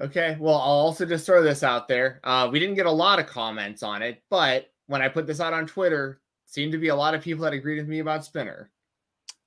Okay. 0.00 0.36
Well, 0.38 0.54
I'll 0.54 0.62
also 0.62 1.04
just 1.04 1.26
throw 1.26 1.42
this 1.42 1.64
out 1.64 1.88
there. 1.88 2.20
Uh, 2.22 2.48
we 2.50 2.60
didn't 2.60 2.76
get 2.76 2.86
a 2.86 2.90
lot 2.90 3.18
of 3.18 3.26
comments 3.26 3.82
on 3.82 4.00
it, 4.00 4.22
but 4.30 4.70
when 4.86 5.02
I 5.02 5.08
put 5.08 5.26
this 5.26 5.40
out 5.40 5.52
on 5.52 5.66
Twitter, 5.66 6.20
seemed 6.46 6.70
to 6.72 6.78
be 6.78 6.88
a 6.88 6.96
lot 6.96 7.14
of 7.14 7.22
people 7.22 7.42
that 7.42 7.52
agreed 7.52 7.78
with 7.78 7.88
me 7.88 7.98
about 7.98 8.24
Spinner. 8.24 8.70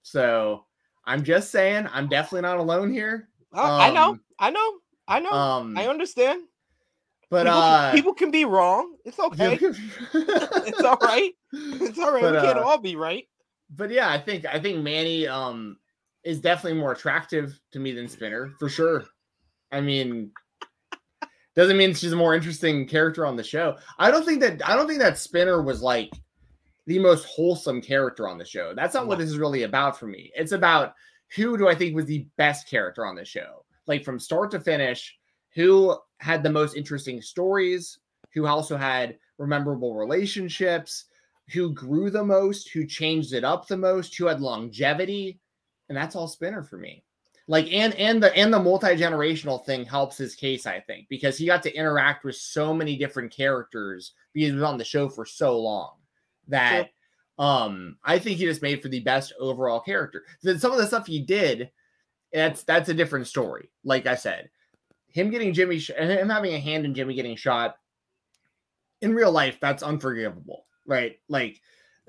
So 0.06 0.66
I'm 1.06 1.24
just 1.24 1.50
saying, 1.50 1.88
I'm 1.92 2.08
definitely 2.08 2.42
not 2.42 2.60
alone 2.60 2.94
here. 2.94 3.28
Uh, 3.52 3.78
I 3.78 3.90
know, 3.92 4.10
Um, 4.12 4.22
I 4.38 4.52
know, 4.52 4.74
I 5.08 5.20
know, 5.20 5.32
Um, 5.32 5.76
I 5.76 5.88
understand. 5.88 6.44
but 7.32 7.46
people, 7.46 7.58
uh, 7.60 7.92
people 7.92 8.14
can 8.14 8.30
be 8.30 8.46
wrong. 8.46 8.98
It's 9.04 9.18
okay. 9.28 9.58
it's 9.60 10.82
all 10.84 10.98
right. 11.02 11.34
It's 11.54 11.98
all 11.98 12.14
right. 12.14 12.22
But, 12.22 12.34
we 12.36 12.42
can't 12.42 12.60
uh, 12.60 12.64
all 12.64 12.78
be 12.78 12.96
right. 12.96 13.28
but 13.72 13.90
yeah, 13.90 14.12
I 14.12 14.20
think 14.20 14.46
I 14.46 14.60
think 14.60 14.84
Manny 14.84 15.28
um 15.28 15.78
is 16.24 16.40
definitely 16.40 16.80
more 16.80 16.92
attractive 16.92 17.60
to 17.72 17.80
me 17.80 17.92
than 17.92 18.08
Spinner 18.08 18.52
for 18.60 18.70
sure. 18.70 19.06
I 19.72 19.82
mean, 19.82 20.32
doesn't 21.56 21.78
mean 21.78 21.96
she's 21.96 22.12
a 22.12 22.16
more 22.16 22.36
interesting 22.36 22.88
character 22.88 23.26
on 23.26 23.38
the 23.38 23.44
show. 23.44 23.78
I 23.98 24.12
don't 24.12 24.24
think 24.26 24.42
that 24.42 24.62
I 24.70 24.76
don't 24.76 24.88
think 24.88 25.00
that 25.00 25.18
Spinner 25.18 25.64
was 25.64 25.82
like 25.82 26.12
the 26.88 27.00
most 27.00 27.26
wholesome 27.26 27.82
character 27.82 28.28
on 28.28 28.38
the 28.38 28.46
show. 28.46 28.74
That's 28.76 28.94
not 28.94 29.08
what 29.08 29.18
this 29.18 29.30
is 29.30 29.38
really 29.38 29.64
about 29.64 30.00
for 30.00 30.08
me. 30.08 30.32
It's 30.36 30.52
about 30.52 30.94
who 31.36 31.58
do 31.58 31.68
I 31.68 31.76
think 31.76 31.96
was 31.96 32.06
the 32.06 32.28
best 32.38 32.70
character 32.70 33.06
on 33.06 33.16
the 33.16 33.26
show, 33.26 33.66
like 33.88 34.04
from 34.04 34.20
start 34.20 34.52
to 34.52 34.60
finish. 34.60 35.16
Who 35.56 35.98
had 36.20 36.44
the 36.44 36.52
most 36.52 36.76
interesting 36.76 37.22
stories? 37.22 38.00
Who 38.34 38.46
also 38.46 38.78
had 38.78 39.18
memorable 39.40 39.96
relationships? 39.96 41.06
Who 41.54 41.74
grew 41.74 42.10
the 42.10 42.24
most? 42.24 42.70
Who 42.70 42.86
changed 42.86 43.34
it 43.34 43.44
up 43.44 43.68
the 43.68 43.78
most? 43.78 44.16
Who 44.18 44.26
had 44.26 44.42
longevity? 44.42 45.40
And 45.90 45.98
that's 45.98 46.16
all 46.16 46.28
Spinner 46.28 46.64
for 46.64 46.78
me 46.78 47.04
like 47.48 47.72
and 47.72 47.94
and 47.96 48.22
the 48.22 48.36
and 48.36 48.54
the 48.54 48.60
multi-generational 48.60 49.64
thing 49.66 49.86
helps 49.86 50.18
his 50.18 50.36
case 50.36 50.66
i 50.66 50.80
think 50.80 51.08
because 51.10 51.38
he 51.38 51.46
got 51.46 51.62
to 51.64 51.76
interact 51.76 52.24
with 52.24 52.36
so 52.36 52.74
many 52.74 52.98
different 52.98 53.32
characters 53.32 54.14
because 54.34 54.50
he 54.50 54.54
was 54.54 54.64
on 54.64 54.78
the 54.78 54.84
show 54.84 55.08
for 55.08 55.26
so 55.26 55.60
long 55.60 55.94
that 56.48 56.90
um 57.40 57.98
i 58.04 58.18
think 58.18 58.38
he 58.38 58.46
just 58.46 58.62
made 58.62 58.82
for 58.82 58.90
the 58.90 59.02
best 59.02 59.34
overall 59.40 59.80
character 59.80 60.24
then 60.42 60.60
some 60.60 60.72
of 60.72 60.78
the 60.78 60.88
stuff 60.88 61.06
he 61.06 61.20
did 61.20 61.70
that's 62.32 62.64
that's 62.64 62.90
a 62.90 62.94
different 62.94 63.28
story 63.28 63.70
like 63.84 64.06
i 64.06 64.16
said 64.16 64.50
him 65.08 65.30
getting 65.30 65.54
jimmy 65.54 65.80
sh- 65.80 65.92
him 65.92 66.30
having 66.30 66.54
a 66.54 66.60
hand 66.60 66.86
in 66.86 66.94
jimmy 66.94 67.14
getting 67.14 67.36
shot 67.36 67.76
in 69.02 69.14
real 69.14 69.32
life 69.32 69.58
that's 69.60 69.84
unforgivable 69.84 70.66
right 70.88 71.20
like 71.28 71.60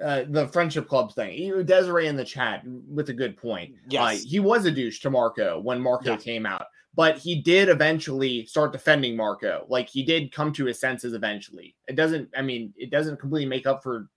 uh, 0.02 0.24
the 0.28 0.46
friendship 0.48 0.88
club 0.88 1.14
thing. 1.14 1.64
Desiree 1.64 2.06
in 2.06 2.16
the 2.16 2.24
chat 2.24 2.62
with 2.86 3.08
a 3.08 3.14
good 3.14 3.34
point. 3.34 3.74
Uh, 3.98 4.10
he 4.10 4.40
was 4.40 4.66
a 4.66 4.70
douche 4.70 5.00
to 5.00 5.08
Marco 5.10 5.58
when 5.58 5.80
Marco 5.80 6.10
Yeah. 6.10 6.16
came 6.18 6.44
out, 6.44 6.66
but 6.94 7.16
he 7.16 7.40
did 7.40 7.70
eventually 7.70 8.44
start 8.44 8.72
defending 8.72 9.16
Marco. 9.16 9.64
Like 9.68 9.88
he 9.88 10.02
did 10.02 10.32
come 10.32 10.52
to 10.52 10.66
his 10.66 10.78
senses 10.78 11.14
eventually. 11.14 11.74
It 11.88 11.96
doesn't, 11.96 12.28
I 12.36 12.42
mean, 12.42 12.74
it 12.76 12.90
doesn't 12.90 13.18
completely 13.18 13.48
make 13.48 13.66
up 13.66 13.82
for 13.82 14.08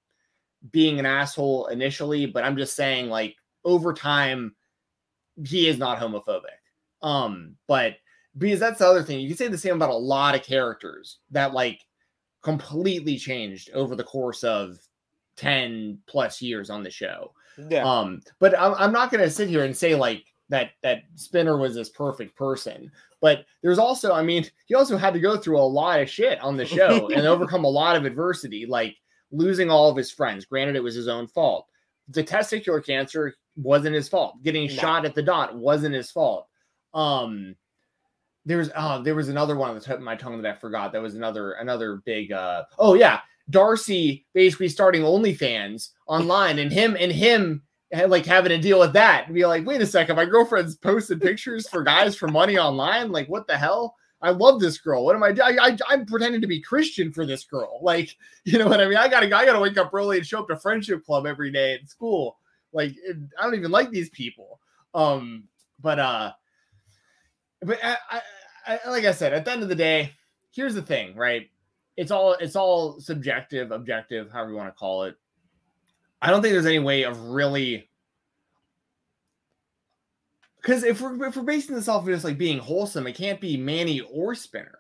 being 0.72 1.00
an 1.00 1.06
asshole 1.06 1.68
initially, 1.68 2.26
but 2.26 2.44
I'm 2.44 2.58
just 2.58 2.76
saying, 2.76 3.10
like, 3.10 3.36
over 3.64 3.94
time, 3.94 4.56
he 5.46 5.68
is 5.68 5.78
not 5.78 6.00
homophobic. 6.00 6.60
Um, 7.02 7.56
but 7.68 7.96
because 8.38 8.60
that's 8.60 8.80
the 8.80 8.88
other 8.88 9.04
thing, 9.04 9.20
you 9.20 9.28
can 9.28 9.38
say 9.38 9.48
the 9.48 9.58
same 9.58 9.76
about 9.76 9.90
a 9.90 9.96
lot 9.96 10.36
of 10.36 10.44
characters 10.44 11.20
that 11.32 11.54
like 11.54 11.82
completely 12.42 13.18
changed 13.18 13.70
over 13.72 13.96
the 13.96 14.04
course 14.04 14.44
of 14.44 14.78
10 15.38 16.00
plus 16.08 16.42
years 16.42 16.70
on 16.70 16.84
the 16.84 16.92
show. 16.92 17.34
yeah. 17.70 17.84
Um, 17.84 18.22
but 18.40 18.58
I'm, 18.58 18.74
I'm 18.76 18.92
not 18.92 19.12
going 19.12 19.24
to 19.24 19.30
sit 19.30 19.50
here 19.50 19.66
and 19.66 19.76
say 19.76 19.96
like 19.96 20.26
that 20.50 20.72
that 20.84 21.04
Spinner 21.16 21.58
was 21.58 21.76
this 21.76 21.90
perfect 21.90 22.36
person. 22.36 22.92
But 23.22 23.46
there's 23.62 23.80
also, 23.80 24.14
I 24.14 24.24
mean, 24.24 24.46
he 24.68 24.76
also 24.76 24.98
had 24.98 25.14
to 25.14 25.20
go 25.20 25.38
through 25.38 25.60
a 25.60 25.62
lot 25.62 26.00
of 26.00 26.10
shit 26.10 26.40
on 26.40 26.56
the 26.56 26.66
show 26.66 27.10
and 27.10 27.28
overcome 27.28 27.66
a 27.66 27.70
lot 27.70 27.98
of 27.98 28.06
adversity, 28.06 28.66
like 28.66 28.96
losing 29.32 29.70
all 29.70 29.90
of 29.90 29.98
his 29.98 30.12
friends. 30.12 30.46
Granted, 30.46 30.76
it 30.76 30.84
was 30.84 30.96
his 30.96 31.08
own 31.08 31.28
fault. 31.28 31.68
The 32.10 32.24
testicular 32.24 32.84
cancer 32.84 33.36
wasn't 33.56 33.96
his 33.96 34.10
fault. 34.10 34.42
Getting 34.44 34.68
No. 34.68 34.74
shot 34.74 35.06
at 35.06 35.16
the 35.16 35.22
dot 35.24 35.56
wasn't 35.56 35.96
his 35.96 36.12
fault. 36.12 36.48
Um, 36.94 37.56
there's 38.46 38.70
uh 38.76 39.00
there 39.02 39.16
was 39.16 39.30
another 39.30 39.56
one 39.56 39.70
on 39.70 39.76
the 39.76 39.82
tip 39.82 39.98
of 39.98 40.02
my 40.02 40.16
tongue 40.16 40.42
that 40.42 40.56
I 40.56 40.58
forgot. 40.58 40.92
That 40.94 41.02
was 41.02 41.16
another 41.16 41.54
another 41.54 41.98
big 42.06 42.32
uh 42.32 42.64
oh 42.80 42.94
yeah, 42.96 43.20
Darcy 43.50 44.26
basically 44.34 44.70
starting 44.70 45.04
OnlyFans 45.04 45.90
online 46.08 46.58
and 46.60 46.72
him 46.72 46.96
and 47.00 47.12
him 47.12 47.62
like 48.08 48.26
having 48.26 48.50
to 48.50 48.58
deal 48.58 48.80
with 48.80 48.94
that 48.94 49.26
and 49.26 49.36
be 49.36 49.46
like, 49.46 49.66
wait 49.66 49.82
a 49.82 49.86
second, 49.86 50.16
my 50.16 50.26
girlfriend's 50.26 50.76
posted 50.78 51.22
pictures 51.22 51.68
for 51.68 51.84
guys 51.84 52.16
for 52.16 52.28
money 52.28 52.58
online. 52.58 53.12
Like, 53.12 53.28
what 53.28 53.48
the 53.48 53.58
hell? 53.58 53.96
I 54.22 54.32
love 54.32 54.60
this 54.60 54.78
girl. 54.78 55.06
What 55.06 55.16
am 55.16 55.24
I 55.24 55.32
doing? 55.32 55.58
I'm 55.88 56.06
pretending 56.06 56.42
to 56.42 56.48
be 56.48 56.60
Christian 56.60 57.12
for 57.12 57.26
this 57.26 57.44
girl. 57.46 57.80
Like, 57.84 58.16
you 58.44 58.60
know 58.60 58.68
what 58.68 58.82
I 58.82 58.88
mean? 58.88 58.98
I 58.98 59.08
gotta, 59.08 59.26
I 59.36 59.46
gotta 59.46 59.60
wake 59.60 59.78
up 59.78 59.94
early 59.94 60.18
and 60.18 60.26
show 60.28 60.40
up 60.40 60.48
to 60.50 60.58
friendship 60.58 61.06
club 61.06 61.26
every 61.26 61.52
day 61.52 61.76
at 61.76 61.90
school. 61.90 62.38
Like, 62.74 62.92
it- 63.04 63.18
I 63.40 63.44
don't 63.44 63.56
even 63.56 63.72
like 63.72 63.90
these 63.92 64.10
people. 64.10 64.60
Um, 64.94 65.46
but 65.82 66.00
uh, 66.00 66.32
but 67.62 67.80
I, 67.84 67.98
I, 68.12 68.22
I, 68.68 68.90
like 68.90 69.06
I 69.06 69.12
said, 69.12 69.34
at 69.34 69.46
the 69.46 69.52
end 69.52 69.64
of 69.64 69.70
the 69.70 69.76
day, 69.76 70.14
here's 70.52 70.76
the 70.76 70.82
thing, 70.82 71.16
right? 71.16 71.50
It's 71.98 72.12
all, 72.12 72.34
it's 72.34 72.56
all 72.56 73.00
subjective, 73.00 73.72
objective, 73.72 74.32
however 74.32 74.52
you 74.52 74.58
want 74.58 74.74
to 74.74 74.78
call 74.80 75.04
it. 75.04 75.16
I 76.22 76.30
don't 76.32 76.42
think 76.42 76.54
there's 76.54 76.66
any 76.66 76.80
way 76.80 77.04
of 77.04 77.20
really 77.30 77.89
because 80.62 80.84
if 80.84 81.02
we're 81.02 81.26
if 81.28 81.36
we're 81.36 81.44
basing 81.44 81.76
this 81.76 81.88
off 81.88 82.04
of 82.04 82.10
just 82.10 82.24
like 82.26 82.38
being 82.38 82.60
wholesome, 82.60 83.08
it 83.08 83.14
can't 83.16 83.40
be 83.42 83.58
Manny 83.58 84.02
or 84.02 84.36
Spinner. 84.36 84.80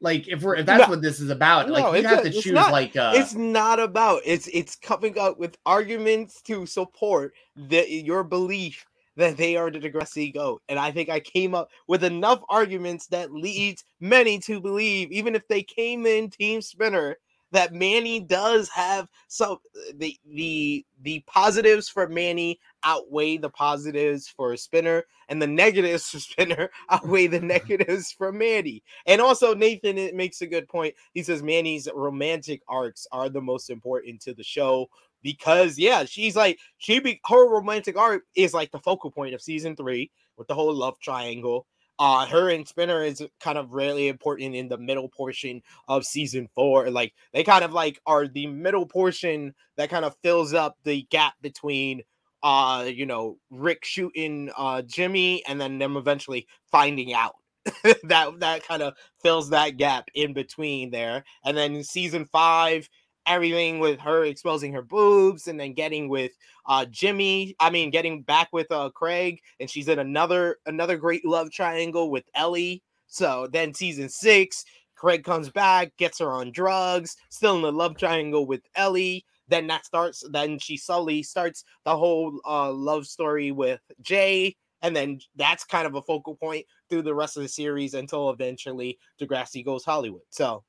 Like 0.00 0.28
if 0.28 0.42
we're 0.42 0.56
if 0.56 0.66
that's 0.66 0.84
No. 0.84 0.90
what 0.90 1.02
this 1.02 1.20
is 1.20 1.30
about, 1.30 1.68
No, 1.68 1.72
like 1.74 2.02
you 2.02 2.08
have 2.08 2.22
to 2.22 2.30
choose 2.30 2.52
not. 2.52 2.70
like 2.70 2.96
uh 2.96 3.12
it's 3.14 3.34
not 3.34 3.80
about 3.80 4.20
it's 4.24 4.46
it's 4.48 4.76
coming 4.76 5.18
up 5.18 5.38
with 5.38 5.56
arguments 5.64 6.42
to 6.42 6.66
support 6.66 7.32
the 7.56 7.88
your 7.90 8.22
belief 8.22 8.84
that 9.16 9.38
they 9.38 9.56
are 9.56 9.70
the 9.70 9.78
Degrassi 9.78 10.32
goat. 10.34 10.60
And 10.68 10.78
I 10.78 10.90
think 10.90 11.08
I 11.08 11.20
came 11.20 11.54
up 11.54 11.70
with 11.88 12.04
enough 12.04 12.42
arguments 12.50 13.06
that 13.06 13.32
leads 13.32 13.84
many 14.00 14.38
to 14.40 14.60
believe, 14.60 15.10
even 15.10 15.34
if 15.34 15.48
they 15.48 15.62
came 15.62 16.04
in 16.04 16.28
Team 16.28 16.60
Spinner, 16.60 17.16
that 17.56 17.72
Manny 17.72 18.20
does 18.20 18.68
have 18.68 19.08
some 19.28 19.56
the 19.94 20.18
the 20.26 20.84
the 21.02 21.24
positives 21.26 21.88
for 21.88 22.06
Manny 22.06 22.60
outweigh 22.84 23.38
the 23.38 23.48
positives 23.48 24.28
for 24.28 24.54
Spinner, 24.56 25.04
and 25.28 25.40
the 25.40 25.46
negatives 25.46 26.10
for 26.10 26.18
Spinner 26.20 26.70
outweigh 26.90 27.26
the 27.26 27.40
negatives 27.56 28.12
for 28.12 28.30
Manny. 28.30 28.82
And 29.06 29.20
also, 29.20 29.54
Nathan 29.54 29.96
it 29.96 30.14
makes 30.14 30.42
a 30.42 30.46
good 30.46 30.68
point. 30.68 30.94
He 31.14 31.22
says 31.22 31.42
Manny's 31.42 31.88
romantic 31.94 32.60
arcs 32.68 33.06
are 33.10 33.30
the 33.30 33.40
most 33.40 33.70
important 33.70 34.20
to 34.22 34.34
the 34.34 34.44
show 34.44 34.88
because, 35.22 35.78
yeah, 35.78 36.04
she's 36.04 36.36
like 36.36 36.58
she 36.76 37.00
be 37.00 37.20
her 37.26 37.48
romantic 37.48 37.96
arc 37.96 38.24
is 38.34 38.52
like 38.52 38.70
the 38.70 38.80
focal 38.80 39.10
point 39.10 39.34
of 39.34 39.40
season 39.40 39.74
three 39.76 40.10
with 40.36 40.46
the 40.46 40.54
whole 40.54 40.74
love 40.74 40.98
triangle. 41.00 41.66
Uh, 41.98 42.26
her 42.26 42.50
and 42.50 42.68
Spinner 42.68 43.02
is 43.02 43.22
kind 43.40 43.56
of 43.56 43.72
really 43.72 44.08
important 44.08 44.54
in 44.54 44.68
the 44.68 44.78
middle 44.78 45.08
portion 45.08 45.62
of 45.88 46.04
season 46.04 46.48
four. 46.54 46.90
Like 46.90 47.14
they 47.32 47.42
kind 47.42 47.64
of 47.64 47.72
like 47.72 48.00
are 48.06 48.28
the 48.28 48.46
middle 48.46 48.86
portion 48.86 49.54
that 49.76 49.90
kind 49.90 50.04
of 50.04 50.16
fills 50.22 50.52
up 50.52 50.76
the 50.84 51.02
gap 51.10 51.34
between 51.40 52.02
uh 52.42 52.86
you 52.86 53.06
know 53.06 53.38
Rick 53.50 53.84
shooting 53.84 54.50
uh 54.56 54.82
Jimmy 54.82 55.42
and 55.46 55.60
then 55.60 55.78
them 55.78 55.96
eventually 55.96 56.46
finding 56.70 57.14
out 57.14 57.34
that 58.04 58.38
that 58.40 58.66
kind 58.66 58.82
of 58.82 58.94
fills 59.22 59.50
that 59.50 59.76
gap 59.78 60.08
in 60.14 60.34
between 60.34 60.90
there 60.90 61.24
and 61.44 61.56
then 61.56 61.82
season 61.82 62.26
five 62.26 62.88
everything 63.26 63.78
with 63.78 64.00
her 64.00 64.24
exposing 64.24 64.72
her 64.72 64.82
boobs 64.82 65.48
and 65.48 65.58
then 65.58 65.72
getting 65.72 66.08
with 66.08 66.32
uh 66.66 66.84
Jimmy, 66.86 67.54
I 67.60 67.70
mean 67.70 67.90
getting 67.90 68.22
back 68.22 68.48
with 68.52 68.70
uh 68.70 68.90
Craig 68.90 69.40
and 69.60 69.68
she's 69.68 69.88
in 69.88 69.98
another 69.98 70.58
another 70.66 70.96
great 70.96 71.24
love 71.24 71.50
triangle 71.50 72.10
with 72.10 72.24
Ellie. 72.34 72.82
So 73.08 73.48
then 73.52 73.72
season 73.72 74.08
6, 74.08 74.64
Craig 74.96 75.24
comes 75.24 75.50
back, 75.50 75.96
gets 75.96 76.18
her 76.18 76.32
on 76.32 76.50
drugs, 76.50 77.16
still 77.30 77.56
in 77.56 77.62
the 77.62 77.72
love 77.72 77.96
triangle 77.96 78.46
with 78.46 78.62
Ellie. 78.74 79.24
Then 79.48 79.66
that 79.68 79.84
starts, 79.84 80.24
then 80.30 80.58
she 80.58 80.76
slowly 80.76 81.22
starts 81.22 81.64
the 81.84 81.96
whole 81.96 82.40
uh, 82.44 82.72
love 82.72 83.06
story 83.06 83.52
with 83.52 83.80
Jay. 84.02 84.56
And 84.82 84.94
then 84.94 85.20
that's 85.36 85.64
kind 85.64 85.86
of 85.86 85.94
a 85.94 86.02
focal 86.02 86.34
point 86.34 86.66
through 86.90 87.02
the 87.02 87.14
rest 87.14 87.36
of 87.36 87.42
the 87.42 87.48
series 87.48 87.94
until 87.94 88.30
eventually 88.30 88.98
Degrassi 89.20 89.64
goes 89.64 89.84
Hollywood. 89.84 90.22
So 90.30 90.64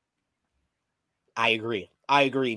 I 1.35 1.49
agree. 1.49 1.89
I 2.09 2.23
agree, 2.23 2.55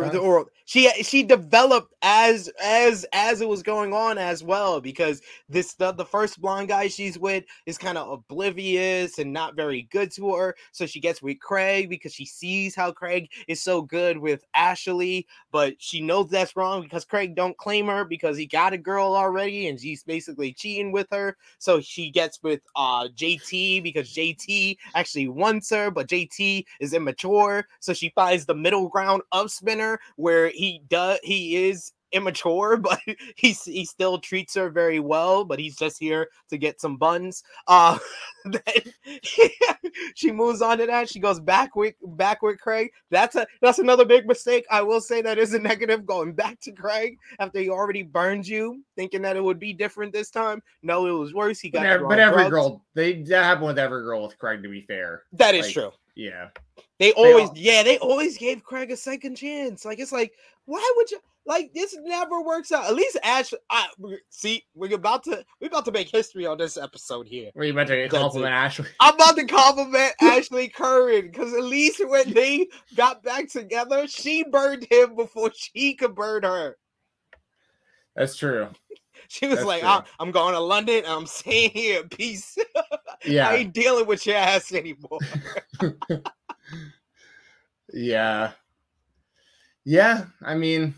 Nathan. 0.00 0.20
or 0.20 0.46
she 0.64 0.88
she 1.02 1.22
developed 1.22 1.94
as 2.02 2.50
as 2.62 3.06
as 3.12 3.40
it 3.40 3.48
was 3.48 3.62
going 3.62 3.92
on 3.92 4.18
as 4.18 4.42
well 4.42 4.80
because 4.80 5.20
this 5.48 5.74
the, 5.74 5.92
the 5.92 6.04
first 6.04 6.40
blonde 6.40 6.68
guy 6.68 6.88
she's 6.88 7.18
with 7.18 7.44
is 7.66 7.78
kind 7.78 7.98
of 7.98 8.08
oblivious 8.10 9.18
and 9.18 9.32
not 9.32 9.54
very 9.54 9.82
good 9.90 10.10
to 10.12 10.34
her. 10.34 10.56
So 10.72 10.86
she 10.86 11.00
gets 11.00 11.22
with 11.22 11.40
craig 11.40 11.88
because 11.88 12.12
she 12.12 12.26
sees 12.26 12.74
how 12.74 12.90
craig 12.92 13.30
is 13.48 13.62
so 13.62 13.82
good 13.82 14.18
with 14.18 14.44
ashley 14.54 15.26
but 15.52 15.74
she 15.78 16.00
knows 16.00 16.28
that's 16.30 16.56
wrong 16.56 16.82
because 16.82 17.04
craig 17.04 17.34
don't 17.34 17.56
claim 17.56 17.86
her 17.86 18.04
because 18.04 18.36
he 18.36 18.46
got 18.46 18.72
a 18.72 18.78
girl 18.78 19.14
already 19.14 19.68
and 19.68 19.80
she's 19.80 20.02
basically 20.02 20.52
cheating 20.52 20.92
with 20.92 21.06
her. 21.10 21.36
So 21.58 21.80
she 21.80 22.10
gets 22.10 22.42
with 22.42 22.60
uh 22.74 23.08
jt 23.14 23.82
because 23.82 24.12
jt 24.12 24.76
actually 24.94 25.28
wants 25.28 25.70
her 25.70 25.90
but 25.90 26.08
jt 26.08 26.64
is 26.80 26.92
immature. 26.92 27.66
So 27.80 27.92
she 27.92 28.10
finds 28.10 28.46
the 28.46 28.54
middle 28.54 28.88
ground 28.88 29.22
of 29.32 29.50
spinner 29.66 30.00
where 30.16 30.48
he 30.48 30.82
does 30.88 31.18
he 31.22 31.68
is 31.68 31.92
immature, 32.12 32.76
but 32.76 33.00
he 33.36 33.52
he 33.52 33.84
still 33.84 34.18
treats 34.18 34.54
her 34.54 34.70
very 34.70 35.00
well. 35.00 35.44
But 35.44 35.58
he's 35.58 35.76
just 35.76 35.98
here 35.98 36.28
to 36.50 36.58
get 36.58 36.80
some 36.80 36.96
buns. 36.96 37.42
Uh, 37.66 37.98
then 38.44 38.62
she 40.14 40.32
moves 40.32 40.62
on 40.62 40.78
to 40.78 40.86
that. 40.86 41.08
She 41.08 41.20
goes 41.20 41.40
back 41.40 41.76
with 41.76 41.94
back 42.02 42.42
with 42.42 42.60
Craig. 42.60 42.90
That's 43.10 43.36
a 43.36 43.46
that's 43.60 43.78
another 43.78 44.04
big 44.04 44.26
mistake. 44.26 44.66
I 44.70 44.82
will 44.82 45.00
say 45.00 45.22
that 45.22 45.38
is 45.38 45.54
a 45.54 45.58
negative 45.58 46.06
going 46.06 46.32
back 46.32 46.60
to 46.60 46.72
Craig 46.72 47.18
after 47.38 47.60
he 47.60 47.70
already 47.70 48.02
burned 48.02 48.46
you, 48.46 48.82
thinking 48.96 49.22
that 49.22 49.36
it 49.36 49.44
would 49.44 49.58
be 49.58 49.72
different 49.72 50.12
this 50.12 50.30
time. 50.30 50.62
No, 50.82 51.06
it 51.06 51.18
was 51.18 51.34
worse. 51.34 51.60
He 51.60 51.70
got 51.70 51.80
but, 51.80 51.86
every, 51.86 52.08
but 52.08 52.18
every 52.18 52.48
girl 52.48 52.82
they 52.94 53.22
that 53.22 53.44
happened 53.44 53.66
with 53.66 53.78
every 53.78 54.02
girl 54.02 54.22
with 54.24 54.38
Craig. 54.38 54.62
To 54.62 54.68
be 54.68 54.82
fair, 54.82 55.22
that 55.32 55.54
is 55.54 55.66
like, 55.66 55.74
true. 55.74 55.92
Yeah. 56.14 56.48
They 56.98 57.12
always, 57.12 57.50
they 57.50 57.60
yeah, 57.60 57.82
they 57.82 57.98
always 57.98 58.38
gave 58.38 58.64
Craig 58.64 58.90
a 58.90 58.96
second 58.96 59.36
chance. 59.36 59.84
Like 59.84 59.98
it's 59.98 60.12
like, 60.12 60.32
why 60.64 60.92
would 60.96 61.10
you 61.10 61.18
like 61.44 61.72
this 61.74 61.96
never 62.02 62.42
works 62.42 62.72
out? 62.72 62.86
At 62.86 62.94
least 62.94 63.18
Ash, 63.22 63.52
I 63.70 63.86
see, 64.30 64.64
we're 64.74 64.94
about 64.94 65.22
to 65.24 65.44
we're 65.60 65.68
about 65.68 65.84
to 65.86 65.92
make 65.92 66.08
history 66.08 66.46
on 66.46 66.56
this 66.56 66.76
episode 66.76 67.26
here. 67.26 67.50
Were 67.54 67.64
you 67.64 67.72
about 67.72 67.88
to 67.88 68.08
compliment 68.08 68.52
Ashley? 68.52 68.86
I'm 69.00 69.14
about 69.14 69.36
to 69.36 69.44
compliment 69.44 70.14
Ashley 70.22 70.68
Kerwin 70.68 71.30
because 71.30 71.52
at 71.52 71.64
least 71.64 72.00
when 72.06 72.32
they 72.32 72.68
got 72.96 73.22
back 73.22 73.50
together, 73.50 74.06
she 74.08 74.44
burned 74.44 74.86
him 74.90 75.14
before 75.16 75.50
she 75.54 75.94
could 75.94 76.14
burn 76.14 76.44
her. 76.44 76.76
That's 78.14 78.36
true. 78.36 78.68
She 79.28 79.46
was 79.48 79.56
That's 79.56 79.66
like, 79.66 79.82
I'm, 79.82 80.04
I'm, 80.20 80.30
going 80.30 80.54
to 80.54 80.60
London. 80.60 81.02
I'm 81.04 81.26
staying 81.26 81.72
here. 81.72 82.04
Peace. 82.04 82.56
Yeah. 83.24 83.48
I 83.48 83.54
ain't 83.56 83.72
dealing 83.72 84.06
with 84.06 84.24
your 84.24 84.36
ass 84.36 84.72
anymore. 84.72 85.18
Yeah. 87.96 88.52
Yeah. 89.84 90.26
I 90.42 90.54
mean, 90.54 90.94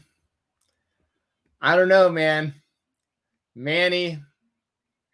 I 1.61 1.77
don't 1.77 1.89
know, 1.89 2.09
man. 2.09 2.55
Manny, 3.55 4.19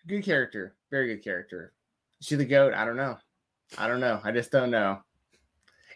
good 0.07 0.25
character. 0.25 0.75
Very 0.91 1.09
good 1.09 1.25
character. 1.25 1.73
Is 2.21 2.27
she 2.27 2.37
the 2.37 2.45
goat? 2.45 2.75
I 2.75 2.85
don't 2.85 2.97
know. 2.97 3.19
I 3.79 3.89
don't 3.89 4.01
know. 4.01 4.21
I 4.23 4.33
just 4.33 4.51
don't 4.51 4.71
know. 4.71 5.01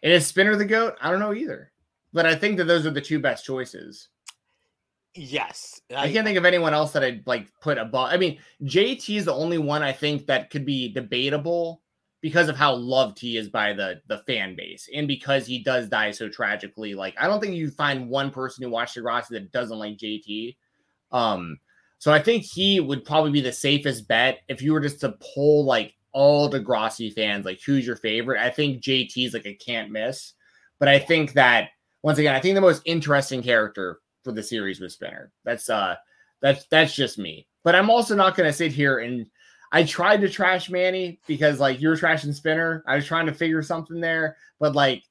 And 0.03 0.12
is 0.12 0.26
Spinner 0.26 0.57
the 0.57 0.64
goat? 0.64 0.97
I 1.01 1.11
don't 1.11 1.20
know 1.20 1.34
either. 1.34 1.72
But 2.12 2.26
I 2.26 2.34
think 2.34 2.57
that 2.57 2.64
those 2.64 2.86
are 2.86 2.91
the 2.91 3.01
two 3.01 3.18
best 3.18 3.45
choices. 3.45 4.09
Yes, 5.14 5.80
I, 5.91 6.05
I, 6.05 6.12
can't 6.12 6.24
think 6.24 6.39
of 6.39 6.45
anyone 6.45 6.74
else 6.74 6.93
that 6.93 7.03
I'd 7.03 7.26
like 7.26 7.49
put 7.61 7.76
above. 7.76 8.11
I 8.12 8.16
mean, 8.18 8.39
JT 8.62 9.16
is 9.16 9.24
the 9.24 9.34
only 9.34 9.59
one 9.59 9.82
I 9.82 9.93
think 9.93 10.26
that 10.26 10.51
could 10.51 10.64
be 10.64 10.93
debatable 10.93 11.82
because 12.21 12.49
of 12.49 12.57
how 12.57 12.75
loved 12.75 13.19
he 13.19 13.37
is 13.37 13.49
by 13.49 13.73
the 13.73 14.01
the 14.09 14.19
fan 14.27 14.57
base 14.57 14.89
and 14.95 15.07
because 15.07 15.47
he 15.47 15.62
does 15.62 15.89
die 15.89 16.11
so 16.11 16.29
tragically. 16.29 16.95
Like, 16.95 17.14
I 17.19 17.27
don't 17.27 17.41
think 17.41 17.55
you 17.55 17.71
find 17.71 18.09
one 18.09 18.31
person 18.31 18.64
who 18.64 18.71
watched 18.71 18.97
Degrassi 18.97 19.29
that 19.31 19.53
doesn't 19.53 19.79
like 19.79 19.97
JT. 19.99 20.57
Um, 21.12 21.59
so 21.99 22.12
I 22.12 22.21
think 22.21 22.45
he 22.45 22.81
would 22.81 23.05
probably 23.05 23.31
be 23.31 23.41
the 23.41 23.53
safest 23.53 24.09
bet 24.09 24.41
if 24.49 24.62
you 24.62 24.73
were 24.73 24.81
just 24.81 25.01
to 25.01 25.16
pull 25.35 25.64
like 25.64 25.95
all 26.12 26.49
the 26.49 26.61
Degrassi 26.61 27.12
fans, 27.12 27.45
like 27.45 27.61
who's 27.64 27.87
your 27.87 27.97
favorite. 27.97 28.45
I 28.45 28.51
think 28.51 28.83
JT 28.83 29.27
is 29.27 29.35
like 29.35 29.47
a 29.47 29.55
can't 29.55 29.91
miss, 29.91 30.35
but 30.79 30.89
I 30.89 30.99
think 30.99 31.35
that 31.35 31.71
once 32.03 32.19
again, 32.19 32.35
I 32.35 32.41
think 32.41 32.55
the 32.55 32.61
most 32.61 32.83
interesting 32.85 33.43
character 33.43 34.01
for 34.25 34.33
the 34.33 34.43
series 34.43 34.81
was 34.81 34.95
Spinner. 34.95 35.33
That's 35.45 35.69
uh 35.71 35.97
that's 36.41 36.66
that's 36.71 36.95
just 36.95 37.19
me. 37.19 37.47
But 37.64 37.75
I'm 37.75 37.91
also 37.91 38.14
not 38.14 38.37
gonna 38.37 38.53
sit 38.53 38.73
here 38.73 38.99
and 38.99 39.27
I 39.71 39.85
tried 39.85 40.21
to 40.23 40.29
trash 40.29 40.71
Manny 40.71 41.21
because 41.27 41.61
like 41.61 41.81
you're 41.81 41.97
trashing 41.97 42.35
Spinner. 42.35 42.83
I 42.87 42.97
was 42.97 43.07
trying 43.07 43.27
to 43.27 43.35
figure 43.35 43.62
something 43.62 44.01
there, 44.01 44.37
but 44.59 44.75
like 44.75 45.03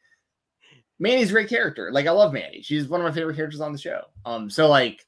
Manny's 1.00 1.30
a 1.30 1.34
great 1.34 1.50
character. 1.50 1.92
Like 1.92 2.08
I 2.08 2.12
love 2.12 2.34
Manny. 2.34 2.62
She's 2.62 2.88
one 2.88 3.02
of 3.02 3.06
my 3.06 3.12
favorite 3.12 3.36
characters 3.36 3.62
on 3.62 3.72
the 3.72 3.78
show. 3.78 4.02
Um, 4.26 4.50
so 4.50 4.68
like 4.68 5.06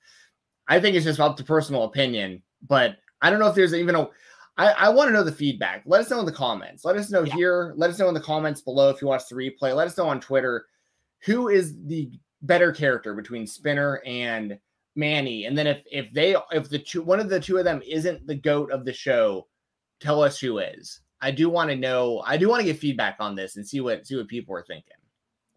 I 0.68 0.80
think 0.80 0.96
it's 0.96 1.06
just 1.06 1.20
up 1.20 1.38
to 1.38 1.44
personal 1.44 1.84
opinion, 1.84 2.44
but 2.68 2.98
I 3.22 3.30
don't 3.30 3.40
know 3.40 3.48
if 3.48 3.56
there's 3.56 3.74
even 3.74 3.96
a 3.96 4.10
I, 4.58 4.72
I 4.72 4.90
want 4.90 5.08
to 5.08 5.14
know 5.14 5.24
the 5.24 5.32
feedback. 5.32 5.84
Let 5.86 6.02
us 6.02 6.10
know 6.10 6.20
in 6.20 6.26
the 6.26 6.32
comments. 6.34 6.84
Let 6.84 6.98
us 6.98 7.10
know 7.10 7.24
yeah. 7.24 7.34
here. 7.34 7.74
Let 7.78 7.90
us 7.90 7.98
know 7.98 8.10
in 8.10 8.14
the 8.14 8.20
comments 8.20 8.62
below 8.62 8.90
if 8.90 9.02
you 9.02 9.08
watch 9.08 9.30
the 9.30 9.36
replay. 9.36 9.74
Let 9.74 9.88
us 9.88 9.98
know 9.98 10.10
on 10.10 10.20
Twitter 10.20 10.66
who 11.22 11.48
is 11.48 11.76
the 11.86 12.12
better 12.42 12.72
character 12.72 13.14
between 13.14 13.48
Spinner 13.48 14.02
and 14.06 14.60
Manny. 15.00 15.46
And 15.46 15.58
then 15.58 15.68
if 15.68 15.82
if 15.92 16.12
they 16.14 16.36
if 16.52 16.70
the 16.70 16.80
two 16.80 17.02
one 17.02 17.20
of 17.20 17.30
the 17.30 17.40
two 17.40 17.58
of 17.58 17.64
them 17.64 17.82
isn't 17.88 18.28
the 18.28 18.36
goat 18.36 18.72
of 18.72 18.86
the 18.86 18.94
show, 18.94 19.48
tell 20.00 20.22
us 20.22 20.40
who 20.40 20.60
is. 20.60 21.02
I 21.22 21.32
do 21.32 21.50
want 21.50 21.70
to 21.70 21.76
know. 21.76 22.22
I 22.26 22.38
do 22.38 22.48
want 22.48 22.62
to 22.62 22.66
get 22.66 22.78
feedback 22.78 23.18
on 23.20 23.36
this 23.36 23.56
and 23.56 23.68
see 23.68 23.82
what 23.82 24.06
see 24.06 24.16
what 24.16 24.28
people 24.28 24.56
are 24.56 24.66
thinking 24.68 24.99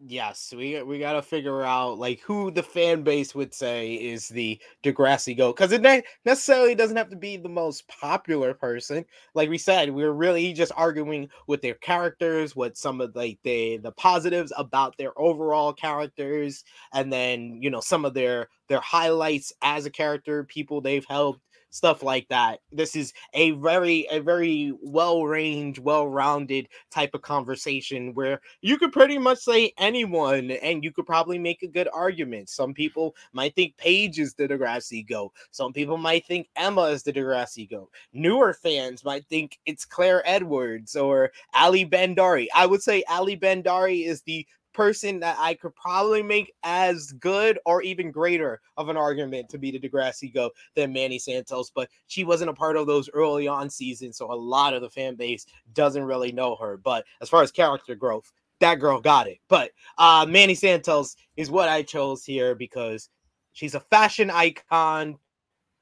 yes, 0.05 0.53
we 0.55 0.81
we 0.83 0.99
got 0.99 1.13
to 1.13 1.21
figure 1.21 1.63
out 1.63 1.97
like 1.97 2.19
who 2.21 2.51
the 2.51 2.63
fan 2.63 3.03
base 3.03 3.33
would 3.33 3.53
say 3.53 3.93
is 3.93 4.27
the 4.27 4.59
Degrassi 4.83 5.35
goat 5.35 5.55
because 5.55 5.71
it 5.71 5.81
ne- 5.81 6.03
necessarily 6.25 6.75
doesn't 6.75 6.97
have 6.97 7.09
to 7.09 7.15
be 7.15 7.37
the 7.37 7.49
most 7.49 7.87
popular 7.87 8.53
person. 8.53 9.05
Like 9.33 9.49
we 9.49 9.57
said, 9.57 9.91
we're 9.91 10.11
really 10.11 10.53
just 10.53 10.71
arguing 10.75 11.29
with 11.47 11.61
their 11.61 11.75
characters, 11.75 12.55
what 12.55 12.77
some 12.77 13.01
of 13.01 13.15
like 13.15 13.39
the 13.43 13.77
the 13.77 13.91
positives 13.91 14.51
about 14.57 14.97
their 14.97 15.17
overall 15.19 15.73
characters, 15.73 16.63
and 16.93 17.11
then 17.11 17.59
you 17.61 17.69
know 17.69 17.81
some 17.81 18.05
of 18.05 18.13
their 18.13 18.49
their 18.67 18.81
highlights 18.81 19.53
as 19.61 19.85
a 19.85 19.91
character, 19.91 20.43
people 20.43 20.81
they've 20.81 21.05
helped 21.05 21.41
stuff 21.73 22.03
like 22.03 22.27
that. 22.29 22.59
This 22.71 22.95
is 22.95 23.13
a 23.33 23.51
very, 23.51 24.07
a 24.11 24.19
very 24.19 24.73
well 24.81 25.25
ranged, 25.25 25.79
well 25.79 26.07
rounded 26.07 26.69
type 26.91 27.15
of 27.15 27.23
conversation 27.23 28.13
where 28.13 28.39
you 28.61 28.77
could 28.77 28.93
pretty 28.93 29.17
much 29.17 29.39
say 29.39 29.73
anyone 29.79 30.51
and 30.51 30.83
you 30.83 30.91
could 30.91 31.07
probably 31.07 31.39
make 31.39 31.63
a 31.63 31.67
good 31.67 31.89
argument. 31.91 32.47
Some 32.47 32.75
people 32.75 33.15
might 33.33 33.55
think 33.55 33.75
Paige 33.77 34.19
is 34.19 34.35
the 34.35 34.47
Degrassi 34.47 35.05
go. 35.05 35.33
Some 35.49 35.73
people 35.73 35.97
might 35.97 36.27
think 36.27 36.47
Emma 36.55 36.83
is 36.83 37.01
the 37.01 37.11
Degrassi 37.11 37.67
go. 37.67 37.89
Newer 38.13 38.53
fans 38.53 39.03
might 39.03 39.25
think 39.25 39.57
it's 39.65 39.83
Claire 39.83 40.21
Edwards 40.25 40.95
or 40.95 41.31
Alli 41.55 41.87
Bhandari. 41.87 42.47
I 42.53 42.67
would 42.67 42.83
say 42.83 43.03
Alli 43.09 43.35
Bhandari 43.35 44.05
is 44.05 44.21
the 44.21 44.45
person 44.73 45.19
that 45.19 45.37
I 45.39 45.53
could 45.53 45.75
probably 45.75 46.23
make 46.23 46.53
as 46.63 47.11
good 47.13 47.59
or 47.65 47.81
even 47.81 48.11
greater 48.11 48.61
of 48.77 48.89
an 48.89 48.97
argument 48.97 49.49
to 49.49 49.57
be 49.57 49.71
the 49.71 49.79
Degrassi 49.79 50.33
go 50.33 50.51
than 50.75 50.93
Manny 50.93 51.19
Santos, 51.19 51.69
but 51.69 51.89
she 52.07 52.23
wasn't 52.23 52.49
a 52.49 52.53
part 52.53 52.77
of 52.77 52.87
those 52.87 53.09
early 53.13 53.47
on 53.47 53.69
seasons, 53.69 54.17
so 54.17 54.31
a 54.31 54.33
lot 54.33 54.73
of 54.73 54.81
the 54.81 54.89
fan 54.89 55.15
base 55.15 55.45
doesn't 55.73 56.03
really 56.03 56.31
know 56.31 56.55
her. 56.55 56.77
But 56.77 57.05
as 57.21 57.29
far 57.29 57.41
as 57.41 57.51
character 57.51 57.95
growth, 57.95 58.31
that 58.59 58.75
girl 58.75 58.99
got 58.99 59.27
it. 59.27 59.39
But 59.47 59.71
uh 59.97 60.25
Manny 60.27 60.55
Santos 60.55 61.15
is 61.37 61.51
what 61.51 61.69
I 61.69 61.83
chose 61.83 62.23
here 62.23 62.55
because 62.55 63.09
she's 63.53 63.75
a 63.75 63.79
fashion 63.79 64.29
icon. 64.29 65.17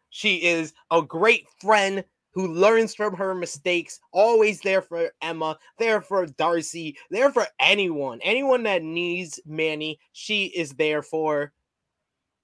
She 0.10 0.44
is 0.44 0.74
a 0.90 1.02
great 1.02 1.46
friend 1.60 2.04
who 2.34 2.48
learns 2.48 2.96
from 2.96 3.16
her 3.16 3.36
mistakes, 3.36 4.00
always 4.12 4.62
there 4.62 4.82
for 4.82 5.12
Emma, 5.22 5.58
there 5.78 6.02
for 6.02 6.26
Darcy, 6.26 6.98
there 7.10 7.32
for 7.32 7.46
anyone, 7.60 8.20
anyone 8.24 8.64
that 8.64 8.84
needs 8.84 9.40
Manny, 9.46 10.00
she 10.14 10.46
is 10.46 10.72
there 10.72 11.04
for. 11.04 11.52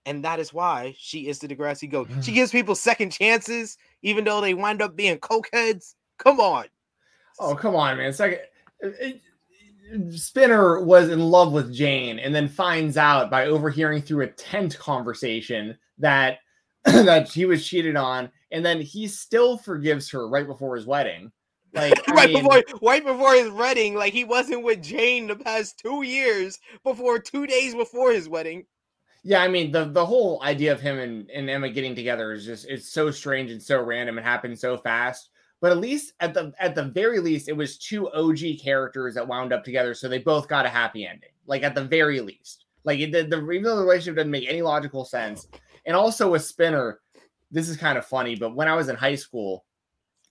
And 0.06 0.24
that 0.24 0.40
is 0.40 0.54
why 0.54 0.96
she 0.98 1.28
is 1.28 1.40
the 1.40 1.48
Degrassi 1.48 1.90
GOAT. 1.90 2.10
She 2.22 2.32
gives 2.32 2.52
people 2.52 2.76
second 2.76 3.12
chances, 3.12 3.78
even 4.02 4.24
though 4.24 4.42
they 4.42 4.54
wind 4.54 4.82
up 4.82 4.96
being 4.96 5.18
cokeheads. 5.18 5.96
Come 6.18 6.40
on. 6.40 6.66
Oh, 7.40 7.56
come 7.56 7.76
on, 7.76 7.98
man. 7.98 8.14
Second. 8.14 8.40
Spinner 10.10 10.82
was 10.82 11.10
in 11.10 11.20
love 11.20 11.54
with 11.54 11.74
Jane 11.74 12.20
and 12.20 12.36
then 12.36 12.48
finds 12.48 12.98
out 12.98 13.30
by 13.30 13.46
overhearing 13.46 14.02
through 14.02 14.24
a 14.24 14.32
tent 14.32 14.78
conversation 14.78 15.78
that 15.98 16.40
that 16.86 17.30
she 17.30 17.46
was 17.46 17.66
cheated 17.66 17.96
on, 17.96 18.30
and 18.52 18.66
then 18.66 18.82
he 18.82 19.08
still 19.08 19.58
forgives 19.58 20.10
her 20.12 20.28
right 20.28 20.48
before 20.48 20.76
his 20.76 20.86
wedding. 20.86 21.32
Like 21.74 22.08
right 22.10 22.30
mean, 22.30 22.44
before 22.44 22.64
right 22.82 23.06
before 23.06 23.34
his 23.36 23.52
wedding, 23.52 23.96
like 23.96 24.14
he 24.14 24.24
wasn't 24.24 24.64
with 24.64 24.82
Jane 24.82 25.28
the 25.28 25.36
past 25.36 25.80
two 25.80 26.04
years 26.04 26.60
before 26.84 27.20
two 27.20 27.46
days 27.46 27.76
before 27.76 28.12
his 28.12 28.30
wedding. 28.30 28.66
Yeah, 29.24 29.42
I 29.42 29.48
mean 29.48 29.72
the 29.72 29.86
the 29.86 30.06
whole 30.06 30.42
idea 30.44 30.72
of 30.72 30.80
him 30.80 31.00
and, 31.00 31.30
and 31.30 31.50
Emma 31.50 31.70
getting 31.70 31.96
together 31.96 32.32
is 32.32 32.46
just 32.46 32.66
it's 32.70 32.90
so 32.90 33.12
strange 33.12 33.52
and 33.52 33.62
so 33.62 33.82
random 33.82 34.18
and 34.18 34.26
happened 34.26 34.58
so 34.58 34.78
fast. 34.78 35.30
But 35.60 35.72
at 35.72 35.80
least 35.80 36.14
at 36.20 36.34
the 36.34 36.54
at 36.60 36.76
the 36.76 36.86
very 36.86 37.20
least, 37.20 37.50
it 37.50 37.58
was 37.58 37.78
two 37.78 38.10
OG 38.12 38.60
characters 38.62 39.16
that 39.16 39.28
wound 39.28 39.52
up 39.52 39.64
together, 39.64 39.94
so 39.94 40.08
they 40.08 40.20
both 40.20 40.48
got 40.48 40.66
a 40.66 40.70
happy 40.70 41.06
ending. 41.06 41.32
Like 41.48 41.64
at 41.64 41.76
the 41.76 41.84
very 41.84 42.22
least, 42.22 42.66
like 42.84 43.00
the, 43.00 43.24
the 43.24 43.50
even 43.50 43.64
though 43.64 43.76
the 43.76 43.82
relationship 43.82 44.18
doesn't 44.18 44.32
make 44.32 44.48
any 44.48 44.62
logical 44.62 45.04
sense, 45.04 45.48
and 45.86 45.96
also 45.96 46.32
with 46.32 46.44
Spinner, 46.44 47.00
this 47.52 47.70
is 47.70 47.78
kind 47.78 47.98
of 47.98 48.06
funny. 48.06 48.36
But 48.36 48.56
when 48.56 48.68
I 48.68 48.76
was 48.76 48.90
in 48.90 48.96
high 48.96 49.16
school, 49.16 49.66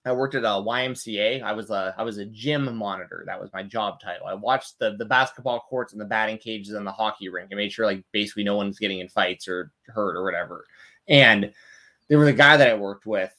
I 0.05 0.13
worked 0.13 0.35
at 0.35 0.43
a 0.43 0.47
YMCA. 0.47 1.41
I 1.41 1.51
was 1.51 1.69
a 1.69 1.93
I 1.97 2.03
was 2.03 2.17
a 2.17 2.25
gym 2.25 2.75
monitor. 2.75 3.23
That 3.25 3.41
was 3.41 3.51
my 3.53 3.63
job 3.63 3.99
title. 3.99 4.27
I 4.27 4.33
watched 4.35 4.79
the 4.79 4.95
the 4.97 5.05
basketball 5.05 5.59
courts 5.69 5.91
and 5.91 6.01
the 6.01 6.05
batting 6.05 6.37
cages 6.37 6.73
and 6.73 6.87
the 6.87 6.91
hockey 6.91 7.29
rink 7.29 7.51
and 7.51 7.57
made 7.57 7.71
sure 7.71 7.85
like 7.85 8.03
basically 8.13 8.43
no 8.43 8.55
one's 8.55 8.79
getting 8.79 8.99
in 8.99 9.09
fights 9.09 9.47
or 9.47 9.71
hurt 9.87 10.15
or 10.15 10.23
whatever. 10.23 10.65
And 11.09 11.51
there 12.07 12.19
was 12.19 12.29
a 12.29 12.33
guy 12.33 12.55
that 12.57 12.69
I 12.69 12.75
worked 12.75 13.05
with 13.05 13.33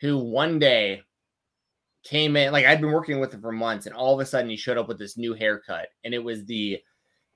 who 0.00 0.18
one 0.18 0.58
day 0.58 1.02
came 2.02 2.36
in 2.36 2.52
like 2.52 2.66
I'd 2.66 2.80
been 2.80 2.92
working 2.92 3.20
with 3.20 3.32
him 3.32 3.40
for 3.40 3.52
months, 3.52 3.86
and 3.86 3.94
all 3.94 4.14
of 4.14 4.20
a 4.20 4.26
sudden 4.26 4.50
he 4.50 4.56
showed 4.56 4.78
up 4.78 4.88
with 4.88 4.98
this 4.98 5.16
new 5.16 5.34
haircut, 5.34 5.90
and 6.02 6.12
it 6.12 6.22
was 6.24 6.44
the 6.44 6.80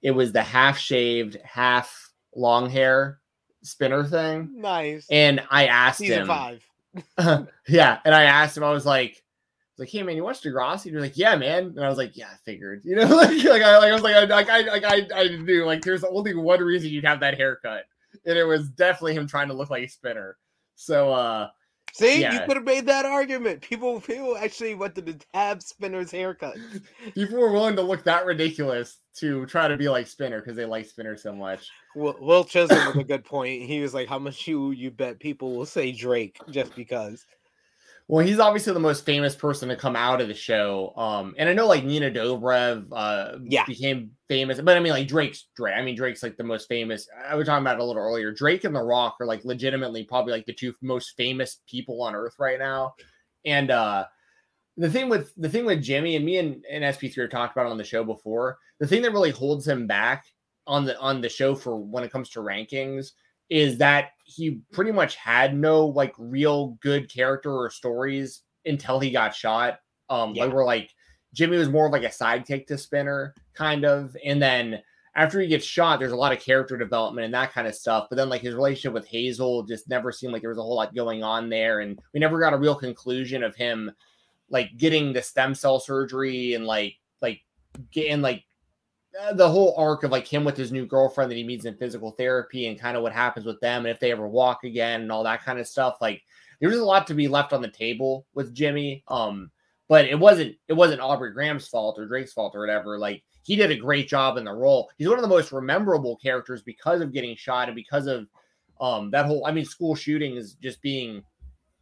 it 0.02 0.10
was 0.10 0.32
the 0.32 0.42
half 0.42 0.78
shaved, 0.78 1.36
half 1.44 2.12
long 2.34 2.68
hair 2.68 3.20
spinner 3.64 4.04
thing. 4.04 4.50
Nice. 4.54 5.06
And 5.10 5.42
I 5.50 5.66
asked 5.66 5.98
Season 5.98 6.20
him 6.20 6.26
five. 6.26 6.64
yeah, 7.68 7.98
and 8.04 8.14
I 8.14 8.24
asked 8.24 8.56
him, 8.56 8.62
I 8.62 8.70
was 8.70 8.86
like, 8.86 9.24
like, 9.78 9.88
hey 9.88 10.02
man, 10.02 10.16
you 10.16 10.22
watched 10.22 10.44
Degrassi? 10.44 10.84
And 10.84 10.92
you're 10.92 11.00
like, 11.00 11.16
yeah, 11.16 11.34
man. 11.34 11.64
And 11.64 11.80
I 11.80 11.88
was 11.88 11.98
like, 11.98 12.16
yeah, 12.16 12.28
I 12.32 12.36
figured. 12.44 12.82
You 12.84 12.96
know, 12.96 13.06
like, 13.16 13.42
like 13.42 13.62
I 13.62 13.78
like 13.78 13.90
I 13.90 13.92
was 13.92 14.02
like, 14.02 14.14
I 14.14 14.24
like 14.24 14.48
I 14.48 14.60
like 14.60 14.84
I, 14.84 15.06
I 15.14 15.28
knew 15.36 15.64
like 15.64 15.82
there's 15.82 16.04
only 16.04 16.34
one 16.34 16.60
reason 16.60 16.90
you'd 16.90 17.04
have 17.04 17.20
that 17.20 17.36
haircut. 17.36 17.84
And 18.24 18.38
it 18.38 18.44
was 18.44 18.68
definitely 18.70 19.14
him 19.14 19.26
trying 19.26 19.48
to 19.48 19.54
look 19.54 19.70
like 19.70 19.82
a 19.82 19.88
spinner. 19.88 20.36
So 20.76 21.12
uh 21.12 21.48
See, 21.94 22.22
yeah. 22.22 22.32
you 22.32 22.40
could 22.40 22.56
have 22.56 22.64
made 22.64 22.86
that 22.86 23.06
argument. 23.06 23.60
People, 23.60 24.00
people 24.00 24.36
actually 24.36 24.74
went 24.74 24.96
to 24.96 25.00
the 25.00 25.14
tab 25.32 25.62
Spinner's 25.62 26.10
haircut. 26.10 26.56
People 27.14 27.38
were 27.38 27.52
willing 27.52 27.76
to 27.76 27.82
look 27.82 28.02
that 28.02 28.26
ridiculous 28.26 28.98
to 29.18 29.46
try 29.46 29.68
to 29.68 29.76
be 29.76 29.88
like 29.88 30.08
Spinner 30.08 30.40
because 30.40 30.56
they 30.56 30.64
like 30.64 30.86
Spinner 30.86 31.16
so 31.16 31.32
much. 31.32 31.68
Will, 31.94 32.16
Will 32.18 32.42
Chisholm 32.42 32.84
with 32.88 32.96
a 32.96 33.04
good 33.04 33.24
point. 33.24 33.62
He 33.62 33.80
was 33.80 33.94
like, 33.94 34.08
"How 34.08 34.18
much 34.18 34.48
you 34.48 34.72
you 34.72 34.90
bet 34.90 35.20
people 35.20 35.54
will 35.54 35.66
say 35.66 35.92
Drake 35.92 36.36
just 36.50 36.74
because?" 36.74 37.24
Well, 38.06 38.24
he's 38.24 38.38
obviously 38.38 38.74
the 38.74 38.80
most 38.80 39.06
famous 39.06 39.34
person 39.34 39.70
to 39.70 39.76
come 39.76 39.96
out 39.96 40.20
of 40.20 40.28
the 40.28 40.34
show. 40.34 40.92
Um, 40.94 41.34
and 41.38 41.48
I 41.48 41.54
know 41.54 41.66
like 41.66 41.84
Nina 41.84 42.10
Dobrev 42.10 42.86
uh 42.92 43.38
yeah. 43.44 43.64
became 43.64 44.10
famous, 44.28 44.60
but 44.60 44.76
I 44.76 44.80
mean 44.80 44.92
like 44.92 45.08
Drake's 45.08 45.46
Drake. 45.56 45.74
I 45.76 45.82
mean 45.82 45.96
Drake's 45.96 46.22
like 46.22 46.36
the 46.36 46.44
most 46.44 46.68
famous. 46.68 47.08
I 47.26 47.34
was 47.34 47.46
talking 47.46 47.62
about 47.62 47.80
a 47.80 47.84
little 47.84 48.02
earlier. 48.02 48.30
Drake 48.30 48.64
and 48.64 48.76
The 48.76 48.82
Rock 48.82 49.16
are 49.20 49.26
like 49.26 49.44
legitimately 49.44 50.04
probably 50.04 50.32
like 50.32 50.44
the 50.44 50.52
two 50.52 50.74
most 50.82 51.14
famous 51.16 51.62
people 51.66 52.02
on 52.02 52.14
earth 52.14 52.34
right 52.38 52.58
now. 52.58 52.94
And 53.46 53.70
uh 53.70 54.04
the 54.76 54.90
thing 54.90 55.08
with 55.08 55.32
the 55.36 55.48
thing 55.48 55.64
with 55.64 55.82
Jimmy 55.82 56.16
and 56.16 56.26
me 56.26 56.36
and, 56.38 56.62
and 56.70 56.84
SP3 56.84 57.16
are 57.18 57.28
talked 57.28 57.56
about 57.56 57.70
on 57.70 57.78
the 57.78 57.84
show 57.84 58.04
before, 58.04 58.58
the 58.80 58.86
thing 58.86 59.00
that 59.02 59.12
really 59.12 59.30
holds 59.30 59.66
him 59.66 59.86
back 59.86 60.26
on 60.66 60.84
the 60.84 60.98
on 60.98 61.22
the 61.22 61.28
show 61.28 61.54
for 61.54 61.76
when 61.78 62.04
it 62.04 62.12
comes 62.12 62.28
to 62.30 62.40
rankings 62.40 63.12
is 63.50 63.78
that 63.78 64.10
he 64.24 64.60
pretty 64.72 64.92
much 64.92 65.16
had 65.16 65.56
no 65.56 65.86
like 65.86 66.14
real 66.18 66.78
good 66.80 67.12
character 67.12 67.52
or 67.52 67.70
stories 67.70 68.42
until 68.64 68.98
he 68.98 69.10
got 69.10 69.34
shot. 69.34 69.80
Um, 70.08 70.34
yeah. 70.34 70.44
like 70.44 70.54
we're 70.54 70.64
like 70.64 70.90
Jimmy 71.34 71.56
was 71.56 71.68
more 71.68 71.86
of 71.86 71.92
like 71.92 72.04
a 72.04 72.08
sidekick 72.08 72.66
to 72.68 72.78
Spinner, 72.78 73.34
kind 73.54 73.84
of, 73.84 74.16
and 74.24 74.40
then 74.40 74.80
after 75.16 75.40
he 75.40 75.46
gets 75.46 75.64
shot, 75.64 75.98
there's 75.98 76.12
a 76.12 76.16
lot 76.16 76.32
of 76.32 76.40
character 76.40 76.76
development 76.76 77.24
and 77.24 77.34
that 77.34 77.52
kind 77.52 77.66
of 77.66 77.74
stuff. 77.74 78.06
But 78.08 78.16
then 78.16 78.28
like 78.28 78.40
his 78.40 78.54
relationship 78.54 78.92
with 78.92 79.06
Hazel 79.06 79.62
just 79.64 79.88
never 79.88 80.10
seemed 80.10 80.32
like 80.32 80.42
there 80.42 80.50
was 80.50 80.58
a 80.58 80.62
whole 80.62 80.76
lot 80.76 80.94
going 80.94 81.22
on 81.22 81.48
there, 81.48 81.80
and 81.80 81.98
we 82.12 82.20
never 82.20 82.40
got 82.40 82.54
a 82.54 82.58
real 82.58 82.74
conclusion 82.74 83.42
of 83.42 83.54
him 83.54 83.90
like 84.50 84.76
getting 84.76 85.12
the 85.12 85.22
stem 85.22 85.54
cell 85.54 85.80
surgery 85.80 86.54
and 86.54 86.66
like 86.66 86.94
like 87.20 87.40
getting 87.90 88.22
like 88.22 88.44
the 89.34 89.48
whole 89.48 89.74
arc 89.76 90.02
of 90.02 90.10
like 90.10 90.26
him 90.26 90.44
with 90.44 90.56
his 90.56 90.72
new 90.72 90.86
girlfriend 90.86 91.30
that 91.30 91.36
he 91.36 91.44
meets 91.44 91.64
in 91.64 91.76
physical 91.76 92.10
therapy 92.12 92.66
and 92.66 92.80
kind 92.80 92.96
of 92.96 93.02
what 93.02 93.12
happens 93.12 93.46
with 93.46 93.60
them 93.60 93.84
and 93.84 93.94
if 93.94 94.00
they 94.00 94.10
ever 94.10 94.26
walk 94.26 94.64
again 94.64 95.02
and 95.02 95.12
all 95.12 95.22
that 95.22 95.44
kind 95.44 95.58
of 95.58 95.66
stuff 95.66 95.96
like 96.00 96.22
there 96.60 96.68
was 96.68 96.78
a 96.78 96.84
lot 96.84 97.06
to 97.06 97.14
be 97.14 97.28
left 97.28 97.52
on 97.52 97.62
the 97.62 97.68
table 97.68 98.26
with 98.34 98.54
Jimmy 98.54 99.04
um 99.08 99.50
but 99.88 100.06
it 100.06 100.18
wasn't 100.18 100.56
it 100.68 100.72
wasn't 100.72 101.00
Aubrey 101.00 101.32
Graham's 101.32 101.68
fault 101.68 101.98
or 101.98 102.06
Drake's 102.06 102.32
fault 102.32 102.54
or 102.54 102.60
whatever 102.60 102.98
like 102.98 103.22
he 103.42 103.56
did 103.56 103.70
a 103.70 103.76
great 103.76 104.08
job 104.08 104.38
in 104.38 104.44
the 104.44 104.52
role. 104.52 104.90
He's 104.96 105.08
one 105.08 105.18
of 105.18 105.22
the 105.22 105.28
most 105.28 105.52
memorable 105.52 106.16
characters 106.16 106.62
because 106.62 107.02
of 107.02 107.12
getting 107.12 107.36
shot 107.36 107.68
and 107.68 107.76
because 107.76 108.06
of 108.06 108.26
um 108.80 109.10
that 109.10 109.26
whole 109.26 109.46
I 109.46 109.52
mean 109.52 109.64
school 109.64 109.94
shooting 109.94 110.36
is 110.36 110.54
just 110.54 110.82
being 110.82 111.22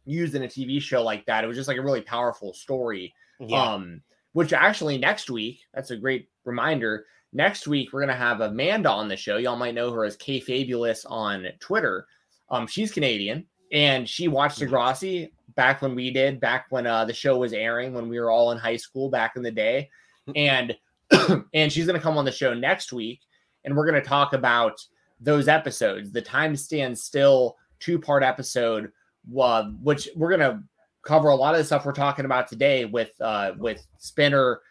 used 0.05 0.35
in 0.35 0.43
a 0.43 0.47
TV 0.47 0.81
show 0.81 1.01
like 1.01 1.25
that. 1.25 1.43
It 1.43 1.47
was 1.47 1.57
just 1.57 1.69
like 1.69 1.77
a 1.77 1.81
really 1.81 2.01
powerful 2.01 2.53
story. 2.53 3.13
Yeah. 3.39 3.73
um 3.73 4.01
which 4.33 4.53
actually 4.53 4.97
next 4.97 5.29
week 5.29 5.61
that's 5.73 5.91
a 5.91 5.97
great 5.97 6.27
reminder 6.43 7.05
Next 7.33 7.67
week, 7.67 7.91
we're 7.91 8.01
going 8.01 8.09
to 8.09 8.15
have 8.15 8.41
Amanda 8.41 8.89
on 8.89 9.07
the 9.07 9.17
show. 9.17 9.37
Y'all 9.37 9.55
might 9.55 9.75
know 9.75 9.91
her 9.91 10.05
as 10.05 10.15
K 10.15 10.39
Fabulous 10.39 11.03
on 11.05 11.47
Twitter. 11.59 12.05
Um, 12.49 12.67
she's 12.67 12.91
Canadian 12.91 13.45
and 13.73 14.07
she 14.07 14.27
watched 14.27 14.59
Degrassi 14.59 15.31
back 15.55 15.81
when 15.81 15.95
we 15.95 16.11
did, 16.11 16.39
back 16.39 16.67
when 16.69 16.85
uh, 16.85 17.05
the 17.05 17.13
show 17.13 17.37
was 17.37 17.53
airing, 17.53 17.93
when 17.93 18.07
we 18.07 18.19
were 18.19 18.29
all 18.29 18.51
in 18.51 18.57
high 18.57 18.77
school 18.77 19.09
back 19.09 19.35
in 19.35 19.41
the 19.41 19.51
day. 19.51 19.89
And 20.35 20.77
and 21.53 21.71
she's 21.71 21.85
going 21.85 21.99
to 21.99 22.03
come 22.03 22.17
on 22.17 22.25
the 22.25 22.31
show 22.31 22.53
next 22.53 22.93
week, 22.93 23.21
and 23.65 23.75
we're 23.75 23.89
going 23.89 24.01
to 24.01 24.07
talk 24.07 24.33
about 24.33 24.79
those 25.19 25.47
episodes, 25.47 26.11
the 26.11 26.21
time 26.21 26.55
stands 26.55 27.03
still 27.03 27.57
two 27.79 27.99
part 27.99 28.23
episode, 28.23 28.91
uh, 29.39 29.63
which 29.81 30.07
we're 30.15 30.35
going 30.35 30.39
to 30.39 30.63
cover 31.01 31.29
a 31.29 31.35
lot 31.35 31.53
of 31.53 31.59
the 31.59 31.63
stuff 31.63 31.85
we're 31.85 31.93
talking 31.93 32.25
about 32.25 32.47
today 32.47 32.85
with 32.85 33.11
uh, 33.21 33.51
with 33.57 33.85
Spinner 33.97 34.61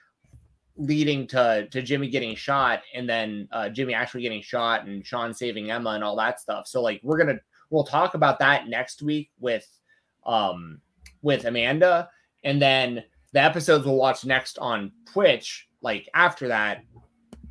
leading 0.77 1.27
to 1.29 1.69
to 1.71 1.83
Jimmy 1.83 2.09
getting 2.09 2.35
shot 2.35 2.83
and 2.95 3.09
then 3.09 3.49
uh, 3.53 3.69
Jimmy 3.69 3.95
actually 3.95 4.23
getting 4.23 4.43
shot 4.43 4.87
and 4.87 5.05
Sean 5.07 5.35
saving 5.35 5.71
Emma 5.71 5.91
and 5.91 6.05
all 6.05 6.17
that 6.17 6.41
stuff. 6.41 6.67
So 6.67 6.83
like 6.83 7.01
we're 7.03 7.19
gonna 7.19 7.39
we'll 7.71 7.85
talk 7.85 8.15
about 8.15 8.39
that 8.39 8.69
next 8.69 9.03
week 9.03 9.31
with 9.39 9.67
um 10.25 10.81
with 11.21 11.45
Amanda 11.45 12.09
and 12.45 12.61
then 12.61 13.03
the 13.33 13.41
episodes 13.41 13.85
we'll 13.85 13.97
watch 13.97 14.25
next 14.25 14.59
on 14.59 14.93
Twitch 15.13 15.69
like 15.83 16.09
after 16.15 16.49
that 16.49 16.83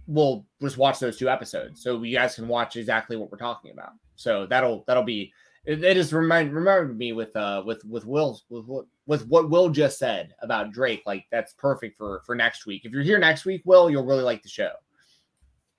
we'll 0.08 0.46
just 0.62 0.78
watch 0.78 1.00
those 1.00 1.18
two 1.18 1.30
episodes 1.30 1.82
so 1.82 2.02
you 2.04 2.16
guys 2.16 2.36
can 2.36 2.48
watch 2.48 2.76
exactly 2.76 3.16
what 3.16 3.32
we're 3.32 3.38
talking 3.38 3.72
about. 3.72 3.92
So 4.16 4.46
that'll 4.46 4.84
that'll 4.88 5.04
be 5.04 5.34
it, 5.66 5.84
it 5.84 5.94
just 5.94 6.12
remind 6.12 6.54
remembered 6.54 6.98
me 6.98 7.14
with 7.14 7.36
uh 7.36 7.62
with 7.66 7.84
with 7.86 8.06
Will's 8.06 8.46
with 8.50 8.66
what 8.66 8.86
with 9.06 9.28
what 9.28 9.50
Will 9.50 9.70
just 9.70 10.00
said 10.00 10.34
about 10.42 10.72
Drake. 10.72 11.04
Like 11.06 11.26
that's 11.32 11.54
perfect 11.54 11.98
for 11.98 12.22
for 12.26 12.36
next 12.36 12.66
week. 12.66 12.86
If 12.86 12.92
you're 12.92 13.04
here 13.04 13.20
next 13.20 13.46
week, 13.46 13.62
Will, 13.66 13.90
you'll 13.90 14.06
really 14.06 14.24
like 14.24 14.42
the 14.42 14.50
show. 14.50 14.72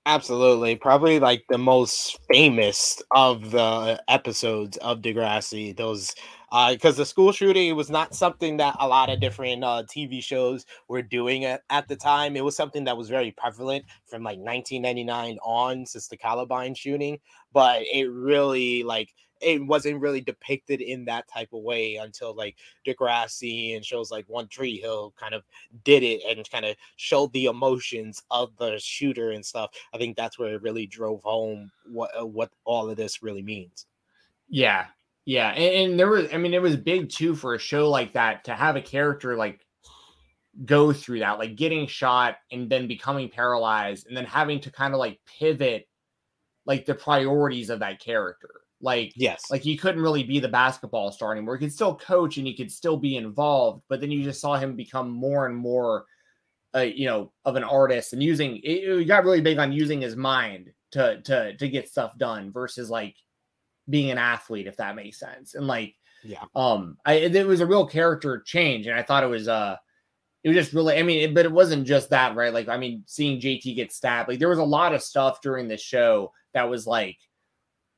Absolutely, 0.05 0.75
probably 0.75 1.19
like 1.19 1.43
the 1.49 1.57
most 1.57 2.19
famous 2.31 3.01
of 3.11 3.51
the 3.51 4.01
episodes 4.09 4.77
of 4.77 5.01
Degrassi. 5.01 5.75
Those 5.75 6.13
because 6.69 6.95
uh, 6.95 6.97
the 6.97 7.05
school 7.05 7.31
shooting 7.31 7.75
was 7.75 7.89
not 7.89 8.13
something 8.13 8.57
that 8.57 8.75
a 8.79 8.87
lot 8.87 9.09
of 9.09 9.19
different 9.19 9.63
uh, 9.63 9.81
TV 9.89 10.23
shows 10.23 10.65
were 10.87 11.01
doing 11.01 11.45
at, 11.45 11.63
at 11.71 11.87
the 11.87 11.95
time. 11.95 12.35
It 12.35 12.43
was 12.43 12.55
something 12.55 12.83
that 12.83 12.95
was 12.95 13.09
very 13.09 13.31
prevalent 13.31 13.85
from 14.05 14.21
like 14.21 14.37
1999 14.37 15.39
on, 15.41 15.85
since 15.87 16.07
the 16.07 16.17
Columbine 16.17 16.75
shooting. 16.75 17.17
But 17.53 17.81
it 17.91 18.03
really 18.11 18.83
like 18.83 19.09
it 19.43 19.65
wasn't 19.65 20.01
really 20.01 20.21
depicted 20.21 20.81
in 20.81 21.05
that 21.05 21.27
type 21.27 21.49
of 21.53 21.61
way 21.61 21.95
until 21.95 22.33
like 22.33 22.55
Degrassi 22.85 23.75
and 23.75 23.85
shows 23.85 24.11
like 24.11 24.27
One 24.27 24.47
Tree 24.47 24.77
Hill 24.77 25.13
kind 25.19 25.33
of 25.33 25.43
did 25.83 26.03
it 26.03 26.21
and 26.27 26.49
kind 26.49 26.65
of 26.65 26.75
showed 26.95 27.31
the 27.33 27.45
emotions 27.45 28.23
of 28.31 28.55
the 28.57 28.79
shooter 28.79 29.31
and 29.31 29.45
stuff. 29.45 29.71
I 29.93 29.97
think 29.97 30.15
that's 30.15 30.39
where 30.39 30.53
it 30.55 30.61
really 30.61 30.87
drove 30.87 31.21
home 31.23 31.71
what 31.91 32.11
uh, 32.19 32.25
what 32.25 32.51
all 32.65 32.89
of 32.89 32.97
this 32.97 33.21
really 33.21 33.43
means. 33.43 33.85
Yeah, 34.49 34.85
yeah, 35.25 35.49
and, 35.49 35.91
and 35.91 35.99
there 35.99 36.09
was 36.09 36.27
I 36.33 36.37
mean 36.37 36.53
it 36.53 36.61
was 36.61 36.75
big 36.75 37.09
too 37.09 37.35
for 37.35 37.55
a 37.55 37.59
show 37.59 37.89
like 37.89 38.13
that 38.13 38.43
to 38.45 38.55
have 38.55 38.75
a 38.75 38.81
character 38.81 39.35
like 39.35 39.65
go 40.65 40.93
through 40.93 41.19
that, 41.19 41.39
like 41.39 41.55
getting 41.55 41.87
shot 41.87 42.37
and 42.51 42.69
then 42.69 42.87
becoming 42.87 43.29
paralyzed 43.29 44.07
and 44.07 44.15
then 44.15 44.25
having 44.25 44.59
to 44.61 44.71
kind 44.71 44.93
of 44.93 44.99
like 44.99 45.19
pivot 45.39 45.87
like 46.65 46.85
the 46.85 46.93
priorities 46.93 47.69
of 47.69 47.79
that 47.79 47.99
character 47.99 48.62
like, 48.83 49.13
yes, 49.15 49.45
like 49.49 49.61
he 49.61 49.75
couldn't 49.75 50.01
really 50.01 50.23
be 50.23 50.39
the 50.39 50.47
basketball 50.47 51.11
star 51.11 51.31
anymore. 51.31 51.55
He 51.57 51.65
could 51.65 51.73
still 51.73 51.95
coach 51.95 52.37
and 52.37 52.45
he 52.45 52.55
could 52.55 52.71
still 52.71 52.97
be 52.97 53.17
involved, 53.17 53.81
but 53.89 54.01
then 54.01 54.11
you 54.11 54.23
just 54.23 54.41
saw 54.41 54.55
him 54.55 54.75
become 54.75 55.09
more 55.09 55.47
and 55.47 55.55
more 55.55 56.05
uh, 56.75 56.79
you 56.79 57.05
know, 57.05 57.31
of 57.45 57.55
an 57.55 57.63
artist 57.63 58.13
and 58.13 58.23
using 58.23 58.59
it, 58.63 58.97
he 58.97 59.05
got 59.05 59.23
really 59.23 59.41
big 59.41 59.59
on 59.59 59.71
using 59.71 60.01
his 60.01 60.15
mind 60.15 60.71
to 60.91 61.21
to 61.21 61.55
to 61.57 61.69
get 61.69 61.89
stuff 61.89 62.17
done 62.17 62.51
versus 62.51 62.89
like 62.89 63.15
being 63.89 64.11
an 64.11 64.17
athlete, 64.17 64.67
if 64.67 64.77
that 64.77 64.95
makes 64.95 65.19
sense. 65.19 65.55
And 65.55 65.67
like, 65.67 65.95
yeah, 66.23 66.43
um, 66.55 66.97
I 67.05 67.13
it 67.13 67.47
was 67.47 67.61
a 67.61 67.67
real 67.67 67.85
character 67.85 68.41
change, 68.45 68.87
and 68.87 68.97
I 68.97 69.03
thought 69.03 69.23
it 69.23 69.27
was 69.27 69.47
uh 69.47 69.75
it 70.43 70.49
was 70.49 70.57
just 70.57 70.73
really, 70.73 70.97
I 70.97 71.03
mean, 71.03 71.21
it, 71.29 71.33
but 71.33 71.45
it 71.45 71.51
wasn't 71.51 71.87
just 71.87 72.09
that, 72.09 72.35
right? 72.35 72.53
Like, 72.53 72.67
I 72.67 72.75
mean, 72.75 73.03
seeing 73.05 73.39
JT 73.39 73.75
get 73.75 73.93
stabbed, 73.93 74.27
like 74.27 74.39
there 74.39 74.49
was 74.49 74.59
a 74.59 74.63
lot 74.63 74.93
of 74.93 75.01
stuff 75.01 75.41
during 75.41 75.67
the 75.69 75.77
show 75.77 76.33
that 76.53 76.69
was 76.69 76.85
like 76.85 77.17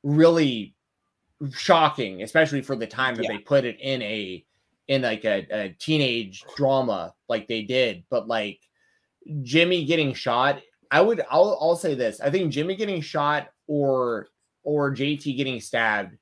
really 0.04 0.75
shocking, 1.52 2.22
especially 2.22 2.62
for 2.62 2.76
the 2.76 2.86
time 2.86 3.14
that 3.16 3.24
yeah. 3.24 3.32
they 3.32 3.38
put 3.38 3.64
it 3.64 3.78
in 3.80 4.02
a 4.02 4.44
in 4.88 5.02
like 5.02 5.24
a, 5.24 5.46
a 5.50 5.76
teenage 5.78 6.44
drama 6.56 7.14
like 7.28 7.48
they 7.48 7.62
did. 7.62 8.04
But 8.10 8.28
like 8.28 8.60
Jimmy 9.42 9.84
getting 9.84 10.14
shot, 10.14 10.60
I 10.90 11.00
would 11.00 11.24
I'll 11.30 11.58
I'll 11.60 11.76
say 11.76 11.94
this. 11.94 12.20
I 12.20 12.30
think 12.30 12.52
Jimmy 12.52 12.76
getting 12.76 13.00
shot 13.00 13.48
or 13.66 14.28
or 14.62 14.94
JT 14.94 15.36
getting 15.36 15.60
stabbed, 15.60 16.16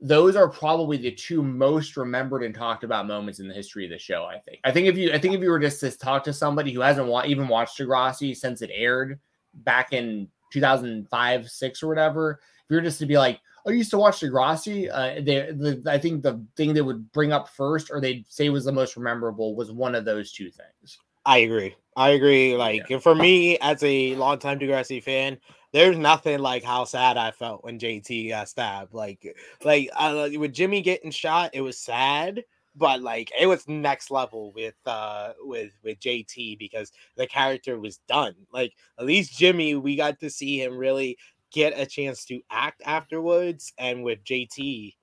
those 0.00 0.34
are 0.34 0.48
probably 0.48 0.96
the 0.96 1.12
two 1.12 1.42
most 1.42 1.96
remembered 1.96 2.42
and 2.42 2.54
talked 2.54 2.84
about 2.84 3.06
moments 3.06 3.38
in 3.38 3.48
the 3.48 3.54
history 3.54 3.84
of 3.84 3.90
the 3.90 3.98
show. 3.98 4.24
I 4.24 4.38
think. 4.38 4.58
I 4.64 4.72
think 4.72 4.88
if 4.88 4.96
you 4.96 5.12
I 5.12 5.18
think 5.18 5.34
if 5.34 5.40
you 5.40 5.50
were 5.50 5.58
just 5.58 5.80
to 5.80 5.90
talk 5.90 6.24
to 6.24 6.32
somebody 6.32 6.72
who 6.72 6.80
hasn't 6.80 7.06
wa- 7.06 7.24
even 7.26 7.48
watched 7.48 7.78
Degrassi 7.78 8.36
since 8.36 8.62
it 8.62 8.70
aired 8.72 9.20
back 9.54 9.92
in 9.92 10.28
2005, 10.52 11.48
six 11.48 11.82
or 11.82 11.88
whatever, 11.88 12.40
if 12.64 12.70
you're 12.70 12.80
just 12.80 12.98
to 12.98 13.06
be 13.06 13.16
like, 13.16 13.40
I 13.66 13.70
used 13.70 13.90
to 13.90 13.98
watch 13.98 14.20
Degrassi. 14.20 14.88
Uh, 14.92 15.20
they, 15.22 15.52
the, 15.52 15.82
I 15.86 15.98
think 15.98 16.22
the 16.22 16.44
thing 16.56 16.74
they 16.74 16.82
would 16.82 17.10
bring 17.12 17.32
up 17.32 17.48
first, 17.48 17.90
or 17.90 18.00
they'd 18.00 18.24
say 18.28 18.48
was 18.48 18.64
the 18.64 18.72
most 18.72 18.98
memorable, 18.98 19.54
was 19.54 19.70
one 19.70 19.94
of 19.94 20.04
those 20.04 20.32
two 20.32 20.50
things. 20.50 20.98
I 21.24 21.38
agree. 21.38 21.74
I 21.96 22.10
agree. 22.10 22.56
Like 22.56 22.88
yeah. 22.88 22.98
for 22.98 23.14
me, 23.14 23.58
as 23.58 23.82
a 23.82 24.14
longtime 24.16 24.58
Degrassi 24.58 25.02
fan, 25.02 25.38
there's 25.72 25.96
nothing 25.96 26.40
like 26.40 26.64
how 26.64 26.84
sad 26.84 27.16
I 27.16 27.30
felt 27.30 27.64
when 27.64 27.78
JT 27.78 28.30
got 28.30 28.48
stabbed. 28.48 28.94
Like, 28.94 29.34
like 29.64 29.88
uh, 29.96 30.28
with 30.36 30.52
Jimmy 30.52 30.80
getting 30.80 31.10
shot, 31.10 31.50
it 31.54 31.60
was 31.60 31.78
sad, 31.78 32.42
but 32.74 33.02
like 33.02 33.30
it 33.38 33.46
was 33.46 33.68
next 33.68 34.10
level 34.10 34.52
with 34.52 34.74
uh 34.86 35.32
with 35.40 35.72
with 35.84 36.00
JT 36.00 36.58
because 36.58 36.92
the 37.16 37.26
character 37.26 37.78
was 37.78 37.98
done. 38.08 38.34
Like 38.52 38.72
at 38.98 39.06
least 39.06 39.38
Jimmy, 39.38 39.74
we 39.74 39.96
got 39.96 40.18
to 40.20 40.30
see 40.30 40.62
him 40.62 40.76
really 40.76 41.16
get 41.52 41.78
a 41.78 41.86
chance 41.86 42.24
to 42.26 42.40
act 42.50 42.82
afterwards. 42.84 43.72
And 43.78 44.02
with 44.02 44.24
JT, 44.24 44.94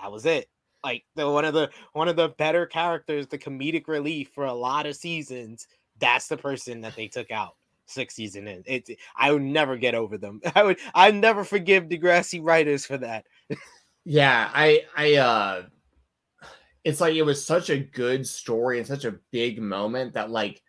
that 0.00 0.12
was 0.12 0.26
it. 0.26 0.48
Like 0.82 1.04
the 1.14 1.28
one 1.28 1.44
of 1.44 1.54
the 1.54 1.70
one 1.92 2.08
of 2.08 2.16
the 2.16 2.28
better 2.30 2.66
characters, 2.66 3.26
the 3.26 3.38
comedic 3.38 3.88
relief 3.88 4.30
for 4.34 4.44
a 4.44 4.54
lot 4.54 4.86
of 4.86 4.96
seasons. 4.96 5.66
That's 5.98 6.28
the 6.28 6.36
person 6.36 6.82
that 6.82 6.94
they 6.94 7.08
took 7.08 7.30
out 7.30 7.56
six 7.86 8.14
season 8.14 8.46
in. 8.46 8.62
It 8.66 8.90
I 9.16 9.32
would 9.32 9.42
never 9.42 9.76
get 9.76 9.94
over 9.94 10.18
them. 10.18 10.40
I 10.54 10.62
would 10.62 10.78
I 10.94 11.10
never 11.10 11.44
forgive 11.44 11.84
Degrassi 11.84 12.40
writers 12.42 12.86
for 12.86 12.98
that. 12.98 13.26
yeah, 14.04 14.50
I 14.52 14.82
I 14.96 15.14
uh 15.16 15.62
it's 16.84 17.00
like 17.00 17.14
it 17.14 17.22
was 17.22 17.44
such 17.44 17.68
a 17.70 17.78
good 17.80 18.24
story 18.26 18.78
and 18.78 18.86
such 18.86 19.04
a 19.04 19.18
big 19.32 19.60
moment 19.60 20.14
that 20.14 20.30
like 20.30 20.62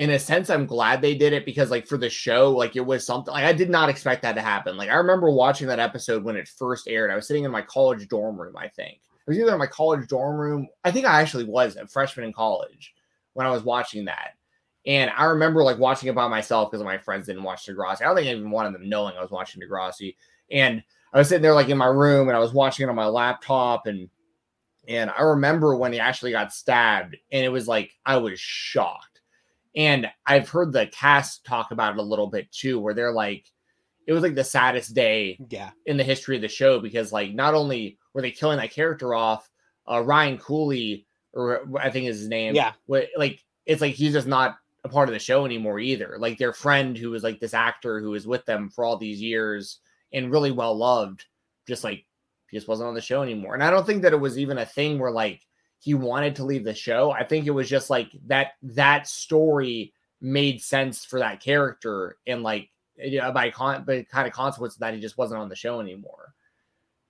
in 0.00 0.08
a 0.08 0.18
sense, 0.18 0.48
I'm 0.48 0.64
glad 0.64 1.02
they 1.02 1.14
did 1.14 1.34
it 1.34 1.44
because, 1.44 1.70
like, 1.70 1.86
for 1.86 1.98
the 1.98 2.08
show, 2.08 2.50
like, 2.50 2.74
it 2.74 2.80
was 2.80 3.04
something 3.04 3.34
like 3.34 3.44
I 3.44 3.52
did 3.52 3.68
not 3.68 3.90
expect 3.90 4.22
that 4.22 4.32
to 4.32 4.40
happen. 4.40 4.78
Like, 4.78 4.88
I 4.88 4.94
remember 4.94 5.30
watching 5.30 5.66
that 5.66 5.78
episode 5.78 6.24
when 6.24 6.36
it 6.36 6.48
first 6.48 6.88
aired. 6.88 7.10
I 7.10 7.16
was 7.16 7.26
sitting 7.26 7.44
in 7.44 7.50
my 7.50 7.60
college 7.60 8.08
dorm 8.08 8.40
room, 8.40 8.56
I 8.56 8.68
think. 8.68 8.94
It 8.94 9.28
was 9.28 9.38
either 9.38 9.52
in 9.52 9.58
my 9.58 9.66
college 9.66 10.08
dorm 10.08 10.38
room. 10.40 10.68
I 10.84 10.90
think 10.90 11.04
I 11.04 11.20
actually 11.20 11.44
was 11.44 11.76
a 11.76 11.86
freshman 11.86 12.24
in 12.24 12.32
college 12.32 12.94
when 13.34 13.46
I 13.46 13.50
was 13.50 13.62
watching 13.62 14.06
that. 14.06 14.30
And 14.86 15.10
I 15.14 15.24
remember 15.24 15.62
like 15.62 15.78
watching 15.78 16.08
it 16.08 16.14
by 16.14 16.28
myself 16.28 16.70
because 16.70 16.82
my 16.82 16.96
friends 16.96 17.26
didn't 17.26 17.42
watch 17.42 17.66
Degrassi. 17.66 18.00
I 18.00 18.04
don't 18.04 18.16
think 18.16 18.28
even 18.28 18.50
of 18.50 18.72
them 18.72 18.88
knowing 18.88 19.18
I 19.18 19.20
was 19.20 19.30
watching 19.30 19.60
Degrassi. 19.60 20.16
And 20.50 20.82
I 21.12 21.18
was 21.18 21.28
sitting 21.28 21.42
there 21.42 21.52
like 21.52 21.68
in 21.68 21.76
my 21.76 21.84
room 21.84 22.28
and 22.28 22.36
I 22.36 22.40
was 22.40 22.54
watching 22.54 22.86
it 22.86 22.88
on 22.88 22.96
my 22.96 23.06
laptop 23.06 23.86
and 23.86 24.08
and 24.88 25.10
I 25.10 25.22
remember 25.22 25.76
when 25.76 25.92
he 25.92 26.00
actually 26.00 26.30
got 26.30 26.54
stabbed 26.54 27.18
and 27.30 27.44
it 27.44 27.50
was 27.50 27.68
like 27.68 27.92
I 28.06 28.16
was 28.16 28.40
shocked 28.40 29.09
and 29.76 30.08
I've 30.26 30.48
heard 30.48 30.72
the 30.72 30.86
cast 30.86 31.44
talk 31.44 31.70
about 31.70 31.94
it 31.94 32.00
a 32.00 32.02
little 32.02 32.26
bit 32.26 32.50
too, 32.50 32.78
where 32.78 32.94
they're 32.94 33.12
like, 33.12 33.50
it 34.06 34.12
was 34.12 34.22
like 34.22 34.34
the 34.34 34.44
saddest 34.44 34.94
day 34.94 35.38
yeah. 35.50 35.70
in 35.86 35.96
the 35.96 36.04
history 36.04 36.36
of 36.36 36.42
the 36.42 36.48
show 36.48 36.80
because 36.80 37.12
like 37.12 37.32
not 37.32 37.54
only 37.54 37.98
were 38.12 38.22
they 38.22 38.30
killing 38.30 38.58
that 38.58 38.72
character 38.72 39.14
off, 39.14 39.48
uh, 39.90 40.00
Ryan 40.00 40.38
Cooley, 40.38 41.06
or 41.32 41.62
I 41.78 41.90
think 41.90 42.06
is 42.06 42.20
his 42.20 42.28
name. 42.28 42.54
Yeah. 42.54 42.72
like 42.88 43.44
it's 43.66 43.80
like 43.80 43.94
he's 43.94 44.12
just 44.12 44.26
not 44.26 44.56
a 44.84 44.88
part 44.88 45.08
of 45.08 45.12
the 45.12 45.18
show 45.18 45.44
anymore 45.44 45.78
either. 45.78 46.16
Like 46.18 46.38
their 46.38 46.52
friend 46.52 46.96
who 46.96 47.10
was 47.10 47.22
like 47.22 47.38
this 47.38 47.54
actor 47.54 48.00
who 48.00 48.10
was 48.10 48.26
with 48.26 48.44
them 48.46 48.70
for 48.70 48.84
all 48.84 48.96
these 48.96 49.20
years 49.20 49.78
and 50.12 50.32
really 50.32 50.50
well 50.50 50.76
loved, 50.76 51.26
just 51.68 51.84
like 51.84 52.04
he 52.48 52.56
just 52.56 52.68
wasn't 52.68 52.88
on 52.88 52.94
the 52.94 53.00
show 53.00 53.22
anymore. 53.22 53.54
And 53.54 53.62
I 53.62 53.70
don't 53.70 53.86
think 53.86 54.02
that 54.02 54.12
it 54.12 54.20
was 54.20 54.38
even 54.38 54.58
a 54.58 54.66
thing 54.66 54.98
where 54.98 55.12
like 55.12 55.46
he 55.80 55.94
wanted 55.94 56.36
to 56.36 56.44
leave 56.44 56.64
the 56.64 56.74
show. 56.74 57.10
I 57.10 57.24
think 57.24 57.46
it 57.46 57.50
was 57.50 57.68
just 57.68 57.90
like 57.90 58.10
that 58.26 58.52
that 58.62 59.08
story 59.08 59.92
made 60.20 60.62
sense 60.62 61.04
for 61.04 61.18
that 61.18 61.40
character 61.40 62.16
and 62.26 62.42
like 62.42 62.68
you 62.96 63.18
know, 63.18 63.32
by 63.32 63.50
con 63.50 63.84
by 63.84 64.02
kind 64.10 64.26
of 64.28 64.32
consequence 64.32 64.76
that 64.76 64.94
he 64.94 65.00
just 65.00 65.18
wasn't 65.18 65.40
on 65.40 65.48
the 65.48 65.56
show 65.56 65.80
anymore. 65.80 66.34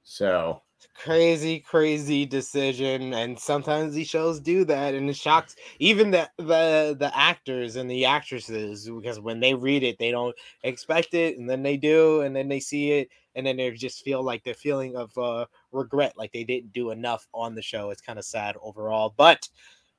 So 0.03 0.63
crazy, 0.95 1.59
crazy 1.61 2.25
decision. 2.25 3.13
And 3.15 3.39
sometimes 3.39 3.95
these 3.95 4.09
shows 4.09 4.41
do 4.41 4.65
that, 4.67 4.95
and 4.95 5.11
it 5.11 5.17
shocks 5.17 5.57
even 5.79 6.11
the 6.11 6.31
the 6.39 6.97
the 6.99 7.11
actors 7.15 7.77
and 7.77 7.91
the 7.91 8.05
actresses 8.05 8.89
because 8.89 9.21
when 9.21 9.41
they 9.41 9.55
read 9.55 9.83
it, 9.83 9.99
they 9.99 10.11
don't 10.11 10.37
expect 10.63 11.15
it, 11.15 11.39
and 11.39 11.49
then 11.49 11.63
they 11.63 11.77
do, 11.77 12.23
and 12.23 12.35
then 12.35 12.49
they 12.49 12.61
see 12.61 12.93
it, 12.93 13.09
and 13.35 13.47
then 13.47 13.57
they 13.57 13.71
just 13.73 14.05
feel 14.05 14.23
like 14.23 14.45
the 14.45 14.55
feeling 14.55 14.97
of 14.97 15.17
uh, 15.19 15.47
regret, 15.73 16.15
like 16.17 16.33
they 16.33 16.45
didn't 16.45 16.73
do 16.73 16.91
enough 16.91 17.27
on 17.35 17.55
the 17.55 17.63
show. 17.63 17.91
It's 17.91 18.03
kind 18.03 18.19
of 18.19 18.25
sad 18.25 18.57
overall, 18.63 19.15
but 19.17 19.49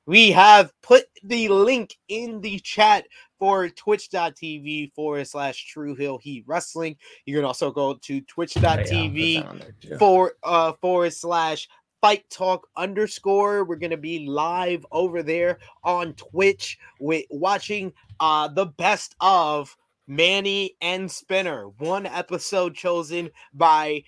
we 0.06 0.32
have 0.32 0.72
put 0.82 1.04
the 1.22 1.48
link 1.48 1.96
in 2.08 2.40
the 2.40 2.58
chat 2.58 3.06
for 3.38 3.68
twitch.tv 3.68 4.92
forward 4.94 5.26
slash 5.26 5.66
true 5.66 5.94
heel 5.94 6.18
heat 6.18 6.44
wrestling 6.46 6.96
you 7.24 7.36
can 7.36 7.44
also 7.44 7.70
go 7.70 7.94
to 7.94 8.20
twitch.tv 8.22 9.98
for 9.98 10.32
uh 10.42 10.72
forward 10.80 11.12
slash 11.12 11.68
fight 12.00 12.28
talk 12.30 12.66
underscore 12.76 13.64
we're 13.64 13.76
gonna 13.76 13.96
be 13.96 14.26
live 14.26 14.84
over 14.90 15.22
there 15.22 15.58
on 15.84 16.12
twitch 16.14 16.78
with 16.98 17.24
watching 17.30 17.92
uh 18.18 18.48
the 18.48 18.66
best 18.66 19.14
of 19.20 19.76
Manny 20.08 20.76
and 20.80 21.10
Spinner. 21.10 21.68
One 21.78 22.06
episode 22.06 22.74
chosen 22.74 23.30
by 23.54 24.02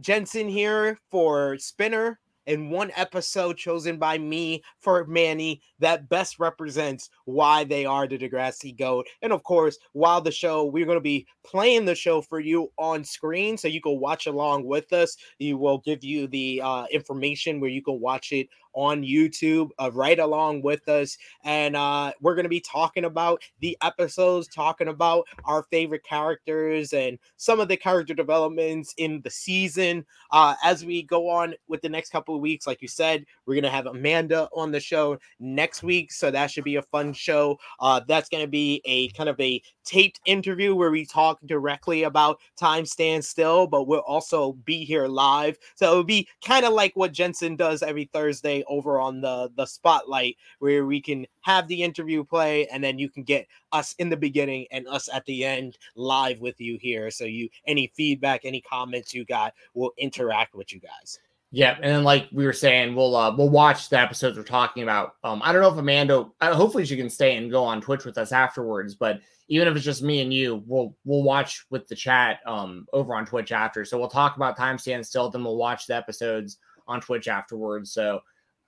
Jensen 0.00 0.48
here 0.48 0.98
for 1.10 1.58
Spinner, 1.58 2.18
and 2.46 2.70
one 2.70 2.90
episode 2.94 3.56
chosen 3.56 3.98
by 3.98 4.18
me 4.18 4.62
for 4.80 5.06
Manny 5.06 5.62
that 5.78 6.08
best 6.08 6.38
represents 6.38 7.08
why 7.24 7.64
they 7.64 7.86
are 7.86 8.06
the 8.06 8.18
Degrassi 8.18 8.76
GOAT. 8.76 9.06
And 9.22 9.32
of 9.32 9.42
course, 9.42 9.78
while 9.92 10.20
the 10.20 10.30
show, 10.30 10.64
we're 10.64 10.86
going 10.86 10.96
to 10.96 11.02
be 11.02 11.26
playing 11.44 11.84
the 11.84 11.94
show 11.94 12.20
for 12.20 12.40
you 12.40 12.70
on 12.78 13.04
screen 13.04 13.56
so 13.56 13.68
you 13.68 13.80
can 13.80 13.98
watch 13.98 14.26
along 14.26 14.64
with 14.64 14.92
us. 14.92 15.16
You 15.38 15.56
will 15.56 15.78
give 15.78 16.04
you 16.04 16.26
the 16.26 16.60
uh, 16.62 16.86
information 16.90 17.60
where 17.60 17.70
you 17.70 17.82
can 17.82 18.00
watch 18.00 18.32
it 18.32 18.48
on 18.74 19.02
YouTube 19.02 19.70
uh, 19.78 19.90
right 19.92 20.18
along 20.18 20.62
with 20.62 20.88
us. 20.88 21.16
And 21.44 21.76
uh, 21.76 22.12
we're 22.20 22.34
going 22.34 22.44
to 22.44 22.50
be 22.50 22.60
talking 22.60 23.04
about 23.04 23.42
the 23.60 23.76
episodes, 23.82 24.48
talking 24.48 24.88
about 24.88 25.26
our 25.44 25.64
favorite 25.64 26.04
characters 26.04 26.92
and 26.92 27.18
some 27.36 27.60
of 27.60 27.68
the 27.68 27.76
character 27.76 28.14
developments 28.14 28.94
in 28.98 29.20
the 29.22 29.30
season. 29.30 30.04
Uh, 30.30 30.54
as 30.64 30.84
we 30.84 31.02
go 31.02 31.28
on 31.28 31.54
with 31.68 31.80
the 31.82 31.88
next 31.88 32.10
couple 32.10 32.34
of 32.34 32.40
weeks, 32.40 32.66
like 32.66 32.82
you 32.82 32.88
said, 32.88 33.24
we're 33.46 33.54
going 33.54 33.64
to 33.64 33.70
have 33.70 33.86
Amanda 33.86 34.48
on 34.54 34.70
the 34.70 34.80
show 34.80 35.18
next 35.38 35.82
week. 35.82 36.12
So 36.12 36.30
that 36.30 36.50
should 36.50 36.64
be 36.64 36.76
a 36.76 36.82
fun 36.82 37.12
show. 37.12 37.58
Uh, 37.80 38.00
that's 38.06 38.28
going 38.28 38.42
to 38.42 38.48
be 38.48 38.82
a 38.84 39.08
kind 39.10 39.28
of 39.28 39.38
a 39.40 39.62
taped 39.84 40.20
interview 40.26 40.74
where 40.74 40.90
we 40.90 41.06
talk 41.06 41.38
directly 41.46 42.04
about 42.04 42.40
Time 42.56 42.86
Stand 42.86 43.24
Still, 43.24 43.66
but 43.66 43.86
we'll 43.86 44.00
also 44.00 44.52
be 44.64 44.84
here 44.84 45.06
live. 45.06 45.58
So 45.74 45.92
it 45.92 45.96
would 45.96 46.06
be 46.06 46.28
kind 46.44 46.64
of 46.64 46.72
like 46.72 46.92
what 46.94 47.12
Jensen 47.12 47.56
does 47.56 47.82
every 47.82 48.06
Thursday 48.12 48.63
over 48.68 48.98
on 48.98 49.20
the 49.20 49.50
the 49.56 49.66
spotlight 49.66 50.36
where 50.58 50.86
we 50.86 51.00
can 51.00 51.26
have 51.40 51.68
the 51.68 51.82
interview 51.82 52.24
play 52.24 52.66
and 52.68 52.82
then 52.82 52.98
you 52.98 53.08
can 53.08 53.22
get 53.22 53.46
us 53.72 53.94
in 53.98 54.08
the 54.08 54.16
beginning 54.16 54.66
and 54.70 54.86
us 54.88 55.08
at 55.12 55.24
the 55.26 55.44
end 55.44 55.78
live 55.96 56.40
with 56.40 56.60
you 56.60 56.78
here 56.80 57.10
so 57.10 57.24
you 57.24 57.48
any 57.66 57.92
feedback 57.96 58.40
any 58.44 58.60
comments 58.60 59.14
you 59.14 59.24
got 59.24 59.52
will 59.74 59.92
interact 59.98 60.54
with 60.54 60.72
you 60.72 60.80
guys 60.80 61.18
yeah, 61.54 61.76
and 61.76 61.84
then 61.84 62.02
like 62.02 62.26
we 62.32 62.46
were 62.46 62.52
saying, 62.52 62.96
we'll 62.96 63.14
uh, 63.14 63.32
we'll 63.32 63.48
watch 63.48 63.88
the 63.88 63.96
episodes 63.96 64.36
we're 64.36 64.42
talking 64.42 64.82
about. 64.82 65.14
Um, 65.22 65.40
I 65.44 65.52
don't 65.52 65.62
know 65.62 65.70
if 65.70 65.78
Amanda, 65.78 66.26
uh, 66.40 66.52
hopefully 66.52 66.84
she 66.84 66.96
can 66.96 67.08
stay 67.08 67.36
and 67.36 67.48
go 67.48 67.62
on 67.62 67.80
Twitch 67.80 68.04
with 68.04 68.18
us 68.18 68.32
afterwards. 68.32 68.96
But 68.96 69.20
even 69.46 69.68
if 69.68 69.76
it's 69.76 69.84
just 69.84 70.02
me 70.02 70.20
and 70.20 70.34
you, 70.34 70.64
we'll 70.66 70.96
we'll 71.04 71.22
watch 71.22 71.64
with 71.70 71.86
the 71.86 71.94
chat 71.94 72.40
um 72.44 72.88
over 72.92 73.14
on 73.14 73.24
Twitch 73.24 73.52
after. 73.52 73.84
So 73.84 73.96
we'll 74.00 74.08
talk 74.08 74.34
about 74.34 74.56
time 74.56 74.78
stand 74.78 75.06
still, 75.06 75.30
then 75.30 75.44
we'll 75.44 75.56
watch 75.56 75.86
the 75.86 75.94
episodes 75.94 76.58
on 76.88 77.00
Twitch 77.00 77.28
afterwards. 77.28 77.92
So 77.92 78.20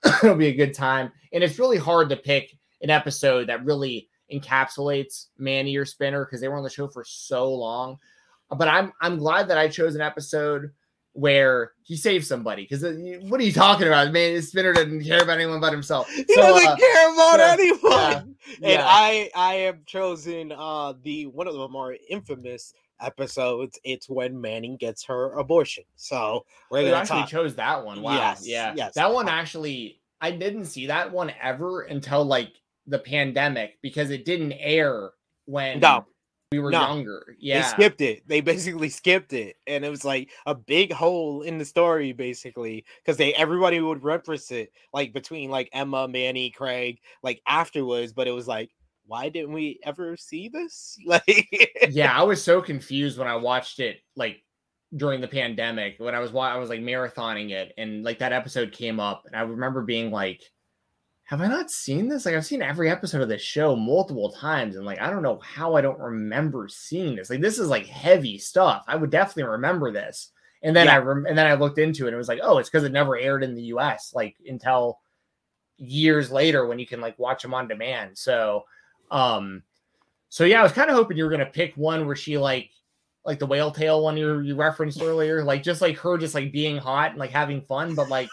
it'll 0.23 0.35
be 0.35 0.47
a 0.47 0.55
good 0.55 0.73
time. 0.73 1.11
And 1.33 1.43
it's 1.43 1.59
really 1.59 1.77
hard 1.77 2.09
to 2.09 2.15
pick 2.15 2.57
an 2.81 2.89
episode 2.89 3.47
that 3.49 3.65
really 3.65 4.09
encapsulates 4.31 5.27
Manny 5.37 5.75
or 5.77 5.85
Spinner 5.85 6.25
because 6.25 6.41
they 6.41 6.47
were 6.47 6.57
on 6.57 6.63
the 6.63 6.69
show 6.69 6.87
for 6.87 7.03
so 7.03 7.53
long. 7.53 7.97
But 8.49 8.67
I'm 8.67 8.93
I'm 9.01 9.17
glad 9.17 9.49
that 9.49 9.57
I 9.57 9.67
chose 9.67 9.95
an 9.95 10.01
episode 10.01 10.71
where 11.13 11.71
he 11.83 11.97
saves 11.97 12.27
somebody 12.27 12.61
because 12.61 12.83
uh, 12.83 12.93
what 13.23 13.41
are 13.41 13.43
you 13.43 13.51
talking 13.51 13.87
about? 13.87 14.11
Man, 14.13 14.41
Spinner 14.41 14.71
doesn't 14.71 15.03
care 15.03 15.23
about 15.23 15.39
anyone 15.39 15.59
but 15.59 15.73
himself. 15.73 16.07
He 16.09 16.23
so, 16.29 16.41
doesn't 16.41 16.67
uh, 16.67 16.75
care 16.75 17.13
about 17.13 17.39
so, 17.39 17.43
anyone. 17.43 17.81
Yeah, 17.81 18.67
and 18.69 18.71
yeah. 18.71 18.85
I 18.85 19.29
I 19.35 19.53
have 19.55 19.85
chosen 19.85 20.53
uh 20.55 20.93
the 21.01 21.25
one 21.25 21.47
of 21.47 21.55
the 21.55 21.67
more 21.67 21.95
infamous 22.09 22.73
episodes. 22.99 23.79
It's 23.83 24.09
when 24.09 24.39
Manny 24.39 24.77
gets 24.77 25.03
her 25.05 25.33
abortion. 25.33 25.83
So 25.95 26.45
we're 26.71 26.93
actually 26.93 27.21
talk. 27.21 27.29
chose 27.29 27.55
that 27.55 27.85
one. 27.85 28.01
Wow. 28.01 28.13
Yes, 28.13 28.47
yeah. 28.47 28.73
Yes. 28.75 28.93
That 28.95 29.13
one 29.13 29.27
uh 29.27 29.31
actually 29.31 30.01
I 30.21 30.31
didn't 30.31 30.65
see 30.65 30.87
that 30.87 31.11
one 31.11 31.31
ever 31.41 31.81
until 31.81 32.23
like 32.23 32.53
the 32.85 32.99
pandemic 32.99 33.77
because 33.81 34.09
it 34.09 34.25
didn't 34.25 34.53
air 34.53 35.11
when 35.45 35.79
no 35.79 36.05
we 36.51 36.59
were 36.59 36.71
no, 36.71 36.79
younger. 36.79 37.35
Yeah. 37.39 37.61
They 37.61 37.67
skipped 37.67 38.01
it. 38.01 38.23
They 38.27 38.39
basically 38.41 38.89
skipped 38.89 39.33
it. 39.33 39.57
And 39.67 39.83
it 39.83 39.89
was 39.89 40.05
like 40.05 40.29
a 40.45 40.55
big 40.55 40.93
hole 40.93 41.41
in 41.41 41.57
the 41.57 41.65
story, 41.65 42.13
basically. 42.13 42.85
Because 43.03 43.17
they 43.17 43.33
everybody 43.33 43.81
would 43.81 44.03
reference 44.03 44.49
it 44.51 44.71
like 44.93 45.13
between 45.13 45.49
like 45.49 45.69
Emma, 45.73 46.07
Manny, 46.07 46.49
Craig, 46.49 46.99
like 47.21 47.41
afterwards, 47.47 48.13
but 48.13 48.27
it 48.27 48.31
was 48.31 48.47
like, 48.47 48.69
why 49.07 49.29
didn't 49.29 49.53
we 49.53 49.79
ever 49.83 50.15
see 50.17 50.49
this? 50.49 50.97
Like 51.05 51.71
Yeah, 51.89 52.17
I 52.17 52.23
was 52.23 52.43
so 52.43 52.61
confused 52.61 53.17
when 53.17 53.27
I 53.27 53.35
watched 53.35 53.79
it 53.79 54.01
like 54.15 54.43
during 54.95 55.19
the 55.19 55.27
pandemic 55.27 55.95
when 55.97 56.15
I 56.15 56.19
was 56.19 56.33
I 56.33 56.57
was 56.57 56.69
like 56.69 56.79
marathoning 56.79 57.51
it 57.51 57.73
and 57.77 58.03
like 58.03 58.19
that 58.19 58.31
episode 58.31 58.71
came 58.71 59.01
up 59.01 59.23
and 59.25 59.35
I 59.35 59.41
remember 59.41 59.81
being 59.81 60.11
like 60.11 60.41
have 61.27 61.41
I 61.41 61.47
not 61.47 61.69
seen 61.69 62.07
this? 62.07 62.25
Like 62.25 62.35
I've 62.35 62.45
seen 62.45 62.61
every 62.61 62.89
episode 62.89 63.21
of 63.21 63.27
this 63.27 63.41
show 63.41 63.75
multiple 63.75 64.31
times, 64.31 64.77
and 64.77 64.85
like 64.85 65.01
I 65.01 65.09
don't 65.09 65.23
know 65.23 65.39
how 65.39 65.75
I 65.75 65.81
don't 65.81 65.99
remember 65.99 66.69
seeing 66.69 67.17
this. 67.17 67.29
Like 67.29 67.41
this 67.41 67.59
is 67.59 67.67
like 67.67 67.85
heavy 67.85 68.37
stuff. 68.37 68.85
I 68.87 68.95
would 68.95 69.09
definitely 69.09 69.43
remember 69.43 69.91
this. 69.91 70.31
And 70.63 70.73
then 70.73 70.85
yeah. 70.85 70.95
I 70.95 70.99
rem- 70.99 71.25
and 71.25 71.37
then 71.37 71.45
I 71.45 71.55
looked 71.55 71.79
into 71.79 72.05
it 72.05 72.07
and 72.07 72.13
it 72.13 72.17
was 72.17 72.29
like, 72.29 72.39
oh, 72.41 72.59
it's 72.59 72.69
because 72.69 72.85
it 72.85 72.93
never 72.93 73.17
aired 73.17 73.43
in 73.43 73.55
the 73.55 73.63
US, 73.63 74.13
like 74.15 74.37
until 74.47 74.99
years 75.75 76.31
later 76.31 76.65
when 76.65 76.79
you 76.79 76.87
can 76.87 77.01
like 77.01 77.19
watch 77.19 77.41
them 77.41 77.53
on 77.53 77.67
demand. 77.67 78.17
So 78.17 78.63
um 79.11 79.63
so 80.29 80.43
yeah, 80.43 80.59
I 80.59 80.63
was 80.63 80.71
kind 80.71 80.89
of 80.89 80.95
hoping 80.95 81.17
you 81.17 81.23
were 81.23 81.29
gonna 81.29 81.45
pick 81.45 81.73
one 81.75 82.05
where 82.05 82.15
she 82.15 82.37
like 82.37 82.69
like 83.25 83.39
the 83.39 83.45
whale 83.45 83.71
tail 83.71 84.03
one 84.03 84.17
you, 84.17 84.39
you 84.39 84.55
referenced 84.55 85.01
earlier, 85.01 85.43
like 85.43 85.63
just 85.63 85.81
like 85.81 85.97
her 85.97 86.17
just 86.17 86.33
like 86.33 86.51
being 86.51 86.77
hot 86.77 87.11
and 87.11 87.19
like 87.19 87.31
having 87.31 87.61
fun, 87.61 87.95
but 87.95 88.09
like 88.09 88.29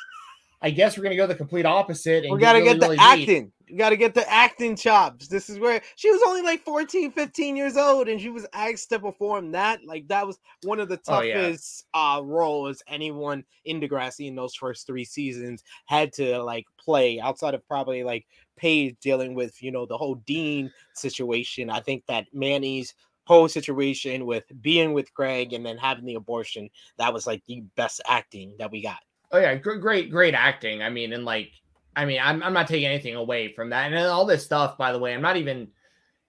I 0.62 0.70
guess 0.70 0.96
we're 0.96 1.04
gonna 1.04 1.16
go 1.16 1.26
the 1.26 1.34
complete 1.34 1.66
opposite. 1.66 2.24
we 2.30 2.38
gotta 2.38 2.60
get, 2.60 2.78
really, 2.78 2.78
get 2.78 2.80
the 2.80 2.86
really 2.88 2.98
acting. 2.98 3.52
You 3.66 3.78
gotta 3.78 3.96
get 3.96 4.14
the 4.14 4.30
acting 4.30 4.76
chops. 4.76 5.28
This 5.28 5.48
is 5.48 5.58
where 5.58 5.80
she 5.96 6.10
was 6.10 6.20
only 6.26 6.42
like 6.42 6.62
14, 6.64 7.12
15 7.12 7.56
years 7.56 7.76
old, 7.76 8.08
and 8.08 8.20
she 8.20 8.28
was 8.28 8.46
asked 8.52 8.90
to 8.90 8.98
perform 8.98 9.52
that. 9.52 9.84
Like 9.84 10.06
that 10.08 10.26
was 10.26 10.38
one 10.62 10.80
of 10.80 10.88
the 10.88 10.98
toughest 10.98 11.86
oh, 11.94 11.98
yeah. 11.98 12.16
uh 12.16 12.22
roles 12.22 12.82
anyone 12.88 13.44
in 13.64 13.80
Degrassi 13.80 14.28
in 14.28 14.34
those 14.34 14.54
first 14.54 14.86
three 14.86 15.04
seasons 15.04 15.62
had 15.86 16.12
to 16.14 16.42
like 16.42 16.66
play 16.78 17.20
outside 17.20 17.54
of 17.54 17.66
probably 17.66 18.04
like 18.04 18.26
Paige 18.56 18.96
dealing 19.00 19.34
with 19.34 19.62
you 19.62 19.72
know 19.72 19.86
the 19.86 19.96
whole 19.96 20.16
Dean 20.26 20.70
situation. 20.94 21.70
I 21.70 21.80
think 21.80 22.04
that 22.06 22.26
Manny's 22.32 22.94
whole 23.26 23.48
situation 23.48 24.26
with 24.26 24.44
being 24.60 24.92
with 24.92 25.12
Greg 25.14 25.52
and 25.52 25.64
then 25.64 25.78
having 25.78 26.04
the 26.04 26.14
abortion, 26.14 26.68
that 26.98 27.12
was 27.12 27.26
like 27.26 27.42
the 27.46 27.62
best 27.76 28.00
acting 28.06 28.54
that 28.58 28.70
we 28.70 28.82
got. 28.82 28.98
Oh 29.32 29.38
yeah, 29.38 29.54
great, 29.56 30.10
great 30.10 30.34
acting. 30.34 30.82
I 30.82 30.90
mean, 30.90 31.12
and 31.12 31.24
like, 31.24 31.50
I 31.96 32.04
mean, 32.04 32.20
I'm 32.22 32.42
I'm 32.42 32.52
not 32.52 32.68
taking 32.68 32.86
anything 32.86 33.14
away 33.14 33.52
from 33.52 33.70
that, 33.70 33.92
and 33.92 34.06
all 34.06 34.26
this 34.26 34.44
stuff. 34.44 34.76
By 34.78 34.92
the 34.92 34.98
way, 34.98 35.14
I'm 35.14 35.22
not 35.22 35.36
even, 35.36 35.68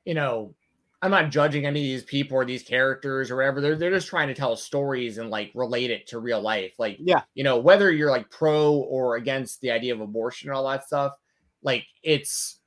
you 0.05 0.13
know, 0.13 0.53
I'm 1.01 1.11
not 1.11 1.29
judging 1.29 1.65
any 1.65 1.79
of 1.79 1.83
these 1.83 2.03
people 2.03 2.37
or 2.37 2.45
these 2.45 2.63
characters 2.63 3.29
or 3.29 3.37
whatever. 3.37 3.61
They're 3.61 3.75
they're 3.75 3.91
just 3.91 4.07
trying 4.07 4.27
to 4.27 4.33
tell 4.33 4.55
stories 4.55 5.17
and 5.17 5.29
like 5.29 5.51
relate 5.53 5.91
it 5.91 6.07
to 6.07 6.19
real 6.19 6.41
life. 6.41 6.73
Like, 6.79 6.97
yeah, 6.99 7.21
you 7.33 7.43
know, 7.43 7.57
whether 7.57 7.91
you're 7.91 8.11
like 8.11 8.29
pro 8.29 8.73
or 8.73 9.15
against 9.15 9.61
the 9.61 9.71
idea 9.71 9.93
of 9.93 10.01
abortion 10.01 10.49
and 10.49 10.57
all 10.57 10.67
that 10.69 10.85
stuff, 10.85 11.13
like 11.61 11.85
it's 12.03 12.59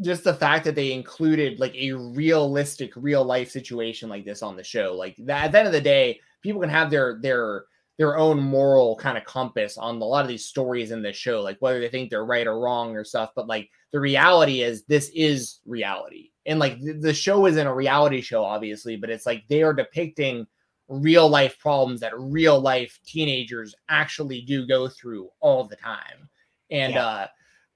just 0.00 0.24
the 0.24 0.34
fact 0.34 0.64
that 0.64 0.74
they 0.74 0.92
included 0.92 1.60
like 1.60 1.74
a 1.76 1.92
realistic 1.92 2.92
real 2.96 3.24
life 3.24 3.50
situation 3.50 4.08
like 4.08 4.24
this 4.24 4.42
on 4.42 4.56
the 4.56 4.64
show. 4.64 4.94
Like 4.96 5.16
that 5.20 5.44
at 5.44 5.52
the 5.52 5.58
end 5.58 5.68
of 5.68 5.72
the 5.72 5.80
day, 5.80 6.20
people 6.42 6.60
can 6.60 6.70
have 6.70 6.90
their 6.90 7.18
their 7.20 7.64
their 7.98 8.16
own 8.16 8.40
moral 8.40 8.96
kind 8.96 9.18
of 9.18 9.24
compass 9.24 9.76
on 9.76 10.00
a 10.00 10.04
lot 10.04 10.22
of 10.22 10.28
these 10.28 10.46
stories 10.46 10.90
in 10.90 11.02
this 11.02 11.16
show, 11.16 11.40
like 11.40 11.58
whether 11.60 11.78
they 11.78 11.88
think 11.88 12.10
they're 12.10 12.24
right 12.24 12.46
or 12.46 12.58
wrong 12.58 12.96
or 12.96 13.04
stuff. 13.04 13.30
But 13.36 13.46
like 13.46 13.70
the 13.92 14.00
reality 14.00 14.62
is, 14.62 14.84
this 14.84 15.10
is 15.14 15.60
reality. 15.66 16.30
And 16.46 16.58
like 16.58 16.80
the, 16.80 16.94
the 16.94 17.14
show 17.14 17.46
isn't 17.46 17.66
a 17.66 17.74
reality 17.74 18.20
show, 18.20 18.42
obviously, 18.42 18.96
but 18.96 19.10
it's 19.10 19.26
like 19.26 19.44
they 19.48 19.62
are 19.62 19.74
depicting 19.74 20.46
real 20.88 21.28
life 21.28 21.58
problems 21.58 22.00
that 22.00 22.18
real 22.18 22.60
life 22.60 22.98
teenagers 23.04 23.74
actually 23.88 24.42
do 24.42 24.66
go 24.66 24.88
through 24.88 25.28
all 25.40 25.64
the 25.64 25.76
time. 25.76 26.28
And, 26.70 26.94
yeah. 26.94 27.06
uh, 27.06 27.26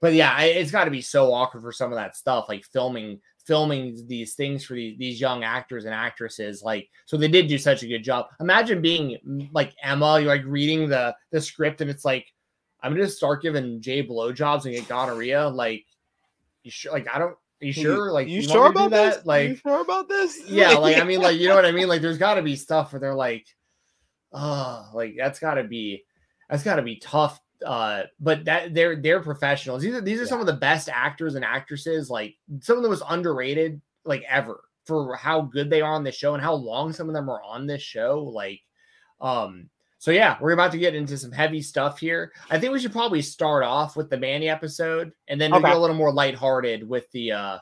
but 0.01 0.13
yeah, 0.13 0.39
it's 0.41 0.71
got 0.71 0.85
to 0.85 0.91
be 0.91 1.01
so 1.01 1.33
awkward 1.33 1.61
for 1.61 1.71
some 1.71 1.91
of 1.91 1.97
that 1.97 2.15
stuff, 2.15 2.45
like 2.49 2.65
filming 2.65 3.21
filming 3.47 4.05
these 4.07 4.33
things 4.35 4.65
for 4.65 4.73
these, 4.73 4.97
these 4.97 5.21
young 5.21 5.43
actors 5.43 5.85
and 5.85 5.93
actresses 5.93 6.61
like 6.61 6.89
so 7.05 7.15
they 7.15 7.29
did 7.29 7.47
do 7.47 7.57
such 7.57 7.81
a 7.81 7.87
good 7.87 8.03
job 8.03 8.27
imagine 8.41 8.81
being 8.81 9.17
mm, 9.25 9.49
like 9.53 9.73
emma 9.81 10.19
you're 10.19 10.27
like 10.27 10.43
reading 10.45 10.89
the 10.89 11.15
the 11.31 11.39
script 11.39 11.79
and 11.79 11.89
it's 11.89 12.03
like 12.03 12.27
i'm 12.83 12.93
gonna 12.93 13.07
start 13.07 13.41
giving 13.41 13.79
jay 13.79 14.05
blowjobs 14.05 14.65
and 14.65 14.75
get 14.75 14.87
gonorrhea 14.89 15.47
like 15.47 15.85
you 16.63 16.69
sure 16.69 16.91
like 16.91 17.07
i 17.13 17.17
don't 17.17 17.37
are 17.59 17.65
you 17.65 17.73
sure? 17.73 18.11
Like, 18.11 18.27
you, 18.27 18.41
you 18.41 18.47
sure 18.47 18.67
about 18.67 18.91
that? 18.91 19.15
This? 19.15 19.25
Like, 19.25 19.49
you 19.49 19.55
sure 19.55 19.81
about 19.81 20.07
this? 20.07 20.39
Yeah, 20.47 20.73
like 20.73 20.97
I 20.97 21.03
mean, 21.03 21.21
like 21.21 21.37
you 21.37 21.47
know 21.47 21.55
what 21.55 21.65
I 21.65 21.71
mean. 21.71 21.87
Like, 21.87 22.01
there's 22.01 22.19
got 22.19 22.35
to 22.35 22.43
be 22.43 22.55
stuff 22.55 22.93
where 22.93 22.99
they're 22.99 23.15
like, 23.15 23.47
oh, 24.31 24.87
like 24.93 25.15
that's 25.17 25.39
got 25.39 25.55
to 25.55 25.63
be, 25.63 26.03
that's 26.51 26.61
got 26.61 26.75
to 26.75 26.83
be 26.83 26.97
tough 26.97 27.41
uh 27.65 28.03
but 28.19 28.45
that 28.45 28.73
they're 28.73 28.95
they're 28.95 29.21
professionals 29.21 29.81
these 29.81 29.95
are 29.95 30.01
these 30.01 30.19
are 30.19 30.23
yeah. 30.23 30.29
some 30.29 30.39
of 30.39 30.45
the 30.45 30.53
best 30.53 30.89
actors 30.89 31.35
and 31.35 31.43
actresses 31.43 32.09
like 32.09 32.35
some 32.61 32.77
of 32.77 32.83
the 32.83 32.89
most 32.89 33.03
underrated 33.09 33.81
like 34.05 34.23
ever 34.29 34.61
for 34.85 35.15
how 35.15 35.41
good 35.41 35.69
they 35.69 35.81
are 35.81 35.93
on 35.93 36.03
this 36.03 36.15
show 36.15 36.33
and 36.33 36.43
how 36.43 36.53
long 36.53 36.93
some 36.93 37.07
of 37.09 37.15
them 37.15 37.29
are 37.29 37.41
on 37.43 37.65
this 37.65 37.81
show 37.81 38.23
like 38.23 38.61
um 39.21 39.69
so 39.97 40.11
yeah 40.11 40.37
we're 40.39 40.51
about 40.51 40.71
to 40.71 40.77
get 40.77 40.95
into 40.95 41.17
some 41.17 41.31
heavy 41.31 41.61
stuff 41.61 41.99
here 41.99 42.31
i 42.51 42.59
think 42.59 42.71
we 42.71 42.79
should 42.79 42.91
probably 42.91 43.21
start 43.21 43.63
off 43.63 43.95
with 43.95 44.09
the 44.09 44.17
manny 44.17 44.47
episode 44.47 45.11
and 45.27 45.41
then 45.41 45.51
okay. 45.51 45.63
get 45.63 45.75
a 45.75 45.79
little 45.79 45.95
more 45.95 46.13
lighthearted 46.13 46.87
with 46.87 47.09
the 47.11 47.31
uh 47.31 47.57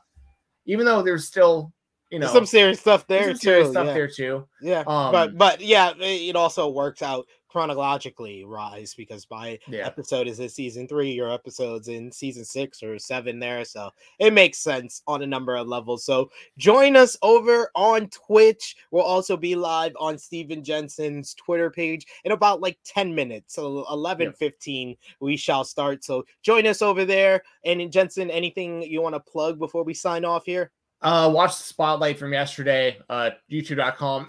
even 0.65 0.85
though 0.85 1.01
there's 1.01 1.25
still 1.25 1.71
you 2.11 2.19
know 2.19 2.27
some 2.27 2.45
serious 2.45 2.79
stuff 2.79 3.07
there 3.07 3.31
too 3.31 3.37
serious 3.37 3.69
stuff 3.71 3.87
yeah. 3.87 3.93
there 3.93 4.07
too 4.07 4.47
yeah 4.61 4.83
um, 4.87 5.11
but 5.11 5.37
but 5.37 5.61
yeah 5.61 5.93
it 5.97 6.35
also 6.35 6.69
works 6.69 7.01
out 7.01 7.25
chronologically 7.55 8.43
rise 8.43 8.93
because 8.93 9.25
my 9.31 9.57
yeah. 9.69 9.85
episode 9.85 10.27
is 10.27 10.41
in 10.41 10.49
season 10.49 10.89
three, 10.89 11.09
your 11.09 11.31
episode's 11.31 11.87
in 11.87 12.11
season 12.11 12.43
six 12.43 12.83
or 12.83 12.99
seven 12.99 13.39
there. 13.39 13.63
So 13.63 13.91
it 14.19 14.33
makes 14.33 14.57
sense 14.57 15.01
on 15.07 15.21
a 15.21 15.25
number 15.25 15.55
of 15.55 15.65
levels. 15.65 16.03
So 16.03 16.29
join 16.57 16.97
us 16.97 17.15
over 17.21 17.71
on 17.73 18.09
Twitch. 18.09 18.75
We'll 18.91 19.03
also 19.03 19.37
be 19.37 19.55
live 19.55 19.93
on 20.01 20.17
Stephen 20.17 20.65
Jensen's 20.65 21.33
Twitter 21.33 21.71
page 21.71 22.05
in 22.25 22.33
about 22.33 22.59
like 22.59 22.77
10 22.83 23.15
minutes. 23.15 23.55
So 23.55 23.85
11 23.89 24.25
yeah. 24.25 24.31
15, 24.33 24.97
we 25.21 25.37
shall 25.37 25.63
start. 25.63 26.03
So 26.03 26.25
join 26.41 26.67
us 26.67 26.81
over 26.81 27.05
there. 27.05 27.41
And 27.63 27.89
Jensen, 27.89 28.29
anything 28.31 28.81
you 28.81 29.01
want 29.01 29.15
to 29.15 29.21
plug 29.21 29.59
before 29.59 29.85
we 29.85 29.93
sign 29.93 30.25
off 30.25 30.43
here? 30.45 30.71
Uh, 31.01 31.31
watch 31.33 31.55
the 31.55 31.63
spotlight 31.63 32.19
from 32.19 32.33
yesterday, 32.33 32.97
uh, 33.09 33.29
youtube.com 33.49 34.27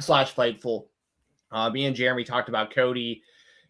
slash 0.00 0.34
fightful 0.34 0.88
uh, 1.52 1.70
me 1.70 1.86
and 1.86 1.96
Jeremy 1.96 2.24
talked 2.24 2.48
about 2.48 2.74
Cody 2.74 3.22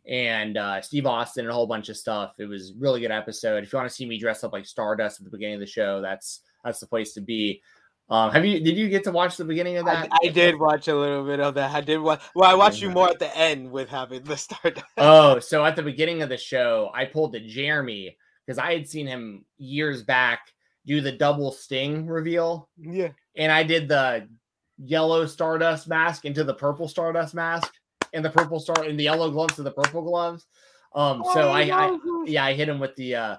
and 0.08 0.56
uh, 0.56 0.80
Steve 0.80 1.06
Austin 1.06 1.44
and 1.44 1.50
a 1.50 1.54
whole 1.54 1.66
bunch 1.66 1.88
of 1.88 1.96
stuff. 1.96 2.34
It 2.38 2.46
was 2.46 2.72
really 2.78 3.00
good 3.00 3.10
episode. 3.10 3.62
If 3.62 3.72
you 3.72 3.78
want 3.78 3.88
to 3.88 3.94
see 3.94 4.06
me 4.06 4.18
dress 4.18 4.44
up 4.44 4.52
like 4.52 4.66
Stardust 4.66 5.20
at 5.20 5.24
the 5.24 5.30
beginning 5.30 5.54
of 5.54 5.60
the 5.60 5.66
show, 5.66 6.00
that's 6.00 6.40
that's 6.64 6.80
the 6.80 6.86
place 6.86 7.14
to 7.14 7.20
be. 7.20 7.62
Um, 8.08 8.32
have 8.32 8.44
you 8.44 8.60
did 8.60 8.76
you 8.76 8.88
get 8.88 9.04
to 9.04 9.12
watch 9.12 9.36
the 9.36 9.44
beginning 9.44 9.76
of 9.76 9.86
that? 9.86 10.08
I, 10.10 10.26
I 10.26 10.28
did 10.30 10.58
watch 10.58 10.88
a 10.88 10.94
little 10.96 11.24
bit 11.24 11.38
of 11.38 11.54
that. 11.54 11.72
I 11.72 11.80
did 11.80 11.98
watch. 11.98 12.20
Well, 12.34 12.50
I 12.50 12.54
watched 12.54 12.82
you 12.82 12.90
more 12.90 13.08
at 13.08 13.20
the 13.20 13.34
end 13.36 13.70
with 13.70 13.88
having 13.88 14.24
the 14.24 14.36
start. 14.36 14.82
oh, 14.96 15.38
so 15.38 15.64
at 15.64 15.76
the 15.76 15.82
beginning 15.82 16.22
of 16.22 16.28
the 16.28 16.36
show, 16.36 16.90
I 16.92 17.04
pulled 17.04 17.32
the 17.32 17.40
Jeremy 17.40 18.16
because 18.44 18.58
I 18.58 18.72
had 18.72 18.88
seen 18.88 19.06
him 19.06 19.44
years 19.58 20.02
back 20.02 20.40
do 20.86 21.00
the 21.00 21.12
double 21.12 21.52
sting 21.52 22.06
reveal. 22.06 22.68
Yeah, 22.76 23.10
and 23.36 23.52
I 23.52 23.62
did 23.62 23.86
the 23.86 24.28
yellow 24.84 25.26
Stardust 25.26 25.88
mask 25.88 26.24
into 26.24 26.44
the 26.44 26.54
purple 26.54 26.88
Stardust 26.88 27.34
mask, 27.34 27.74
and 28.12 28.24
the 28.24 28.30
purple 28.30 28.60
star 28.60 28.84
and 28.84 28.98
the 28.98 29.04
yellow 29.04 29.30
gloves 29.30 29.54
to 29.56 29.62
the 29.62 29.70
purple 29.70 30.02
gloves. 30.02 30.46
Um, 30.94 31.22
so 31.32 31.48
oh, 31.48 31.50
I, 31.50 31.62
I, 31.62 31.98
yeah, 32.26 32.44
I 32.44 32.52
hit 32.52 32.68
him 32.68 32.80
with 32.80 32.96
the 32.96 33.14
uh 33.14 33.36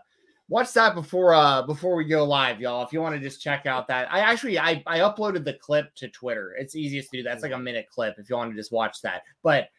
watch 0.47 0.71
that 0.73 0.95
before 0.95 1.33
uh 1.33 1.61
before 1.63 1.95
we 1.95 2.05
go 2.05 2.23
live, 2.23 2.61
y'all. 2.61 2.85
If 2.85 2.93
you 2.93 3.01
want 3.01 3.15
to 3.15 3.21
just 3.21 3.41
check 3.41 3.65
out 3.65 3.87
that, 3.87 4.11
I 4.11 4.19
actually 4.19 4.57
I 4.57 4.81
I 4.87 4.99
uploaded 4.99 5.43
the 5.43 5.53
clip 5.55 5.93
to 5.95 6.07
Twitter. 6.07 6.55
It's 6.57 6.75
easiest 6.75 7.11
to 7.11 7.17
do. 7.17 7.23
That's 7.23 7.43
like 7.43 7.51
a 7.51 7.59
minute 7.59 7.87
clip 7.89 8.15
if 8.17 8.29
you 8.29 8.37
want 8.37 8.51
to 8.51 8.57
just 8.57 8.71
watch 8.71 9.01
that. 9.01 9.23
But 9.43 9.69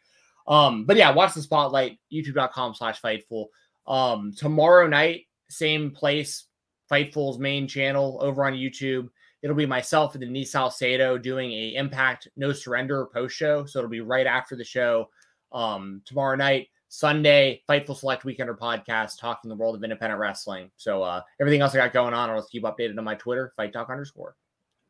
um, 0.47 0.85
but 0.85 0.97
yeah, 0.97 1.13
watch 1.13 1.35
the 1.35 1.43
spotlight, 1.43 1.99
youtube.com 2.13 2.75
slash 2.75 3.01
fightful. 3.01 3.47
Um, 3.87 4.33
tomorrow 4.37 4.87
night, 4.87 5.27
same 5.49 5.93
place, 5.93 6.45
Fightful's 6.91 7.39
main 7.39 7.67
channel 7.67 8.19
over 8.21 8.45
on 8.45 8.53
YouTube. 8.53 9.09
It'll 9.43 9.57
be 9.57 9.67
myself 9.67 10.15
and 10.15 10.23
Denise 10.23 10.53
Salcedo 10.53 11.19
doing 11.19 11.53
a 11.53 11.75
Impact 11.75 12.29
No 12.37 12.53
Surrender 12.53 13.07
post 13.13 13.37
show. 13.37 13.65
So 13.65 13.79
it'll 13.79 13.91
be 13.91 14.01
right 14.01 14.27
after 14.27 14.57
the 14.57 14.65
show 14.65 15.09
um, 15.53 16.03
tomorrow 16.05 16.37
night. 16.37 16.69
Sunday, 16.89 17.63
Fightful 17.67 17.97
Select 17.97 18.23
Weekender 18.23 18.57
podcast 18.57 19.19
talking 19.19 19.49
the 19.49 19.57
world 19.57 19.75
of 19.75 19.83
independent 19.83 20.21
wrestling. 20.21 20.71
So 20.77 21.03
uh, 21.03 21.23
everything 21.41 21.63
else 21.63 21.75
I 21.75 21.79
got 21.79 21.95
going 21.95 22.13
on, 22.13 22.29
I'll 22.29 22.47
keep 22.47 22.65
updated 22.65 22.99
on 22.99 23.05
my 23.05 23.15
Twitter, 23.15 23.55
Fight 23.57 23.73
Talk 23.73 23.89
underscore. 23.89 24.37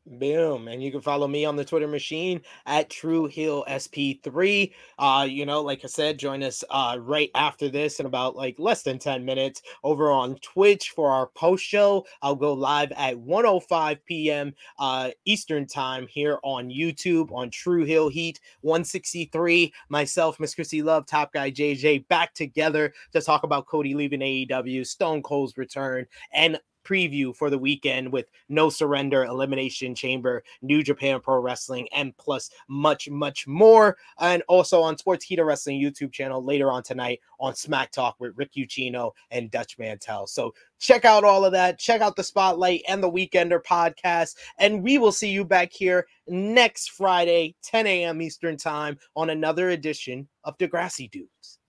Boom. 0.05 0.67
And 0.67 0.83
you 0.83 0.91
can 0.91 0.99
follow 0.99 1.29
me 1.29 1.45
on 1.45 1.55
the 1.55 1.63
Twitter 1.63 1.87
machine 1.87 2.41
at 2.65 2.89
True 2.89 3.25
Heel 3.25 3.63
SP3. 3.69 4.73
Uh, 4.99 5.25
you 5.29 5.45
know, 5.45 5.61
like 5.61 5.85
I 5.85 5.87
said, 5.87 6.19
join 6.19 6.43
us 6.43 6.61
uh 6.69 6.97
right 6.99 7.31
after 7.35 7.69
this 7.69 8.01
in 8.01 8.05
about 8.05 8.35
like 8.35 8.55
less 8.59 8.83
than 8.83 8.99
10 8.99 9.23
minutes 9.23 9.61
over 9.81 10.11
on 10.11 10.35
Twitch 10.39 10.89
for 10.89 11.09
our 11.09 11.27
post 11.35 11.63
show. 11.63 12.05
I'll 12.21 12.35
go 12.35 12.51
live 12.53 12.91
at 12.97 13.17
105 13.17 14.03
p.m. 14.05 14.53
uh 14.77 15.11
Eastern 15.23 15.65
time 15.67 16.05
here 16.07 16.37
on 16.43 16.69
YouTube 16.69 17.31
on 17.31 17.49
True 17.49 17.85
Heel 17.85 18.09
Heat 18.09 18.41
163. 18.59 19.73
Myself, 19.87 20.37
Miss 20.37 20.53
Chrissy 20.53 20.81
Love, 20.81 21.05
Top 21.05 21.31
Guy 21.31 21.49
JJ 21.49 22.09
back 22.09 22.33
together 22.33 22.93
to 23.13 23.21
talk 23.21 23.43
about 23.43 23.67
Cody 23.67 23.93
leaving 23.93 24.19
AEW, 24.19 24.85
Stone 24.85 25.23
Cold's 25.23 25.57
return, 25.57 26.05
and 26.33 26.59
preview 26.83 27.35
for 27.35 27.49
the 27.49 27.57
weekend 27.57 28.11
with 28.11 28.27
No 28.49 28.69
Surrender, 28.69 29.23
Elimination 29.23 29.95
Chamber, 29.95 30.43
New 30.61 30.83
Japan 30.83 31.19
Pro 31.19 31.39
Wrestling, 31.39 31.87
and 31.93 32.15
plus 32.17 32.49
much, 32.67 33.09
much 33.09 33.47
more. 33.47 33.97
And 34.19 34.43
also 34.47 34.81
on 34.81 34.97
Sports 34.97 35.23
Sportskeeda 35.23 35.45
Wrestling 35.45 35.81
YouTube 35.81 36.11
channel 36.11 36.43
later 36.43 36.71
on 36.71 36.83
tonight 36.83 37.19
on 37.39 37.55
Smack 37.55 37.91
Talk 37.91 38.15
with 38.19 38.37
Rick 38.37 38.53
Ucchino 38.53 39.11
and 39.31 39.51
Dutch 39.51 39.77
Mantel. 39.77 40.27
So 40.27 40.53
check 40.79 41.05
out 41.05 41.23
all 41.23 41.45
of 41.45 41.51
that. 41.53 41.79
Check 41.79 42.01
out 42.01 42.15
the 42.15 42.23
Spotlight 42.23 42.83
and 42.87 43.01
the 43.01 43.11
Weekender 43.11 43.61
podcast. 43.61 44.35
And 44.57 44.83
we 44.83 44.97
will 44.97 45.11
see 45.11 45.29
you 45.29 45.45
back 45.45 45.71
here 45.71 46.07
next 46.27 46.91
Friday, 46.91 47.55
10 47.63 47.87
a.m. 47.87 48.21
Eastern 48.21 48.57
Time, 48.57 48.97
on 49.15 49.29
another 49.29 49.69
edition 49.69 50.27
of 50.43 50.57
Degrassi 50.57 51.09
Dudes. 51.09 51.59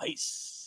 Peace. 0.00 0.61